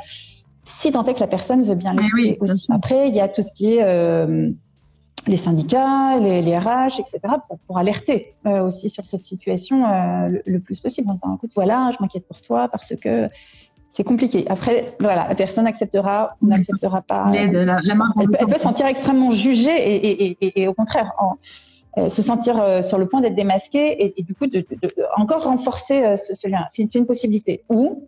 si 0.77 0.91
tant 0.91 1.03
est 1.05 1.13
que 1.13 1.19
la 1.19 1.27
personne 1.27 1.63
veut 1.63 1.75
bien 1.75 1.93
l'aider 1.93 2.37
aussi. 2.39 2.67
Après, 2.71 3.09
il 3.09 3.15
y 3.15 3.19
a 3.19 3.27
tout 3.27 3.41
ce 3.41 3.51
qui 3.51 3.73
est 3.73 3.83
euh, 3.83 4.49
les 5.27 5.37
syndicats, 5.37 6.17
les, 6.19 6.41
les, 6.41 6.57
RH, 6.57 6.99
etc., 6.99 7.19
pour, 7.47 7.59
pour 7.59 7.77
alerter 7.77 8.35
euh, 8.45 8.65
aussi 8.65 8.89
sur 8.89 9.05
cette 9.05 9.23
situation 9.23 9.85
euh, 9.85 10.29
le, 10.45 10.59
plus 10.59 10.79
possible 10.79 11.09
en 11.09 11.13
disant, 11.13 11.35
écoute, 11.35 11.51
voilà, 11.55 11.91
je 11.91 11.97
m'inquiète 12.01 12.27
pour 12.27 12.41
toi 12.41 12.67
parce 12.69 12.93
que 12.95 13.29
c'est 13.91 14.03
compliqué. 14.03 14.45
Après, 14.49 14.93
voilà, 14.99 15.27
la 15.27 15.35
personne 15.35 15.67
acceptera 15.67 16.35
ou 16.41 16.47
n'acceptera 16.47 17.01
pas. 17.01 17.31
elle, 17.33 17.73
elle, 18.39 18.47
peut 18.47 18.53
se 18.55 18.61
sentir 18.61 18.85
extrêmement 18.85 19.31
jugée 19.31 19.75
et, 19.75 20.27
et, 20.27 20.37
et, 20.41 20.61
et 20.61 20.67
au 20.67 20.73
contraire, 20.73 21.11
en, 21.17 21.37
se 22.07 22.21
sentir 22.21 22.83
sur 22.83 22.99
le 22.99 23.07
point 23.07 23.19
d'être 23.19 23.35
démasquée 23.35 24.13
et, 24.17 24.23
du 24.23 24.35
coup 24.35 24.45
de, 24.45 24.59
de, 24.59 24.77
de, 24.81 24.93
encore 25.17 25.43
renforcer 25.43 26.15
ce, 26.15 26.35
ce 26.35 26.47
lien. 26.47 26.65
C'est 26.69 26.95
une 26.95 27.07
possibilité. 27.07 27.63
Ou 27.67 28.07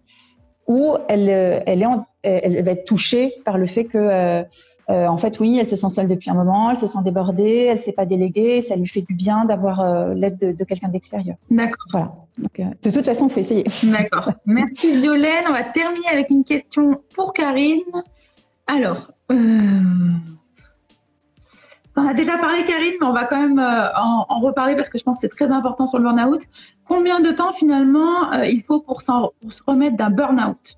ou 0.67 0.95
elle, 1.09 1.63
elle, 1.65 1.81
est 1.81 1.87
elle 2.23 2.63
va 2.63 2.71
être 2.71 2.85
touchée 2.85 3.33
par 3.45 3.57
le 3.57 3.65
fait 3.65 3.85
que, 3.85 3.97
euh, 3.97 4.43
euh, 4.89 5.07
en 5.07 5.17
fait, 5.17 5.39
oui, 5.39 5.57
elle 5.59 5.67
se 5.67 5.75
sent 5.75 5.89
seule 5.89 6.07
depuis 6.07 6.29
un 6.29 6.33
moment, 6.33 6.69
elle 6.69 6.77
se 6.77 6.87
sent 6.87 6.99
débordée, 7.03 7.67
elle 7.69 7.77
ne 7.77 7.81
sait 7.81 7.93
pas 7.93 8.05
déléguer, 8.05 8.61
ça 8.61 8.75
lui 8.75 8.87
fait 8.87 9.01
du 9.01 9.13
bien 9.13 9.45
d'avoir 9.45 10.13
l'aide 10.13 10.37
de, 10.37 10.63
quelqu'un 10.63 10.89
d'extérieur. 10.89 11.35
D'accord. 11.49 11.85
Voilà. 11.91 12.11
Donc, 12.37 12.61
de 12.83 12.89
toute 12.89 13.05
façon, 13.05 13.27
il 13.27 13.31
faut 13.31 13.39
essayer. 13.39 13.65
D'accord. 13.83 14.31
Merci 14.45 14.97
Violaine. 14.97 15.45
On 15.47 15.53
va 15.53 15.63
terminer 15.63 16.07
avec 16.11 16.29
une 16.29 16.43
question 16.43 17.01
pour 17.13 17.33
Karine. 17.33 17.83
Alors, 18.67 19.11
on 21.95 22.07
a 22.07 22.13
déjà 22.13 22.37
parlé, 22.37 22.63
Karine, 22.63 22.93
mais 22.99 23.05
on 23.05 23.13
va 23.13 23.25
quand 23.25 23.39
même 23.39 23.59
euh, 23.59 23.87
en, 23.95 24.39
reparler 24.39 24.75
parce 24.75 24.89
que 24.89 24.97
je 24.97 25.03
pense 25.03 25.17
que 25.17 25.21
c'est 25.21 25.35
très 25.35 25.51
important 25.51 25.87
sur 25.87 25.99
le 25.99 26.05
burn-out. 26.05 26.41
Combien 26.87 27.19
de 27.19 27.31
temps 27.31 27.51
finalement 27.51 28.31
euh, 28.33 28.45
il 28.45 28.63
faut 28.63 28.79
pour, 28.79 29.01
se 29.01 29.11
remettre 29.67 29.97
d'un 29.97 30.09
burn-out? 30.09 30.77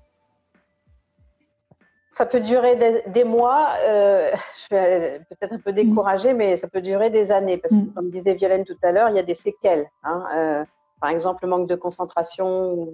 Ça 2.14 2.26
peut 2.26 2.40
durer 2.40 3.02
des, 3.06 3.24
mois, 3.24 3.74
euh, 3.80 4.30
je 4.70 4.74
vais 4.74 5.20
peut-être 5.30 5.52
un 5.52 5.58
peu 5.58 5.72
découragée, 5.72 6.32
mais 6.32 6.56
ça 6.56 6.68
peut 6.68 6.80
durer 6.80 7.10
des 7.10 7.32
années, 7.32 7.58
parce 7.58 7.74
que 7.74 7.80
mm. 7.80 7.92
comme 7.92 8.10
disait 8.10 8.34
Violaine 8.34 8.64
tout 8.64 8.78
à 8.82 8.92
l'heure, 8.92 9.08
il 9.08 9.16
y 9.16 9.18
a 9.18 9.24
des 9.24 9.34
séquelles. 9.34 9.90
Hein, 10.04 10.64
par 11.00 11.10
exemple, 11.10 11.40
le 11.42 11.50
manque 11.50 11.68
de 11.68 11.74
concentration 11.74 12.72
ou 12.74 12.92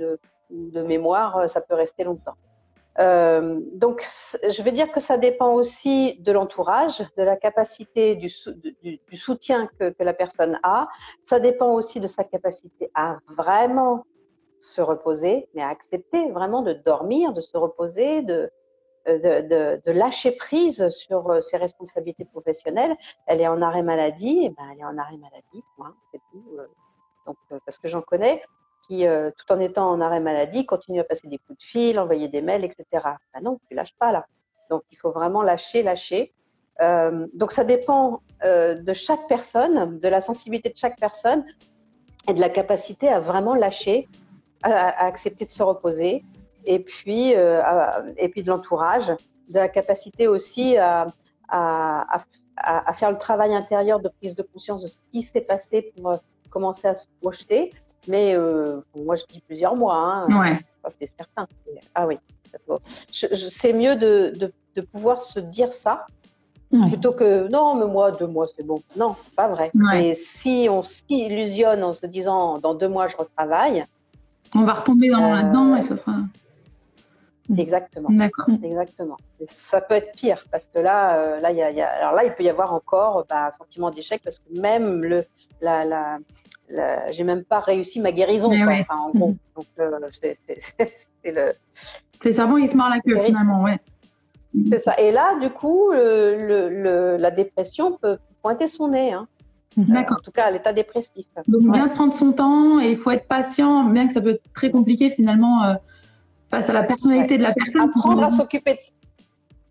de 0.51 0.83
mémoire, 0.83 1.49
ça 1.51 1.61
peut 1.61 1.75
rester 1.75 2.03
longtemps. 2.05 2.37
Euh, 2.99 3.61
donc, 3.75 4.03
je 4.03 4.63
veux 4.63 4.73
dire 4.73 4.91
que 4.91 5.01
ça 5.01 5.17
dépend 5.17 5.53
aussi 5.53 6.19
de 6.21 6.33
l'entourage, 6.33 6.99
de 7.17 7.23
la 7.23 7.37
capacité 7.37 8.17
du, 8.17 8.31
du, 8.83 9.17
soutien 9.17 9.69
que, 9.79 9.91
que, 9.91 10.03
la 10.03 10.13
personne 10.13 10.59
a. 10.63 10.89
Ça 11.25 11.41
dépend 11.41 11.73
aussi 11.73 12.01
de 12.01 12.09
sa 12.09 12.25
capacité 12.25 12.91
à 12.95 13.19
vraiment 13.29 14.05
se 14.59 14.83
reposer, 14.83 15.49
mais 15.55 15.63
à 15.63 15.69
accepter 15.69 16.31
vraiment 16.31 16.63
de 16.63 16.73
dormir, 16.73 17.33
de 17.33 17.41
se 17.41 17.57
reposer, 17.57 18.23
de, 18.23 18.51
de, 19.07 19.81
de, 19.85 19.91
lâcher 19.93 20.33
prise 20.33 20.89
sur 20.91 21.31
euh, 21.31 21.41
ses 21.41 21.57
responsabilités 21.57 22.25
professionnelles. 22.25 22.97
Elle 23.27 23.41
est 23.41 23.49
en 23.49 23.63
arrêt 23.63 23.83
maladie, 23.83 24.45
et 24.45 24.49
ben 24.51 24.65
elle 24.73 24.81
est 24.81 24.85
en 24.85 24.99
arrêt 24.99 25.17
maladie, 25.17 25.65
c'est 26.13 26.21
tout. 26.31 26.45
Euh. 26.59 26.67
Donc, 27.27 27.37
parce 27.65 27.79
que 27.79 27.89
j'en 27.89 28.03
connais, 28.03 28.43
qui, 28.87 29.07
euh, 29.07 29.31
tout 29.37 29.53
en 29.53 29.61
étant 29.61 29.91
en 29.91 30.01
arrêt 30.01 30.21
maladie, 30.21 30.67
continue 30.67 31.01
à 31.01 31.05
passer 31.05 31.29
des 31.29 31.39
coups 31.39 31.59
de 31.59 31.63
fil, 31.63 31.99
envoyer 31.99 32.29
des 32.29 32.43
mails, 32.43 32.65
etc. 32.65 32.85
Ben 32.93 33.43
non, 33.43 33.61
tu 33.69 33.75
lâches 33.75 33.95
pas 33.99 34.13
là. 34.13 34.27
Donc, 34.69 34.83
il 34.91 34.97
faut 34.97 35.11
vraiment 35.11 35.43
lâcher, 35.43 35.83
lâcher. 35.83 36.33
Euh, 36.81 37.27
donc, 37.35 37.53
ça 37.53 37.65
dépend 37.65 38.21
euh, 38.45 38.75
de 38.75 38.95
chaque 38.95 39.27
personne, 39.29 39.99
de 39.99 40.09
la 40.09 40.21
sensibilité 40.21 40.71
de 40.71 40.77
chaque 40.77 40.99
personne 40.99 41.45
et 42.29 42.35
de 42.35 42.41
la 42.41 42.49
capacité 42.49 43.09
à 43.09 43.21
vraiment 43.21 43.55
lâcher, 43.55 44.09
à, 44.63 45.07
accepter 45.07 45.45
de 45.45 45.51
se 45.51 45.63
reposer, 45.63 46.25
et 46.65 46.81
puis, 46.81 47.31
et 47.31 48.29
puis 48.29 48.43
de 48.43 48.49
l'entourage, 48.49 49.09
de 49.49 49.55
la 49.55 49.69
capacité 49.69 50.29
aussi 50.29 50.77
à, 50.77 51.07
à, 51.49 52.21
à, 52.57 52.93
faire 52.93 53.11
le 53.11 53.19
travail 53.19 53.55
intérieur 53.55 54.01
de 54.01 54.09
prise 54.09 54.35
de 54.35 54.43
conscience 54.43 54.83
de 54.83 54.89
ce 54.89 54.99
qui 55.13 55.23
s'est 55.23 55.41
passé 55.41 55.93
pour 55.97 56.21
commencer 56.51 56.89
à 56.89 56.97
se 56.97 57.07
projeter 57.21 57.73
mais 58.09 58.35
euh, 58.35 58.81
moi, 58.97 59.17
je 59.17 59.25
dis 59.31 59.41
plusieurs 59.41 59.77
mois. 59.77 59.95
Hein. 59.95 60.41
Ouais. 60.41 60.59
C'est 60.99 61.07
certain. 61.07 61.47
Ah 61.95 62.07
oui. 62.07 62.19
C'est 63.11 63.73
mieux 63.73 63.97
de, 63.97 64.33
de, 64.37 64.53
de, 64.75 64.81
pouvoir 64.81 65.23
se 65.23 65.39
dire 65.39 65.73
ça 65.73 66.07
plutôt 66.89 67.13
que 67.13 67.49
non, 67.49 67.75
mais 67.75 67.87
moi, 67.87 68.13
deux 68.13 68.29
mois, 68.29 68.47
c'est 68.47 68.65
bon. 68.65 68.81
Non, 68.97 69.15
c'est 69.17 69.35
pas 69.35 69.49
vrai. 69.49 69.73
Et 69.97 70.15
si 70.15 70.69
on 70.71 70.83
s'illusionne 70.83 71.83
en 71.83 71.93
se 71.93 72.07
disant 72.07 72.59
dans 72.59 72.75
deux 72.75 72.89
mois, 72.89 73.09
je 73.09 73.17
retravaille. 73.17 73.85
On 74.55 74.63
va 74.63 74.75
retomber 74.75 75.11
dans, 75.11 75.33
euh, 75.33 75.37
là-dedans 75.37 75.77
et 75.77 75.83
ça 75.83 75.97
sera. 75.97 76.17
Exactement. 77.59 78.09
D'accord. 78.11 78.47
Exactement. 78.63 79.17
ça 79.47 79.81
peut 79.81 79.95
être 79.95 80.13
pire 80.13 80.45
parce 80.51 80.67
que 80.67 80.79
là, 80.79 81.17
euh, 81.17 81.41
là, 81.41 81.51
il 81.51 81.57
y 81.57 81.63
a, 81.83 81.91
alors 81.91 82.15
là, 82.15 82.25
il 82.25 82.33
peut 82.33 82.45
y 82.45 82.49
avoir 82.49 82.73
encore 82.73 83.27
bah, 83.29 83.47
un 83.47 83.51
sentiment 83.51 83.91
d'échec 83.91 84.21
parce 84.23 84.39
que 84.39 84.61
même 84.61 85.03
le, 85.03 85.25
la, 85.61 85.85
la, 85.85 87.13
j'ai 87.13 87.25
même 87.25 87.45
pas 87.45 87.61
réussi 87.61 88.01
ma 88.01 88.13
guérison. 88.13 88.51
Enfin, 88.53 88.97
en 88.97 89.11
gros. 89.11 89.35
Donc, 89.57 89.67
euh, 89.79 89.99
c'est 90.13 90.37
le. 91.25 91.53
C'est 92.21 92.37
bon, 92.47 92.59
il 92.59 92.69
se 92.69 92.77
mord 92.77 92.89
la 92.89 93.01
queue 93.01 93.19
finalement, 93.21 93.63
ouais. 93.63 93.79
C'est 94.71 94.79
ça. 94.79 94.95
Et 94.99 95.11
là, 95.11 95.39
du 95.39 95.51
coup, 95.51 95.91
le, 95.93 96.69
le, 96.69 97.17
la 97.17 97.31
dépression 97.31 97.97
peut 97.97 98.19
pointer 98.43 98.69
son 98.69 98.89
nez. 98.89 99.13
Hein. 99.13 99.27
D'accord. 99.77 100.19
en 100.19 100.23
tout 100.23 100.33
cas, 100.33 100.45
à 100.45 100.51
l'état 100.51 100.73
dépressif. 100.73 101.27
Donc, 101.47 101.71
bien 101.73 101.89
prendre 101.89 102.15
son 102.15 102.33
temps 102.33 102.81
et 102.81 102.91
il 102.91 102.99
faut 102.99 103.11
être 103.11 103.27
patient, 103.27 103.85
bien 103.85 104.07
que 104.07 104.13
ça 104.13 104.21
peut 104.21 104.31
être 104.31 104.53
très 104.53 104.71
compliqué 104.71 105.11
finalement 105.11 105.65
euh, 105.65 105.75
face 106.51 106.69
à 106.69 106.73
la 106.73 106.83
personnalité 106.83 107.39
de 107.39 107.43
la 107.43 107.53
personne. 107.53 107.83
Apprendre 107.83 108.25
à 108.25 108.31
s'occuper 108.31 108.75
de. 108.75 108.81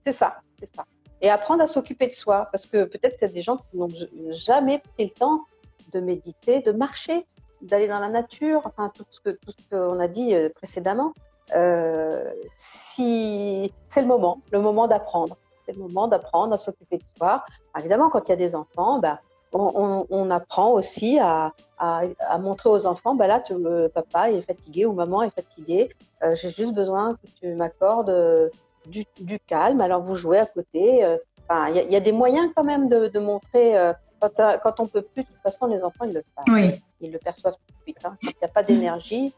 C'est 0.06 0.12
ça, 0.12 0.38
c'est 0.60 0.74
ça. 0.74 0.86
Et 1.22 1.30
apprendre 1.30 1.62
à 1.62 1.68
s'occuper 1.68 2.08
de 2.08 2.14
soi, 2.14 2.48
parce 2.52 2.66
que 2.66 2.86
peut-être 2.86 3.18
qu'il 3.18 3.28
y 3.28 3.32
a 3.32 3.34
des 3.34 3.42
gens 3.42 3.58
qui 3.58 3.78
n'ont 3.78 3.90
jamais 4.32 4.80
pris 4.80 5.06
le 5.06 5.12
temps 5.12 5.46
de 5.92 6.00
méditer, 6.00 6.62
de 6.62 6.72
marcher, 6.72 7.26
d'aller 7.62 7.88
dans 7.88 8.00
la 8.00 8.08
nature, 8.08 8.62
enfin 8.66 8.92
tout 8.94 9.06
ce 9.10 9.20
que 9.20 9.32
tout 9.32 9.52
ce 9.52 9.76
qu'on 9.76 10.00
a 10.00 10.08
dit 10.08 10.34
euh, 10.34 10.50
précédemment. 10.50 11.14
Euh, 11.56 12.32
si 12.56 13.74
c'est 13.90 14.02
le 14.02 14.08
moment, 14.08 14.42
le 14.52 14.62
moment 14.62 14.88
d'apprendre, 14.88 15.36
c'est 15.66 15.74
le 15.74 15.80
moment 15.80 16.08
d'apprendre 16.08 16.54
à 16.54 16.58
s'occuper 16.58 16.98
de 16.98 17.04
soi. 17.18 17.44
évidemment, 17.78 18.10
quand 18.10 18.28
il 18.28 18.32
y 18.32 18.34
a 18.34 18.38
des 18.38 18.56
enfants, 18.56 19.00
bah, 19.00 19.20
on, 19.54 20.32
apprend 20.32 20.72
aussi 20.72 21.20
à, 21.20 21.54
à, 21.78 22.38
montrer 22.39 22.70
aux 22.70 22.86
enfants, 22.86 23.16
bah 23.16 23.28
là, 23.28 23.39
tu, 23.39 23.56
papa 23.93 24.32
est 24.32 24.41
fatigué 24.41 24.86
ou 24.86 24.93
maman 24.93 25.24
est 25.24 25.34
fatiguée, 25.34 25.89
euh, 26.24 26.36
j'ai 26.36 26.50
juste 26.50 26.74
besoin 26.74 27.16
que 27.16 27.28
tu 27.39 27.54
m'accordes 27.56 28.52
du, 28.88 29.06
du, 29.20 29.39
calme. 29.39 29.82
Alors 29.82 30.02
vous 30.02 30.16
jouez 30.16 30.38
à 30.38 30.45
côté. 30.45 31.06
Enfin, 31.47 31.70
il 31.70 31.91
y, 31.91 31.95
a 31.95 32.00
des 32.00 32.12
moyens 32.12 32.52
quand 32.56 32.64
même 32.64 32.89
de, 32.89 33.08
de 33.08 33.20
montrer 33.20 33.93
quand, 34.20 34.39
euh, 34.39 34.58
quand 34.62 34.80
on 34.80 34.88
peut 34.88 35.02
plus, 35.02 35.24
de 35.24 35.28
toute 35.28 35.41
façon, 35.41 35.68
les 35.68 35.84
enfants, 35.84 36.06
ils 36.06 36.14
le 36.14 36.22
savent. 36.22 36.45
Oui. 36.54 36.82
Ils 37.02 37.12
le 37.12 37.20
perçoivent 37.20 37.56
tout 37.56 37.74
de 37.74 37.82
suite. 37.84 37.97
Hein. 38.04 38.18
Quand 38.22 38.30
il 38.32 38.38
n'y 38.41 38.45
a 38.45 38.47
pas 38.47 38.64
d'énergie, 38.64 39.34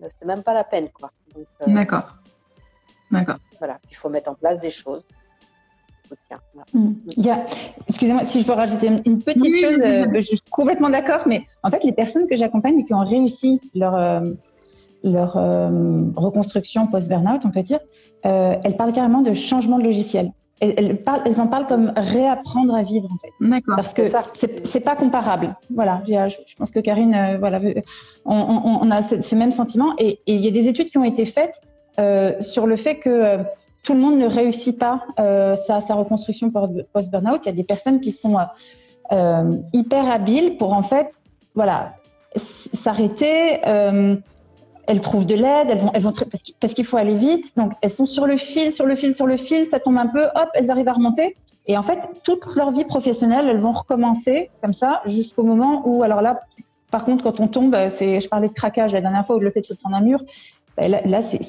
c'est 0.00 0.24
même 0.24 0.42
pas 0.42 0.54
la 0.54 0.64
peine. 0.64 0.88
D'accord. 1.66 2.16
D'accord. 3.10 3.36
Voilà, 3.58 3.78
il 3.90 3.96
faut 3.96 4.08
mettre 4.08 4.30
en 4.30 4.34
place 4.34 4.60
des 4.60 4.70
choses. 4.70 5.06
Hmm. 6.72 6.92
Il 7.16 7.24
y 7.24 7.30
a, 7.30 7.44
excusez-moi, 7.88 8.24
si 8.24 8.40
je 8.40 8.46
peux 8.46 8.52
rajouter 8.52 8.88
une 9.04 9.22
petite 9.22 9.56
chose, 9.56 9.80
je 10.14 10.20
suis 10.20 10.40
complètement 10.50 10.90
d'accord, 10.90 11.22
mais 11.26 11.46
en 11.62 11.70
fait, 11.70 11.84
les 11.84 11.92
personnes 11.92 12.26
que 12.26 12.36
j'accompagne 12.36 12.78
et 12.80 12.84
qui 12.84 12.94
ont 12.94 13.04
réussi 13.04 13.60
leur, 13.74 14.22
leur 15.04 15.32
reconstruction 16.16 16.86
post-burnout, 16.86 17.44
on 17.44 17.50
peut 17.50 17.62
dire, 17.62 17.80
elles 18.22 18.76
parlent 18.76 18.92
carrément 18.92 19.22
de 19.22 19.34
changement 19.34 19.78
de 19.78 19.84
logiciel 19.84 20.32
elles, 20.62 21.40
en 21.40 21.46
parlent 21.48 21.66
comme 21.66 21.92
réapprendre 21.96 22.74
à 22.74 22.82
vivre 22.82 23.08
en 23.12 23.18
fait. 23.18 23.32
D'accord. 23.40 23.76
Parce 23.76 23.94
que 23.94 24.02
c'est 24.64 24.80
pas 24.80 24.94
comparable. 24.94 25.56
Voilà. 25.70 26.02
Je, 26.06 26.54
pense 26.56 26.70
que 26.70 26.78
Karine, 26.78 27.14
euh, 27.14 27.38
voilà, 27.38 27.60
on, 28.24 28.90
a 28.90 29.02
ce, 29.02 29.34
même 29.34 29.50
sentiment 29.50 29.94
et 29.98 30.20
il 30.26 30.40
y 30.40 30.48
a 30.48 30.50
des 30.50 30.68
études 30.68 30.88
qui 30.88 30.98
ont 30.98 31.04
été 31.04 31.24
faites 31.24 31.60
euh, 31.98 32.40
sur 32.40 32.66
le 32.66 32.76
fait 32.76 32.96
que 32.96 33.10
euh, 33.10 33.38
tout 33.82 33.94
le 33.94 34.00
monde 34.00 34.18
ne 34.18 34.26
réussit 34.26 34.78
pas 34.78 35.04
sa, 35.16 35.80
sa, 35.80 35.94
reconstruction 35.94 36.50
post 36.50 37.10
burnout. 37.10 37.40
Il 37.44 37.46
y 37.46 37.48
a 37.48 37.52
des 37.52 37.64
personnes 37.64 38.00
qui 38.00 38.12
sont 38.12 38.36
hyper 39.72 40.10
habiles 40.10 40.56
pour 40.56 40.72
en 40.72 40.82
fait, 40.82 41.08
voilà, 41.54 41.94
s'arrêter 42.36 43.60
elles 44.86 45.00
trouvent 45.00 45.26
de 45.26 45.34
l'aide, 45.34 45.78
elles 45.94 46.02
vont, 46.02 46.12
parce 46.60 46.74
qu'il 46.74 46.84
faut 46.84 46.96
aller 46.96 47.14
vite. 47.14 47.56
Donc 47.56 47.72
elles 47.80 47.90
sont 47.90 48.06
sur 48.06 48.26
le 48.26 48.36
fil, 48.36 48.72
sur 48.72 48.86
le 48.86 48.96
fil, 48.96 49.14
sur 49.14 49.26
le 49.26 49.36
fil, 49.36 49.66
ça 49.66 49.80
tombe 49.80 49.98
un 49.98 50.06
peu, 50.06 50.24
hop, 50.24 50.48
elles 50.54 50.70
arrivent 50.70 50.88
à 50.88 50.92
remonter. 50.92 51.36
Et 51.66 51.78
en 51.78 51.82
fait, 51.82 52.00
toute 52.24 52.44
leur 52.56 52.72
vie 52.72 52.84
professionnelle, 52.84 53.48
elles 53.48 53.60
vont 53.60 53.72
recommencer 53.72 54.50
comme 54.60 54.72
ça 54.72 55.02
jusqu'au 55.06 55.44
moment 55.44 55.82
où, 55.86 56.02
alors 56.02 56.20
là, 56.20 56.40
par 56.90 57.04
contre, 57.04 57.22
quand 57.22 57.40
on 57.40 57.46
tombe, 57.46 57.76
c'est, 57.88 58.20
je 58.20 58.28
parlais 58.28 58.48
de 58.48 58.52
craquage 58.52 58.92
la 58.92 59.00
dernière 59.00 59.24
fois 59.24 59.36
ou 59.36 59.40
le 59.40 59.50
fait 59.50 59.60
de 59.60 59.66
se 59.66 59.74
prendre 59.74 59.96
un 59.96 60.00
mur. 60.00 60.20
Ben 60.76 60.90
là, 60.90 61.22
c'est, 61.22 61.40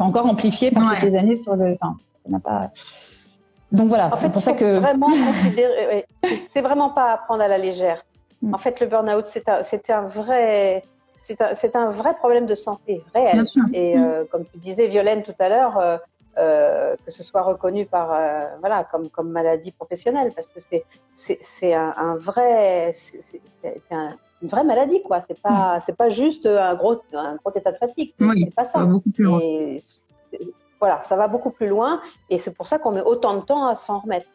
encore 0.00 0.26
amplifié 0.26 0.70
par 0.70 0.94
toutes 0.94 1.10
les 1.10 1.16
années 1.16 1.36
sur 1.36 1.56
le. 1.56 1.74
Enfin, 1.74 1.96
ça 2.24 2.30
n'a 2.30 2.40
pas. 2.40 2.70
Donc 3.72 3.88
voilà. 3.88 4.12
En 4.14 4.16
fait, 4.16 4.30
pour 4.30 4.42
ça 4.42 4.54
que 4.54 4.78
vraiment 4.78 5.08
considérer. 5.42 6.06
c'est, 6.18 6.62
vraiment 6.62 6.90
pas 6.90 7.12
à 7.12 7.16
prendre 7.18 7.42
à 7.42 7.48
la 7.48 7.58
légère. 7.58 8.04
Mm. 8.42 8.54
En 8.54 8.58
fait, 8.58 8.80
le 8.80 8.86
burn-out, 8.86 9.26
c'est 9.26 9.48
un, 9.90 10.02
vrai 10.02 10.82
c'est 11.20 11.76
un, 11.76 11.90
vrai 11.90 12.14
problème 12.14 12.46
de 12.46 12.54
santé 12.54 13.02
réel. 13.14 13.42
Et 13.72 13.96
euh, 13.96 14.24
comme 14.30 14.44
tu 14.44 14.58
disais, 14.58 14.86
Violaine, 14.86 15.22
tout 15.22 15.34
à 15.38 15.48
l'heure, 15.48 15.78
euh, 15.78 15.98
euh, 16.38 16.94
que 17.04 17.10
ce 17.10 17.22
soit 17.22 17.42
reconnu 17.42 17.86
par, 17.86 18.08
voilà, 18.60 18.84
comme, 18.84 19.08
comme 19.08 19.30
maladie 19.30 19.72
professionnelle, 19.72 20.32
parce 20.34 20.48
que 20.48 20.60
c'est 21.14 21.74
un, 21.74 21.94
un, 21.96 22.16
vrai, 22.16 22.92
c'est 22.92 23.40
une 24.42 24.48
vraie 24.48 24.64
maladie, 24.64 25.02
quoi. 25.02 25.22
C'est 25.22 25.40
pas, 25.40 25.80
c'est 25.80 25.96
pas 25.96 26.08
juste 26.10 26.46
un 26.46 26.74
gros, 26.74 27.00
un 27.12 27.36
gros 27.36 27.52
état 27.54 27.72
de 27.72 27.78
fatigue. 27.78 28.12
C'est 28.18 28.54
pas 28.54 28.64
ça. 28.64 28.84
beaucoup 28.84 29.10
plus 29.10 29.24
loin. 29.24 29.40
voilà, 30.80 31.02
ça 31.02 31.16
va 31.16 31.28
beaucoup 31.28 31.50
plus 31.50 31.68
loin, 31.68 32.00
et 32.28 32.38
c'est 32.38 32.52
pour 32.52 32.66
ça 32.66 32.78
qu'on 32.78 32.92
met 32.92 33.02
autant 33.02 33.36
de 33.36 33.40
temps 33.40 33.66
à 33.66 33.74
s'en 33.74 34.00
remettre. 34.00 34.26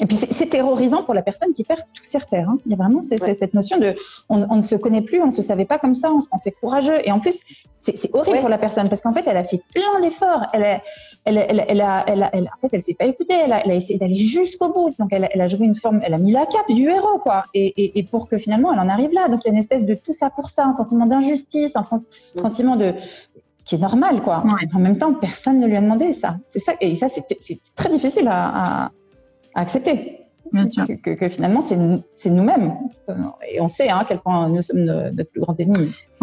Et 0.00 0.06
puis 0.06 0.16
c'est 0.16 0.46
terrorisant 0.46 1.02
pour 1.02 1.14
la 1.14 1.22
personne 1.22 1.52
qui 1.52 1.64
perd 1.64 1.80
tous 1.92 2.04
ses 2.04 2.18
repères. 2.18 2.48
Hein. 2.48 2.58
Il 2.64 2.70
y 2.70 2.74
a 2.74 2.78
vraiment 2.78 3.02
cette 3.02 3.54
notion 3.54 3.78
de 3.78 3.94
on, 4.28 4.56
ne 4.56 4.62
se 4.62 4.76
connaît 4.76 5.02
plus, 5.02 5.20
on 5.20 5.26
ne 5.26 5.32
se 5.32 5.42
savait 5.42 5.64
pas 5.64 5.78
comme 5.78 5.94
ça, 5.94 6.12
on 6.12 6.20
se 6.20 6.28
pensait 6.28 6.52
courageux. 6.52 6.98
Et 7.04 7.10
en 7.10 7.18
plus, 7.18 7.34
c'est 7.80 8.14
horrible 8.14 8.40
pour 8.40 8.48
la 8.48 8.58
personne 8.58 8.88
parce 8.88 9.00
qu'en 9.00 9.12
fait, 9.12 9.24
elle 9.26 9.36
a 9.36 9.44
fait 9.44 9.60
plein 9.74 10.00
d'efforts. 10.00 10.46
Elle, 10.52 10.64
a, 10.64 10.82
elle, 11.24 11.38
elle, 11.38 11.64
elle, 11.68 11.80
a, 11.80 12.04
elle, 12.06 12.22
a, 12.22 12.30
en 12.36 12.60
fait, 12.60 12.68
elle 12.72 12.82
s'est 12.82 12.94
pas 12.94 13.06
écoutée. 13.06 13.34
Elle 13.44 13.52
a, 13.52 13.64
elle 13.64 13.72
a 13.72 13.74
essayé 13.74 13.98
d'aller 13.98 14.16
jusqu'au 14.16 14.72
bout. 14.72 14.94
Donc, 14.98 15.08
elle, 15.10 15.28
elle, 15.32 15.40
a 15.40 15.48
joué 15.48 15.66
une 15.66 15.76
forme, 15.76 16.00
elle 16.04 16.14
a 16.14 16.18
mis 16.18 16.32
la 16.32 16.46
cape 16.46 16.70
du 16.70 16.88
héros, 16.88 17.18
quoi. 17.18 17.44
Et, 17.52 17.66
et, 17.76 17.98
et, 17.98 18.02
pour 18.04 18.28
que 18.28 18.38
finalement, 18.38 18.72
elle 18.72 18.80
en 18.80 18.88
arrive 18.88 19.12
là. 19.12 19.28
Donc, 19.28 19.44
il 19.44 19.48
y 19.48 19.50
a 19.50 19.52
une 19.52 19.58
espèce 19.58 19.84
de 19.84 19.94
tout 19.94 20.12
ça 20.12 20.30
pour 20.30 20.50
ça, 20.50 20.66
un 20.66 20.76
sentiment 20.76 21.06
d'injustice, 21.06 21.74
un 21.74 21.84
sentiment 22.36 22.76
de 22.76 22.94
qui 23.64 23.74
est 23.74 23.78
normal, 23.78 24.22
quoi. 24.22 24.42
En 24.72 24.78
même 24.78 24.96
temps, 24.96 25.12
personne 25.12 25.58
ne 25.58 25.66
lui 25.66 25.76
a 25.76 25.80
demandé 25.80 26.14
ça. 26.14 26.36
C'est 26.48 26.60
ça. 26.60 26.72
Et 26.80 26.94
ça, 26.94 27.08
c'est 27.08 27.26
très 27.74 27.90
difficile 27.90 28.26
à, 28.28 28.84
à 28.84 28.90
accepter. 29.60 30.18
Que, 31.04 31.28
finalement, 31.28 31.60
c'est 31.60 32.30
nous-mêmes. 32.30 32.72
Et 33.50 33.60
on 33.60 33.68
sait 33.68 33.90
hein, 33.90 33.98
à 33.98 34.04
quel 34.06 34.18
point 34.20 34.48
nous 34.48 34.62
sommes 34.62 34.84
notre 34.84 35.30
plus 35.30 35.40
grand 35.40 35.58
ennemi. 35.60 35.92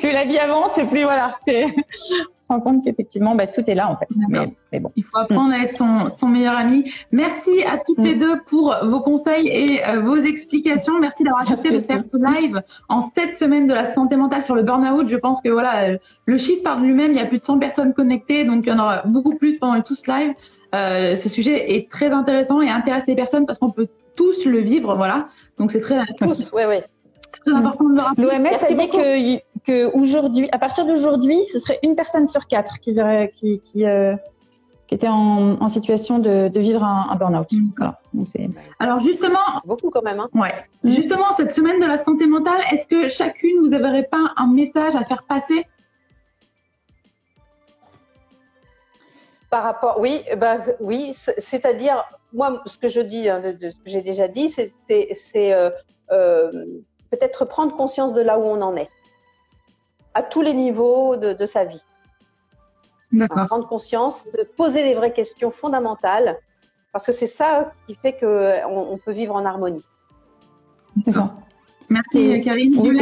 plus 0.00 0.12
la 0.12 0.24
vie 0.26 0.38
avance, 0.38 0.76
et 0.78 0.84
plus 0.84 1.04
voilà. 1.04 1.36
On 1.46 1.52
se 1.52 2.24
rend 2.48 2.60
compte 2.60 2.84
qu'effectivement, 2.84 3.34
bah, 3.34 3.46
tout 3.46 3.62
est 3.68 3.74
là 3.74 3.90
en 3.90 3.96
fait. 3.96 4.08
Mais, 4.28 4.80
bon. 4.80 4.90
Il 4.96 5.04
faut 5.04 5.18
apprendre 5.18 5.52
à 5.52 5.58
être 5.58 5.76
son, 5.76 6.08
son, 6.08 6.28
meilleur 6.28 6.56
ami. 6.56 6.92
Merci 7.10 7.62
à 7.64 7.78
toutes 7.78 7.98
les 7.98 8.14
mm. 8.14 8.18
deux 8.18 8.40
pour 8.48 8.74
vos 8.84 9.00
conseils 9.00 9.48
et 9.48 9.84
euh, 9.86 10.00
vos 10.00 10.16
explications. 10.16 10.98
Merci 11.00 11.24
d'avoir 11.24 11.42
accepté 11.42 11.70
de 11.70 11.80
faire 11.80 12.02
ce 12.02 12.16
live 12.16 12.62
en 12.88 13.00
cette 13.14 13.34
semaine 13.34 13.66
de 13.66 13.74
la 13.74 13.86
santé 13.86 14.16
mentale 14.16 14.42
sur 14.42 14.54
le 14.54 14.62
burn-out. 14.62 15.08
Je 15.08 15.16
pense 15.16 15.40
que 15.40 15.48
voilà, 15.48 15.96
le 16.26 16.38
chiffre 16.38 16.62
par 16.62 16.80
lui-même, 16.80 17.12
il 17.12 17.18
y 17.18 17.20
a 17.20 17.26
plus 17.26 17.38
de 17.38 17.44
100 17.44 17.58
personnes 17.58 17.94
connectées, 17.94 18.44
donc 18.44 18.64
il 18.66 18.68
y 18.68 18.72
en 18.72 18.78
aura 18.78 19.02
beaucoup 19.04 19.34
plus 19.34 19.58
pendant 19.58 19.80
tout 19.82 19.94
ce 19.94 20.10
live. 20.10 20.34
Euh, 20.74 21.16
ce 21.16 21.28
sujet 21.28 21.76
est 21.76 21.90
très 21.90 22.10
intéressant 22.10 22.60
et 22.60 22.68
intéresse 22.68 23.06
les 23.06 23.14
personnes 23.14 23.46
parce 23.46 23.58
qu'on 23.58 23.70
peut 23.70 23.88
tous 24.16 24.44
le 24.44 24.58
vivre, 24.58 24.94
voilà. 24.96 25.28
Donc 25.58 25.70
c'est 25.70 25.80
très, 25.80 26.04
tous, 26.18 26.52
ouais, 26.52 26.66
ouais. 26.66 26.84
très 27.44 27.54
important 27.54 27.84
de 27.84 27.94
le 27.94 28.02
rappeler. 28.02 28.24
L'OMS 28.24 28.46
a 28.46 28.74
dit 28.74 28.88
que, 28.88 29.38
que 29.64 29.96
aujourd'hui, 29.96 30.48
à 30.52 30.58
partir 30.58 30.86
d'aujourd'hui, 30.86 31.44
ce 31.52 31.58
serait 31.58 31.78
une 31.82 31.94
personne 31.94 32.26
sur 32.26 32.46
quatre 32.46 32.80
qui, 32.80 32.96
qui, 33.32 33.60
qui, 33.60 33.86
euh, 33.86 34.14
qui 34.86 34.94
était 34.94 35.08
en, 35.08 35.56
en, 35.60 35.68
situation 35.68 36.18
de, 36.18 36.48
de 36.48 36.60
vivre 36.60 36.82
un, 36.82 37.08
un 37.10 37.16
burn-out. 37.16 37.48
Voilà. 37.76 38.00
Alors 38.78 38.98
justement, 39.00 39.38
beaucoup 39.64 39.90
quand 39.90 40.02
même. 40.02 40.20
Hein. 40.20 40.28
Ouais. 40.34 40.52
Justement, 40.84 41.30
cette 41.36 41.52
semaine 41.52 41.80
de 41.80 41.86
la 41.86 41.98
santé 41.98 42.26
mentale, 42.26 42.60
est-ce 42.72 42.86
que 42.86 43.06
chacune 43.06 43.58
vous 43.60 43.68
n'aurez 43.68 44.04
pas 44.04 44.32
un 44.36 44.48
message 44.48 44.96
à 44.96 45.04
faire 45.04 45.22
passer 45.22 45.64
Par 49.50 49.62
rapport, 49.62 49.98
oui, 49.98 50.24
ben, 50.36 50.62
oui, 50.78 51.14
c'est-à-dire, 51.14 52.04
moi, 52.34 52.62
ce 52.66 52.76
que 52.76 52.88
je 52.88 53.00
dis, 53.00 53.30
hein, 53.30 53.40
de, 53.40 53.70
ce 53.70 53.78
que 53.78 53.88
j'ai 53.88 54.02
déjà 54.02 54.28
dit, 54.28 54.50
c'est 54.50 55.54
euh, 55.54 55.70
euh, 56.12 56.66
peut-être 57.10 57.46
prendre 57.46 57.74
conscience 57.74 58.12
de 58.12 58.20
là 58.20 58.38
où 58.38 58.42
on 58.42 58.60
en 58.60 58.76
est, 58.76 58.90
à 60.12 60.22
tous 60.22 60.42
les 60.42 60.52
niveaux 60.52 61.16
de, 61.16 61.46
sa 61.46 61.64
vie. 61.64 61.82
D'accord. 63.10 63.46
Prendre 63.46 63.66
conscience, 63.66 64.26
de 64.26 64.42
poser 64.42 64.82
les 64.82 64.94
vraies 64.94 65.14
questions 65.14 65.50
fondamentales, 65.50 66.36
parce 66.92 67.06
que 67.06 67.12
c'est 67.12 67.26
ça 67.26 67.72
qui 67.86 67.94
fait 67.94 68.18
qu'on 68.18 68.66
on 68.92 68.98
peut 68.98 69.12
vivre 69.12 69.34
en 69.34 69.46
harmonie. 69.46 69.84
Merci, 71.88 72.42
Karine. 72.44 72.74
Oui, 72.78 73.00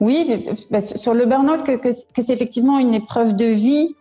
oui 0.00 0.66
bah, 0.70 0.82
sur 0.82 1.14
le 1.14 1.24
burn-out, 1.24 1.64
que, 1.64 1.76
que 1.76 2.22
c'est 2.22 2.34
effectivement 2.34 2.78
une 2.78 2.92
épreuve 2.92 3.34
de 3.34 3.46
vie 3.46 3.96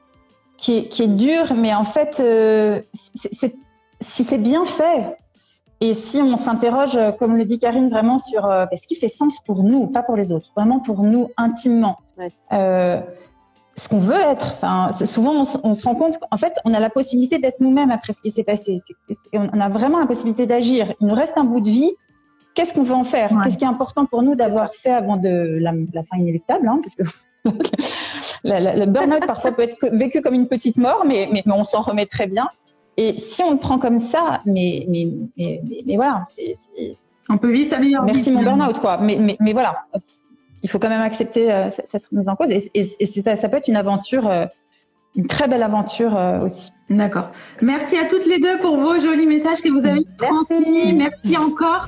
qui 0.58 0.78
est, 0.78 0.88
qui 0.88 1.08
dur, 1.08 1.54
mais 1.56 1.74
en 1.74 1.84
fait, 1.84 2.20
euh, 2.20 2.82
si 3.04 4.24
c'est 4.24 4.38
bien 4.38 4.66
fait, 4.66 5.18
et 5.82 5.94
si 5.94 6.18
on 6.18 6.38
s'interroge, 6.38 6.98
comme 7.20 7.38
le 7.38 7.46
dit 7.46 7.60
Karine, 7.60 7.90
vraiment 7.90 8.18
sur 8.18 8.46
euh, 8.46 8.66
ce 8.76 8.88
qui 8.88 8.96
fait 8.96 9.10
sens 9.10 9.40
pour 9.46 9.64
nous, 9.64 9.88
pas 9.88 10.04
pour 10.04 10.16
les 10.16 10.32
autres, 10.32 10.52
vraiment 10.56 10.80
pour 10.80 11.04
nous 11.04 11.30
intimement, 11.38 12.00
euh, 12.54 13.02
ce 13.76 13.90
qu'on 13.90 14.00
veut 14.00 14.16
être. 14.16 14.54
Enfin, 14.54 14.92
souvent, 15.06 15.46
on, 15.64 15.74
se 15.74 15.86
rend 15.86 15.96
compte 15.96 16.18
qu'en 16.18 16.38
fait, 16.38 16.54
on 16.64 16.74
a 16.74 16.80
la 16.80 16.90
possibilité 16.90 17.40
d'être 17.40 17.60
nous-mêmes 17.60 17.92
après 17.92 18.14
ce 18.14 18.22
qui 18.22 18.32
s'est 18.32 18.46
passé. 18.46 18.82
on 19.34 19.60
a 19.60 19.70
vraiment 19.70 20.00
la 20.00 20.06
possibilité 20.06 20.46
d'agir. 20.46 20.94
Il 21.02 21.08
nous 21.08 21.14
reste 21.14 21.38
un 21.38 21.44
bout 21.44 21.60
de 21.60 21.70
vie. 21.70 21.92
Qu'est-ce 22.54 22.74
qu'on 22.74 22.84
veut 22.84 22.96
en 22.96 23.04
faire? 23.04 23.32
Qu'est-ce 23.44 23.58
qui 23.58 23.66
est 23.66 23.68
important 23.68 24.06
pour 24.06 24.24
nous 24.24 24.36
d'avoir 24.36 24.74
fait 24.74 24.92
avant 24.92 25.18
de 25.18 25.58
la, 25.60 25.74
la 25.94 26.04
fin 26.04 26.18
inéluctable 26.18 26.70
hein, 26.70 26.80
parce 26.82 26.96
que 26.96 27.04
le 28.44 28.86
burn-out 28.86 29.26
parfois 29.26 29.52
peut 29.52 29.64
être 29.64 29.88
vécu 29.92 30.22
comme 30.22 30.34
une 30.34 30.48
petite 30.48 30.78
mort, 30.78 31.04
mais, 31.06 31.30
mais, 31.32 31.44
on 31.48 31.64
s'en 31.64 31.82
remet 31.82 32.06
très 32.06 32.28
bien. 32.28 32.48
Et 32.98 33.18
si 33.18 33.44
on 33.44 33.52
le 33.52 33.58
prend 33.58 33.78
comme 33.78 34.00
ça, 34.00 34.42
mais, 34.46 34.86
mais, 34.88 35.08
mais, 35.38 35.62
mais 35.86 35.96
voilà, 35.96 36.24
c'est, 36.32 36.56
on 37.30 37.38
peut 37.38 37.52
vivre 37.52 37.70
sa 37.70 37.80
meilleure 37.80 38.06
vie. 38.06 38.14
Merci 38.14 38.32
mon 38.32 38.44
burn-out, 38.44 38.80
quoi. 38.80 38.98
Mais, 38.98 39.18
mais, 39.20 39.36
mais 39.40 39.54
voilà, 39.54 39.86
il 40.64 40.70
faut 40.70 40.80
quand 40.80 40.90
même 40.90 41.02
accepter 41.02 41.52
euh, 41.52 41.70
cette 41.86 42.12
mise 42.12 42.30
en 42.30 42.36
cause. 42.36 42.50
Et, 42.50 42.72
et, 42.74 43.06
ça, 43.06 43.36
ça, 43.36 43.50
peut 43.50 43.58
être 43.58 43.68
une 43.68 43.76
aventure, 43.76 44.28
euh, 44.28 44.46
une 45.16 45.28
très 45.28 45.48
belle 45.48 45.64
aventure 45.64 46.18
euh, 46.18 46.42
aussi. 46.42 46.72
D'accord. 46.90 47.30
Merci 47.62 47.98
à 47.98 48.06
toutes 48.06 48.26
les 48.26 48.40
deux 48.40 48.60
pour 48.60 48.78
vos 48.78 49.00
jolis 49.00 49.28
messages 49.28 49.62
que 49.62 49.70
vous 49.70 49.86
avez 49.86 50.04
transmis. 50.18 50.94
Merci 50.94 51.38
encore. 51.38 51.88